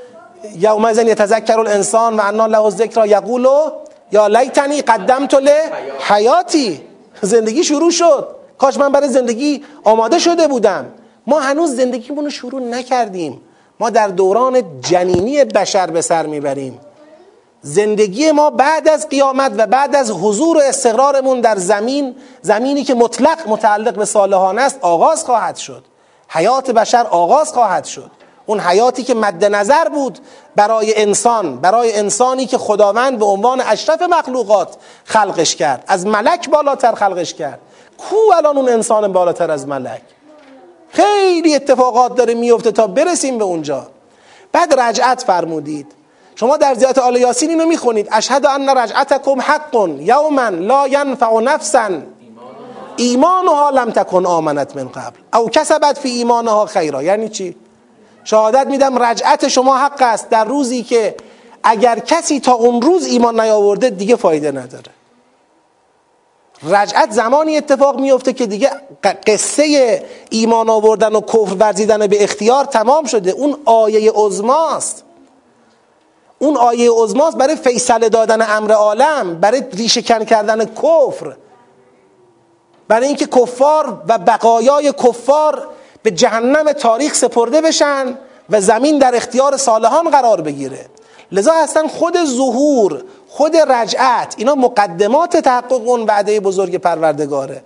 [0.60, 3.48] یومئذ یتذکر الانسان و انا له الذکر یقول
[4.12, 6.82] یا لیتنی قدمت له حیاتی
[7.22, 8.28] زندگی شروع شد.
[8.58, 10.86] کاش من برای زندگی آماده شده بودم.
[11.28, 13.42] ما هنوز زندگیمون رو شروع نکردیم.
[13.80, 16.80] ما در دوران جنینی بشر به سر می‌بریم.
[17.62, 22.94] زندگی ما بعد از قیامت و بعد از حضور و استقرارمون در زمین زمینی که
[22.94, 25.84] مطلق متعلق به صالحان است آغاز خواهد شد.
[26.30, 28.12] حیات بشر آغاز خواهد شد.
[28.46, 30.20] اون حیاتی که مد نظر بود
[30.56, 35.84] برای انسان برای انسانی که خداوند به عنوان اشرف مخلوقات خلقش کرد.
[35.88, 37.60] از ملک بالاتر خلقش کرد.
[37.98, 40.02] کو الان اون انسان بالاتر از ملک؟
[40.92, 43.88] خیلی اتفاقات داره میفته تا برسیم به اونجا.
[44.52, 45.92] بعد رجعت فرمودید.
[46.36, 48.08] شما در زیارت آل یاسین اینو می‌خونید.
[48.12, 51.90] اشهد ان رجعتکم حق یوما لا ینفع نفسا.
[52.98, 55.20] ایمانها لم تکن آمنت من قبل.
[55.34, 57.04] او کسبت فی ایمانها خیرا.
[57.04, 57.56] یعنی چی؟
[58.24, 61.16] شهادت میدم رجعت شما حق است در روزی که
[61.64, 64.92] اگر کسی تا اون روز ایمان نیاورده دیگه فایده نداره.
[66.64, 68.72] رجعت زمانی اتفاق میفته که دیگه
[69.28, 73.32] قصه ایمان آوردن و کفر ورزیدن به اختیار تمام شده.
[73.32, 75.04] اون آیه عظماست.
[76.40, 81.36] اون آیه عظماست برای فیصله دادن امر عالم برای ریشهکن کردن کفر.
[82.88, 85.68] برای اینکه کفار و بقایای کفار
[86.04, 88.18] به جهنم تاریخ سپرده بشن
[88.50, 90.86] و زمین در اختیار صالحان قرار بگیره.
[91.32, 94.36] لذا اصلا خود ظهور خود رجعت.
[94.38, 97.62] اینا مقدمات تحقق اون وعده بزرگ پروردگاره.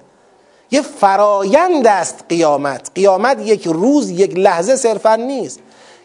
[0.72, 2.92] یه فرایند است قیامت.
[2.96, 5.60] قیامت یک روز یک لحظه صرفا نیست.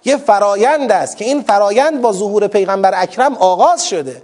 [0.04, 4.22] یه فرایند است که این فرایند با ظهور پیغمبر اکرم آغاز شده.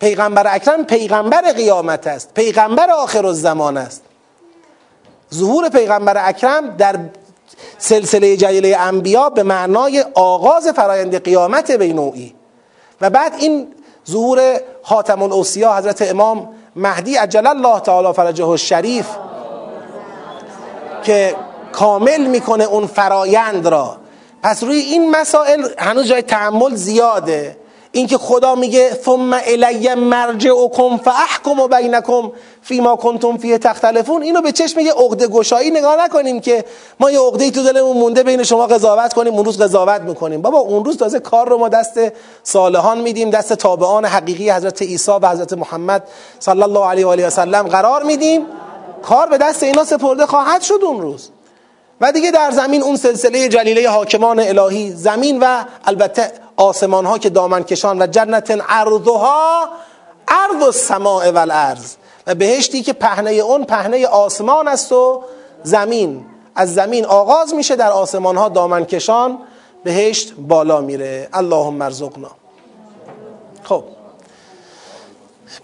[0.00, 2.34] پیغمبر اکرم پیغمبر قیامت است.
[2.34, 4.02] پیغمبر آخر الزمان است.
[5.34, 6.98] ظهور پیغمبر اکرم در
[7.78, 12.34] سلسله جلیله انبیا به معنای آغاز فرایند قیامت به نوعی.
[13.00, 13.74] و بعد این
[14.10, 19.06] ظهور خاتم الاوصیا حضرت امام مهدی عجل الله تعالی فرجه الشریف
[21.02, 21.36] که
[21.72, 23.96] کامل می‌کنه اون فرایند را.
[24.42, 27.56] پس روی این مسائل هنوز جای تحمل زیاده.
[27.92, 32.32] اینکه خدا میگه ثم الی مرجعکم فاحکم بینکم
[32.62, 34.22] فیما کنتم فیه تختلفون.
[34.22, 36.64] اینو به چشم یه عقده گشایی نگاه نکنیم که
[37.00, 40.42] ما یه عقده تو دلمون مونده بین شما قضاوت کنیم اون روز قضاوت می‌کنیم.
[40.42, 42.00] بابا اون روز تازه کار رو ما دست
[42.42, 46.02] صالحان میدیم دست تابعان حقیقی حضرت عیسی و حضرت محمد
[46.38, 48.46] صلی الله علیه و آله و سلم قرار میدیم.
[49.02, 51.30] کار به دست اینا سپرده خواهد شد اون روز.
[52.00, 57.30] و دیگه در زمین اون سلسله جلیله حاکمان الهی زمین و البته آسمان ها که
[57.30, 59.68] دامن کشان و جنت عرضها
[60.28, 61.94] عرض السماء و الارض
[62.26, 65.22] و بهشتی که پهنه اون پهنه آسمان است و
[65.62, 66.26] زمین.
[66.54, 69.38] از زمین آغاز میشه در آسمان ها دامن کشان
[69.84, 71.28] بهشت بالا میره.
[71.32, 72.30] اللهم ارزقنا.
[73.62, 73.84] خب.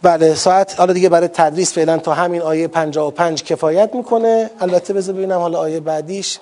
[0.03, 4.51] بله ساعت حالا دیگه برای تدریس فعلا تا همین آیه 55 کفایت می‌کنه.
[4.61, 6.39] البته بذار ببینم حالا آیه بعدیش.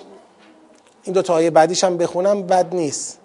[1.03, 3.22] این دو تا آیه بعدیش هم بخونم بد نیست.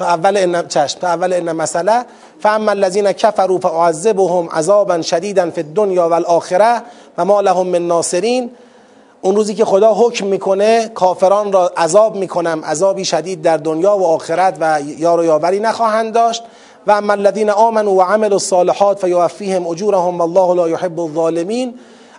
[0.00, 2.04] تا اول ان چشم تا اول ان مسئله
[2.40, 6.82] فاما الذين كفروا فاعذبهم عذابا شديدا في الدنيا والاخره
[7.18, 8.50] و ما لهم من ناصرین.
[9.20, 14.06] اون روزی که خدا حکم می‌کنه کافران را عذاب می‌کنم عذابی شدید در دنیا و
[14.06, 16.42] آخرت و یار و یاوری نخواهند داشت.
[16.86, 21.74] و اما الذين آمنوا وعملوا الصالحات فيوفيهم اجورهم والله لا يحب الظالمین.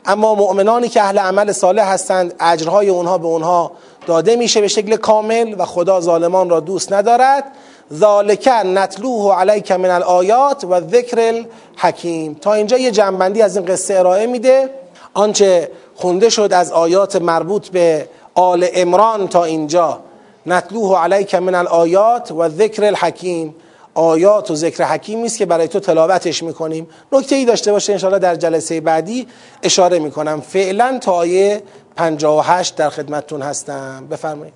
[0.06, 3.72] اما مؤمنانی که اهل عمل صالح هستند اجرهای اونها به اونها
[4.08, 7.44] داده میشه به شکل کامل و خدا ظالمان را دوست ندارد.
[7.93, 11.34] ذالک نتلوه علیک من الآیات و ذکر
[11.77, 12.34] الحکیم.
[12.34, 14.69] تا اینجا یه جنبندی از این قصه ارائه میده.
[15.13, 19.99] آنچه خونده شد از آیات مربوط به آل امران تا اینجا.
[20.45, 23.55] نتلوه علیک من الآیات و ذکر الحکیم.
[23.93, 26.88] آیات و ذکر حکیمی است که برای تو تلاوتش می‌کنیم.
[27.11, 29.27] نکته ای داشته باشه انشاءالله در جلسه بعدی
[29.63, 30.41] اشاره می‌کنم.
[30.41, 31.63] فعلا تا آیه
[31.95, 34.07] 58 در خدمتتون هستم.
[34.11, 34.53] بفرمایید.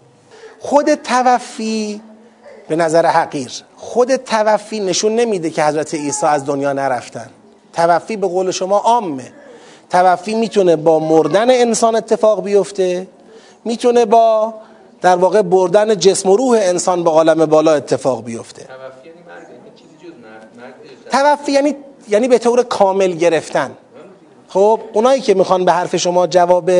[0.60, 2.02] خود توفی
[2.68, 3.52] به نظر حقیر.
[3.78, 7.30] خود توفی نشون نمیده که حضرت عیسی از دنیا نرفتن.
[7.74, 9.32] توفی به قول شما عامه.
[9.90, 13.08] توفی می‌تونه با مردن انسان اتفاق بیفته
[13.66, 14.54] می‌تونه با
[15.02, 18.68] در واقع بردن جسم و روح انسان به عالم بالا اتفاق بیفته.
[21.12, 21.76] توفی یعنی
[22.10, 23.72] یعنی به طور کامل گرفتن.
[24.48, 26.72] خب اونایی که می‌خوان به حرف شما جواب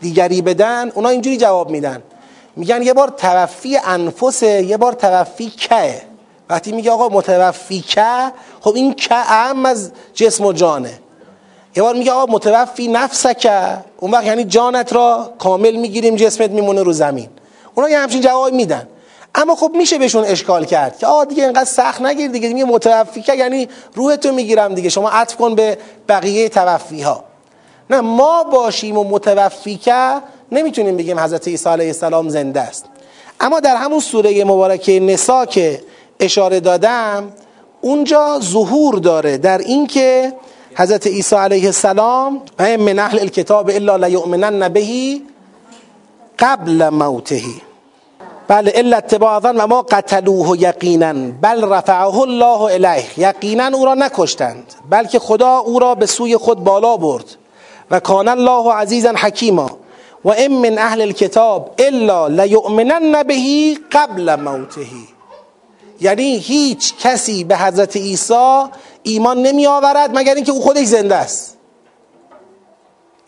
[0.00, 2.02] دیگری بدن اونا اینجوری جواب میدن.
[2.60, 6.02] میگن یه بار توفی انفسه یه بار توفی که
[6.50, 11.00] وقتی میگه آقا متوفی که خب این که اهم از جسم و جانه.
[11.76, 13.76] یه بار میگه آقا متوفی نفسکه.
[14.00, 17.28] اون وقت یعنی جانت را کامل می‌گیریم جسمت میمونه رو زمین.
[17.74, 18.88] اونا یه همچین جواب میدن.
[19.34, 22.48] اما خب میشه بهشون اشکال کرد که آقا دیگه اینقدر سخت نگیر دیگه.
[22.48, 24.88] میگه متوفی که یعنی روحتو می‌گیرم دیگه.
[24.88, 25.78] شما عطف کن به
[26.08, 27.24] بقیه توفی ها
[27.90, 30.14] نه ما باشیم و متوفی که
[30.52, 32.84] نمی‌تونیم بگیم حضرت عیسی علیه السلام زنده است.
[33.40, 35.82] اما در همون سوره مبارکه نسا که
[36.20, 37.32] اشاره دادم
[37.80, 40.32] اونجا ظهور داره در اینکه
[40.74, 45.22] حضرت عیسی علیه السلام و من اهل الکتاب الا لیؤمنن بهی
[46.38, 47.54] قبل موتهی.
[48.48, 53.04] بله الا اتباع و ما قتلوه یقینا بل رفعه الله الیه.
[53.16, 57.24] یقینا او را نکشتند بلکه خدا او را به سوی خود بالا برد
[57.90, 59.70] و کان الله عزیزا حکیما.
[60.24, 65.08] و ام من اهل الكتاب الا لیؤمنن بهی قبل موتهی
[66.00, 68.64] یعنی هیچ کسی به حضرت عیسی
[69.02, 71.56] ایمان نمی آورد مگر اینکه او خودش زنده است.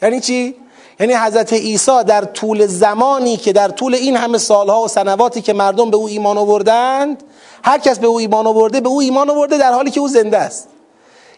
[0.03, 0.55] یعنی چی؟
[1.01, 5.53] یعنی حضرت عیسی در طول زمانی که در طول این همه سالها و سنواتی که
[5.53, 7.23] مردم به او ایمان آوردند
[7.65, 10.39] هر کس به او ایمان آورده به او ایمان آورده در حالی که او زنده
[10.39, 10.69] است.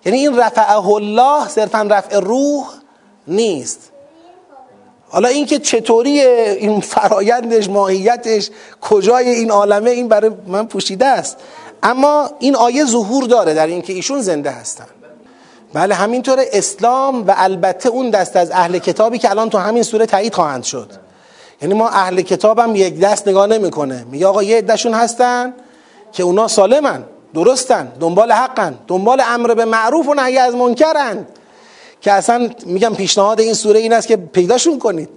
[0.05, 2.67] یعنی این رفعه الله صرفا رفع روح
[3.29, 3.91] نیست.
[5.15, 8.51] حالا اینکه چطوری این فرایندش ماهیتش
[8.81, 11.36] کجای این عالمه این برای من پوشیده است.
[11.82, 14.86] اما این آیه ظهور داره در اینکه ایشون زنده هستن.
[15.74, 20.07] بله همینطور اسلام و البته اون دست از اهل کتابی که الان تو همین سوره
[20.07, 20.91] تایید خواهند شد.
[21.62, 24.05] یعنی ما اهل کتابم یک دست نگاه نمی‌کنه.
[24.11, 25.55] میگه آقا یه عدهشون هستن
[26.12, 27.05] که اونا سالمن
[27.35, 31.27] درستن دنبال حقن دنبال امر به معروف و نهی از منکرن.
[32.05, 35.09] که اصلا میگم پیشنهاد این سوره این است که پیداشون کنید.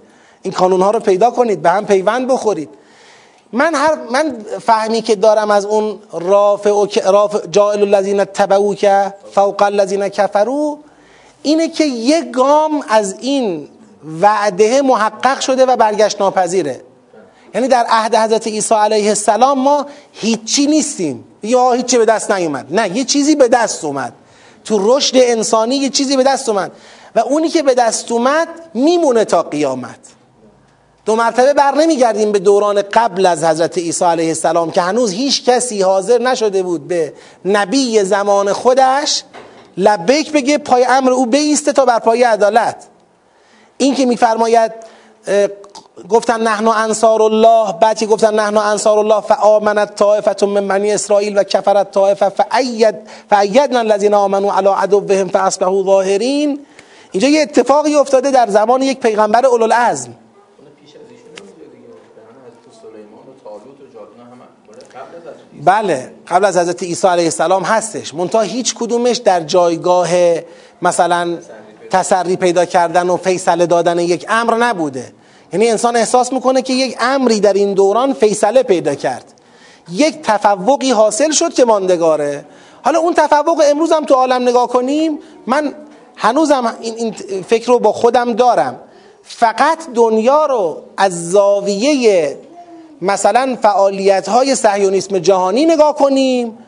[0.42, 2.68] این قانون ها رو پیدا کنید به هم پیوند بخورید.
[3.52, 9.14] من هر من فهمی که دارم از اون رافع و رافع جائل الذین تبعو که
[9.32, 10.78] فوق الذین کفرو
[11.42, 13.68] اینه که یک گام از این
[14.20, 16.80] وعده محقق شده و برگشت ناپذیره.
[17.54, 21.24] یعنی در عهد حضرت عیسی علیه السلام ما هیچی نیستیم.
[21.42, 22.66] یا هیچی به دست نیومد.
[22.70, 24.12] نه یه چیزی به دست اومد.
[24.64, 26.72] تو رشد انسانی یه چیزی به دست اومد.
[27.14, 29.98] و اونی که به دست اومد میمونه تا قیامت.
[31.04, 35.44] دو مرتبه بر نمیگردیم به دوران قبل از حضرت عیسی علیه السلام که هنوز هیچ
[35.44, 37.12] کسی حاضر نشده بود به
[37.44, 39.22] نبی زمان خودش
[39.76, 42.86] لبیک بگه پای امر او بیسته تا بر پای عدالت.
[43.78, 44.72] این که میفرماید
[46.08, 51.38] گفتن نحن انصار الله بعد که گفتن نحن انصار الله فآمنت طائفه من بنی اسرائیل
[51.38, 52.94] و کفرت طائفه فأید
[53.30, 56.60] فأیدنا الذين آمنوا على عدوهم فاصبحوا ظاهرین.
[57.12, 60.14] اینجا یه اتفاقی افتاده در زمان یک پیغمبر اولوالعزم.
[65.64, 67.08] بله قبل از حضرت عیسی.
[67.08, 68.14] علیه السلام هستش.
[68.14, 70.08] منتها هیچ کدومش در جایگاه
[70.82, 71.38] مثلا
[71.90, 75.17] تسری پیدا کردن و فیصله دادن یک امر نبوده.
[75.52, 79.24] یعنی انسان احساس می‌کنه که یک امری در این دوران فیصله پیدا کرد.
[79.92, 82.44] یک تفوقی حاصل شد که ماندگاره.
[82.82, 85.74] حالا اون تفوق امروز هم تو عالم نگاه کنیم من
[86.16, 86.94] هنوزم این,
[87.28, 88.80] این فکر رو با خودم دارم.
[89.22, 92.38] فقط دنیا رو از زاویه
[93.02, 96.58] مثلا فعالیت های سهیونیسم جهانی نگاه کنیم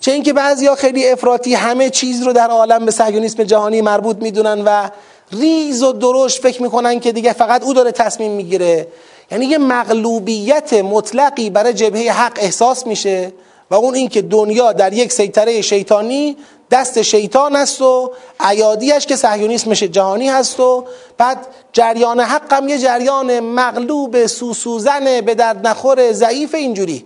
[0.00, 4.62] چه اینکه بعضیا خیلی افراطی همه چیز رو در عالم به سهیونیسم جهانی مربوط می‌دونن
[4.64, 4.88] و
[5.32, 8.88] ریز و درشت فکر می‌کنن که دیگه فقط او داره تصمیم می‌گیره.
[9.30, 13.32] یعنی یه مغلوبیت مطلقی برای جبهه حق احساس میشه
[13.70, 16.36] و اون اینکه دنیا در یک سیطره شیطانی
[16.70, 20.84] دست شیطان است و عیادیش که صهیونیسم جهانی هست و
[21.18, 27.04] بعد جریان حق هم یه جریان مغلوب سوسوزن به درد نخور ضعیف اینجوری.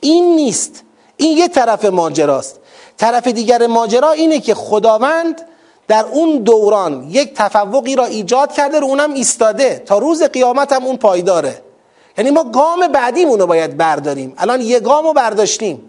[0.00, 0.82] این نیست.
[1.16, 2.60] این یه طرف ماجراست.
[2.98, 5.42] طرف دیگر ماجرا اینه که خداوند
[5.90, 9.82] در اون دوران یک تفوقی را ایجاد کرده رو اونم ایستاده.
[9.86, 11.62] تا روز قیامت هم اون پایداره.
[12.18, 14.34] یعنی ما گام بعدیمون رو باید برداریم.
[14.38, 15.82] الان یه گام رو برداشتیم.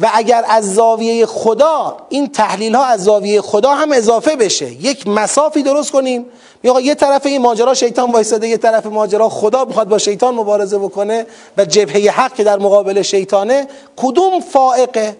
[0.00, 4.72] و اگر از زاویه خدا این تحلیل ها از زاویه خدا هم اضافه بشه.
[4.72, 6.26] یک مسافی درست کنیم.
[6.62, 10.78] یا یه طرف این ماجرا شیطان وایساده یه طرف ماجرا خدا می‌خواد با شیطان مبارزه
[10.78, 11.26] بکنه
[11.56, 15.16] و جبهه حق که در مقابل شیطانه کدوم فائقه؟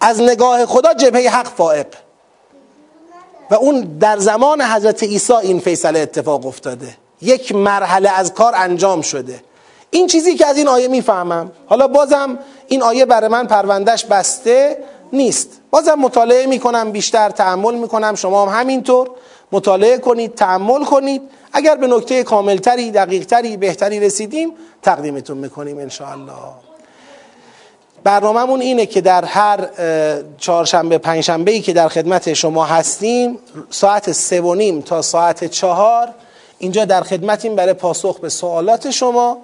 [0.00, 1.86] از نگاه خدا جبهه حق فائق.
[3.52, 6.96] و اون در زمان حضرت عیسی این فیصله اتفاق افتاده.
[7.22, 9.42] یک مرحله از کار انجام شده.
[9.90, 12.38] این چیزی که از این آیه می‌فهمم حالا بازم
[12.68, 14.78] این آیه برای من پروندهش بسته
[15.12, 15.48] نیست.
[15.70, 18.14] بازم مطالعه می‌کنم بیشتر تحمل می‌کنم.
[18.14, 19.10] شما هم همینطور
[19.52, 21.22] مطالعه کنید تحمل کنید.
[21.52, 24.52] اگر به نکته کاملتری دقیقتری بهتری رسیدیم
[24.82, 26.71] تقدیمتون می‌کنیم انشاءالله.
[28.04, 29.68] برنامهمون اینه که در هر
[30.38, 33.38] چهارشنبه پنجشنبه ای که در خدمت شما هستیم
[33.70, 36.08] ساعت سه و نیم تا ساعت چهار
[36.58, 39.38] اینجا در خدمتیم برای پاسخ به سوالات شما.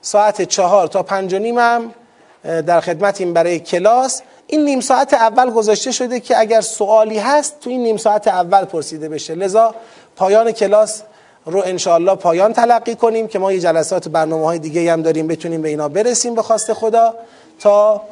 [0.00, 1.94] ساعت چهار تا پنج و نیم هم
[2.42, 4.22] در خدمتیم برای کلاس.
[4.46, 8.64] این نیم ساعت اول گذاشته شده که اگر سوالی هست تو این نیم ساعت اول
[8.64, 9.34] پرسیده بشه.
[9.34, 9.74] لذا
[10.16, 11.02] پایان کلاس
[11.46, 15.62] رو انشاءالله پایان تلقی کنیم که ما یه جلسات برنامه های دیگه هم داریم بتونیم
[15.62, 17.14] به اینا برسیم به خواست خدا.
[17.58, 18.02] تا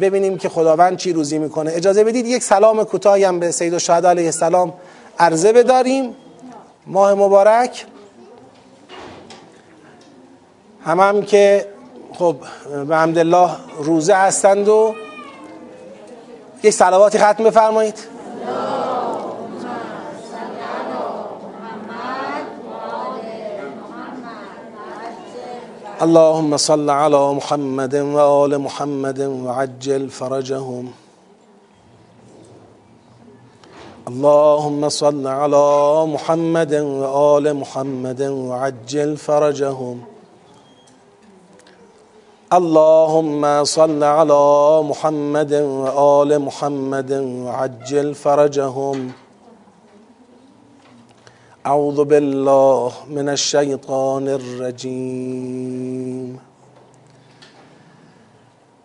[0.00, 1.72] ببینیم که خداوند چی روزی می‌کنه.
[1.74, 4.72] اجازه بدید یک سلام کوتاهی هم به سید الشهدا علیه السلام
[5.18, 6.16] عرضه بداریم.
[6.86, 7.86] ماه مبارک.
[10.84, 11.66] هم هم که
[12.14, 12.36] خب
[12.88, 14.94] به حمدالله روزه هستند و
[16.62, 18.15] یک سلواتی ختم بفرمایید.
[26.02, 30.86] اللهم صل على محمد وآل محمد وعجل فرجهم.
[34.08, 40.00] اللهم صل على محمد وآل محمد وعجل فرجهم.
[42.52, 49.25] اللهم صل على محمد وآل محمد وعجل فرجهم.
[51.66, 56.38] أعوذ بالله من الشيطان الرجيم.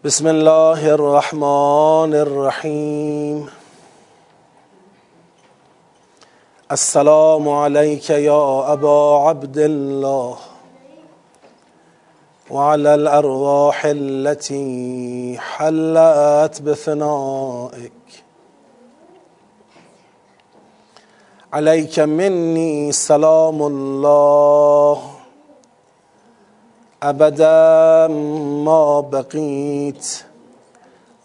[0.05, 3.49] بسم الله الرحمن الرحيم.
[6.71, 10.37] السلام عليك يا أبا عبد الله
[12.49, 18.00] وعلى الأرواح التي حلت بثنائك.
[21.53, 25.01] عليك مني سلام الله
[27.03, 28.07] أبدا
[28.65, 30.23] ما بقيت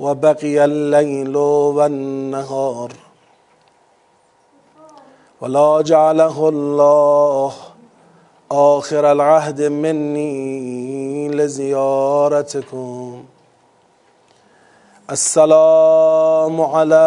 [0.01, 2.93] وبقي الليل والنهار
[5.40, 7.53] ولا جعله الله
[8.51, 13.24] آخر العهد مني لزيارتكم
[15.11, 17.07] السلام على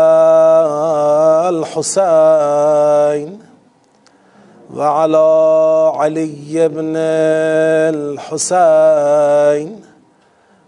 [1.50, 3.40] الحسين
[4.76, 6.94] وعلى علي بن
[8.96, 9.82] الحسين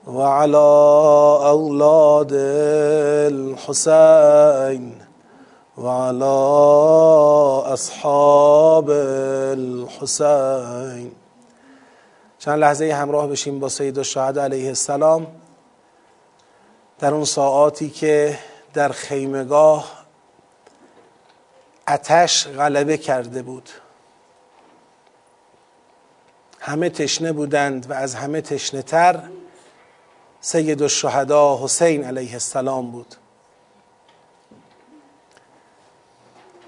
[0.08, 0.58] وعلى
[1.48, 2.32] أولاد
[3.32, 4.96] الحسين
[5.78, 6.36] وعلى
[7.74, 8.90] اصحاب
[9.56, 11.12] الحسین
[12.40, 15.28] چند لحظه همراه بشیم با سید الشهد علیه السلام.
[17.02, 18.40] در اون ساعاتی که
[18.74, 20.06] در خیمگاه
[21.88, 23.70] اتش غلبه کرده بود.
[26.60, 29.24] همه تشنه بودند و از همه تشنه تر
[30.42, 33.16] سید الشهدا حسین علیه السلام بود.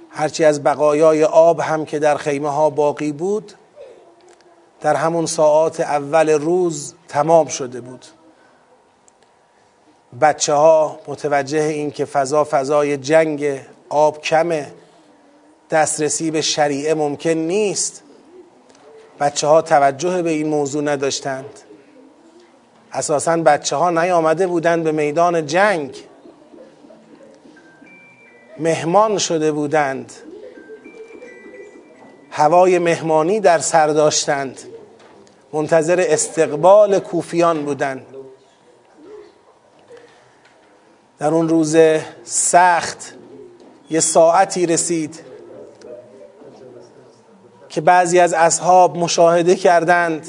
[0.10, 3.54] هرچی از بقایای آب هم که در خیمه ها باقی بود
[4.82, 8.06] در همون ساعات اول روز تمام شده بود.
[10.22, 13.60] بچه ها متوجه این که فضا فضای جنگ
[13.90, 14.74] آب کمه
[15.70, 18.04] دسترسی به شریعه ممکن نیست.
[19.20, 21.60] بچه ها توجه به این موضوع نداشتند.
[22.92, 25.98] اساسا بچه ها نیامده بودند به میدان جنگ.
[28.60, 30.14] مهمان شده بودند.
[32.32, 34.60] هوای مهمانی در سر داشتند.
[35.54, 38.06] منتظر استقبال کوفیان بودند.
[41.24, 41.78] در اون روز
[42.24, 43.14] سخت
[43.90, 45.20] یه ساعتی رسید
[47.70, 50.28] که بعضی از اصحاب مشاهده کردند.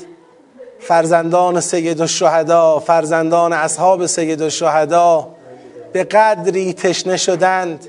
[0.81, 5.29] فرزندان سید الشهدا فرزندان اصحاب سید الشهدا
[5.93, 7.89] به قدری تشنه شدند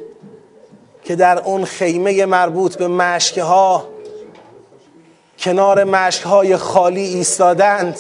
[1.04, 3.88] که در اون خیمه مربوط به مشکه ها
[5.40, 8.00] کنار مشک های خالی ایستادند.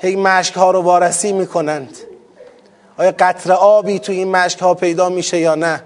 [0.00, 1.96] هی مشک ها رو وارسی می‌کنند.
[2.98, 5.82] آیا قطر آبی تو این مشک ها پیدا میشه یا نه؟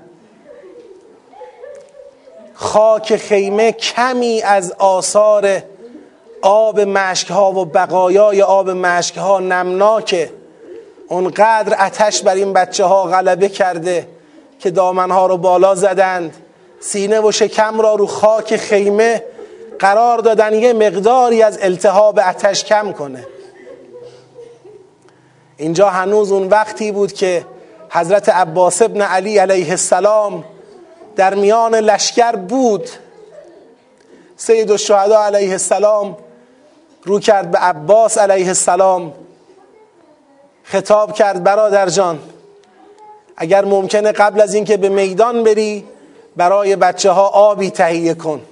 [2.55, 5.63] خاک خیمه کمی از آثار
[6.43, 10.31] آب مشک ها و بقایای آب مشک ها نمناکه.
[11.09, 14.09] اونقدر اتش بر این بچه ها غلبه کرده
[14.59, 16.37] که دامن ها رو بالا زدند.
[16.81, 19.23] سینه و شکم را رو خاک خیمه
[19.79, 20.55] قرار دادن.
[20.55, 23.27] یه مقداری از التهاب اتش کم کنه.
[25.57, 27.45] اینجا هنوز اون وقتی بود که
[27.91, 30.45] حضرت عباس ابن علی علیه السلام
[31.17, 32.89] در میان لشکر بود.
[34.37, 36.17] سید الشهدا علیه السلام
[37.05, 39.13] رو کرد به عباس علیه السلام
[40.65, 42.19] خطاب کرد برادر جان
[43.37, 45.85] اگر ممکنه قبل از اینکه به میدان بری
[46.37, 48.43] برای بچه ها آبی تهیه کن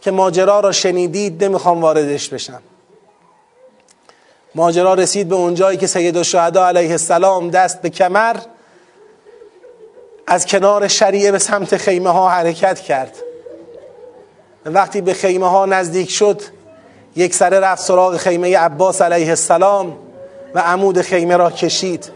[0.00, 2.62] که ماجرا را شنیدید نمی‌خوام واردش بشم.
[4.54, 8.36] ماجرا رسید به اونجایی که سید الشهدا علیه السلام دست به کمر
[10.26, 13.16] از کنار شریعه به سمت خیمه ها حرکت کرد.
[14.66, 16.42] وقتی به خیمه ها نزدیک شد
[17.16, 19.96] یک سره رفت سراغ خیمه عباس علیه السلام
[20.54, 22.10] و عمود خیمه را کشید.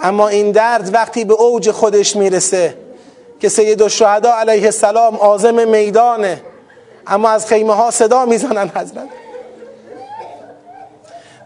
[0.00, 2.74] اما این درد وقتی به اوج خودش می‌رسه
[3.40, 6.42] که سید الشهدا علیه السلام آزم میدانه
[7.06, 9.08] اما از خیمه ها صدا می‌زنن حضرت.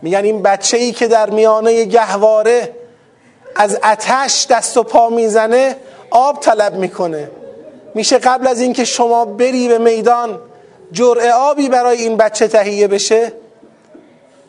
[0.02, 2.74] میگن این بچه ای که در میانه گهواره
[3.56, 5.76] از اتش دست و پا می‌زنه
[6.10, 7.30] آب طلب می‌کنه.
[7.94, 10.38] میشه قبل از اینکه شما بری به میدان
[10.92, 13.32] جرعه آبی برای این بچه تهیه بشه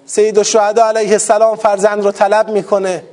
[0.05, 3.03] سید الشهدا علیه السلام فرزند رو طلب می‌کنه.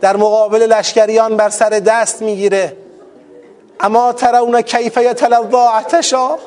[0.00, 2.76] در مقابل لشکریان بر سر دست می‌گیره.
[3.80, 6.38] اما ترون کیف یتلظا عطشا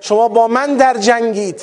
[0.00, 1.62] شما با من در جنگید.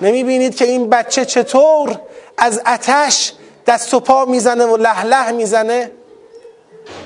[0.00, 2.00] نمی بینید که این بچه چطور
[2.38, 3.32] از اتش
[3.66, 5.90] دست و پا می‌زنه و لح لح می‌زنه؟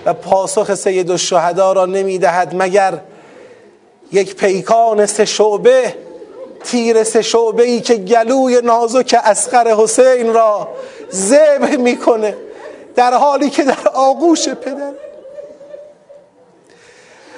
[0.05, 2.99] و پاسخ سید الشهدا را نمی‌دهد مگر
[4.13, 5.95] یک پیکان سه شعبه
[6.65, 10.69] تیر سه شعبه ای که گلوی نازک اسقر حسین را
[11.13, 12.37] ذبح می‌کنه
[12.97, 14.93] در حالی که در آغوش پدر؟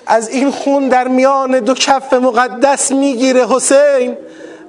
[0.06, 4.16] از این خون در میان دو کف مقدس می‌گیره حسین.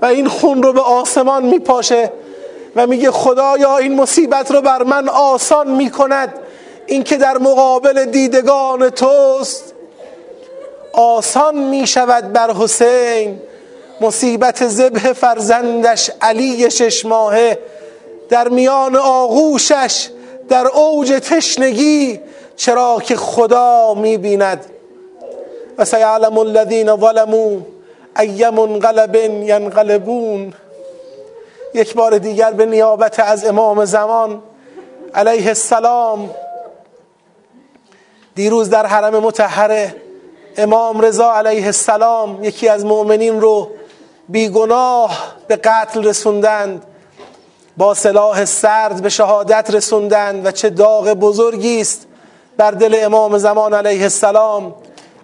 [0.02, 2.12] و این خون رو به آسمان میپاشه
[2.76, 6.34] و میگه خدایا این مصیبت رو بر من آسان می‌کند.
[6.86, 9.74] این که در مقابل دیدگان توست
[10.94, 13.40] آسان می‌شود بر حسین.
[14.02, 17.60] مصیبت ذبح فرزندش علی شش ماهه.
[18.30, 20.10] در میان آغوشش
[20.50, 22.20] در اوج تشنگی.
[22.56, 24.66] چرا که خدا می‌بیند.
[25.78, 27.58] و سیعلم الذین ظلموا.
[28.20, 30.54] ای منقلب ینقلبون.
[31.74, 34.44] یک بار دیگر به نیابت از امام زمان
[35.14, 36.30] علیه السلام.
[38.36, 39.96] دیروز در حرم متحره
[40.58, 43.70] امام رضا علیه السلام یکی از مؤمنین رو
[44.30, 46.86] بیگناه به قتل رسوندند
[47.78, 52.08] با سلاح سرد به شهادت رسوندند و چه داغ بزرگی است
[52.58, 54.76] بر دل امام زمان علیه السلام.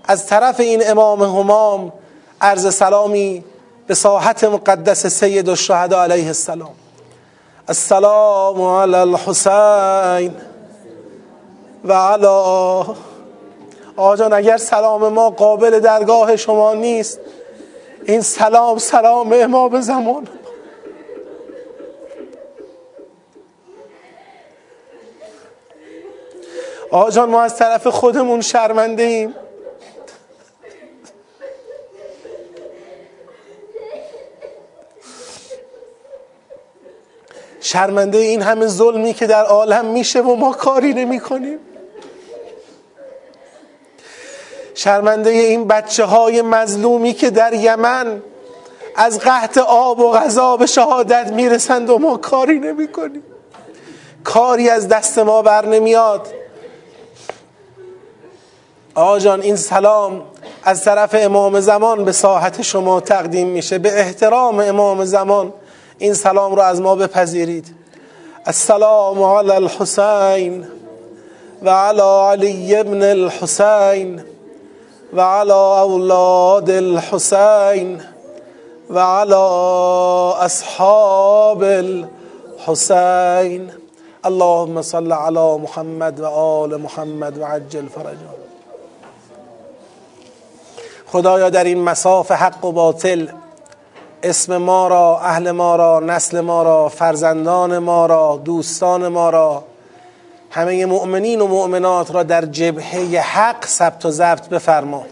[0.05, 1.93] از طرف این امام همام
[2.41, 3.43] عرض سلامی
[3.87, 6.75] به ساحت مقدس سید الشهدا علیه السلام.
[7.67, 10.35] السلام علی الحسین
[11.85, 12.95] و علی.
[13.97, 17.19] آجان اگر سلام ما قابل درگاه شما نیست
[18.05, 20.27] این سلام سلام امام زمان.
[26.91, 29.35] آجان ما از طرف خودمون شرمنده ایم
[37.67, 41.59] شرمنده این همه ظلمی که در عالم میشه و ما کاری نمی کنیم
[44.75, 48.21] شرمنده این بچه های مظلومی که در یمن
[48.95, 53.23] از قحط آب و غذا به شهادت می‌رسند و ما کاری نمی کنیم
[54.23, 56.27] کاری از دست ما بر نمیاد.
[58.95, 60.21] آجان این سلام
[60.63, 63.77] از طرف امام زمان به ساحت شما تقدیم میشه.
[63.77, 65.53] به احترام امام زمان
[65.99, 67.75] این سلام رو از ما بپذیرید.
[68.45, 70.67] السلام علی الحسین
[71.63, 74.21] و علی علی ابن الحسین
[75.13, 78.01] و علی اولاد الحسین
[78.89, 79.33] و علی
[80.43, 81.63] اصحاب
[82.67, 83.71] الحسین.
[84.23, 88.37] اللهم صل علی محمد و آل محمد و عجل فرجهم
[91.11, 93.27] خدایا در این مساف حق و باطل
[94.23, 99.63] اسم ما را اهل ما را نسل ما را فرزندان ما را دوستان ما را
[100.51, 105.05] همه مؤمنین و مؤمنات را در جبهه حق ثبت و ضبط بفرما.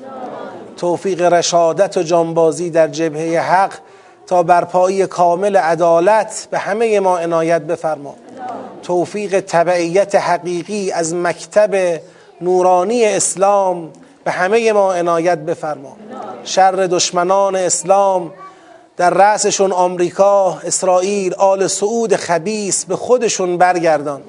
[0.78, 3.74] توفیق رشادت و جانبازی در جبهه حق
[4.28, 8.16] تا برپایی کامل عدالت به همه ما عنایت بفرما.
[8.84, 12.02] توفیق تبعیت حقیقی از مکتب
[12.42, 13.90] نورانی اسلام
[14.24, 15.98] به همه ما عنایت بفرما.
[16.44, 18.32] شر دشمنان اسلام
[18.98, 24.22] در رأسشون آمریکا، اسرائیل، آل سعود خبیس به خودشون برگردان.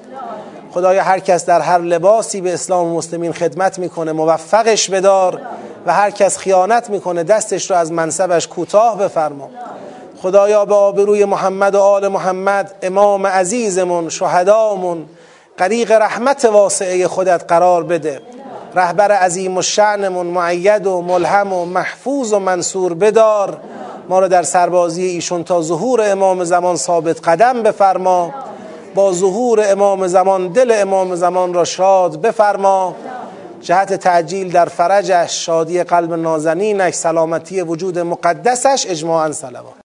[0.71, 5.41] خدایا هر کس در هر لباسی به اسلام و مسلمین خدمت می‌کنه موفقش بدار
[5.85, 9.49] و هر کس خیانت می‌کنه دستش رو از منصبش کوتاه بفرما.
[10.21, 15.05] خدایا به آبروی محمد و آل محمد امام عزیزمون شهدامون
[15.59, 18.21] غریق رحمت واسعه خودت قرار بده.
[18.75, 23.57] رهبر عظیم و شعنمون معید و ملهم و محفوظ و منصور بدار.
[24.09, 28.33] ما رو در سربازی ایشون تا ظهور امام زمان ثابت قدم بفرما.
[28.95, 32.95] با ظهور امام زمان دل امام زمان را شاد بفرما.
[33.61, 39.75] جهت تعجیل در فرجش شادی قلب نازنینش سلامتی وجود مقدسش اجماعا صلوات.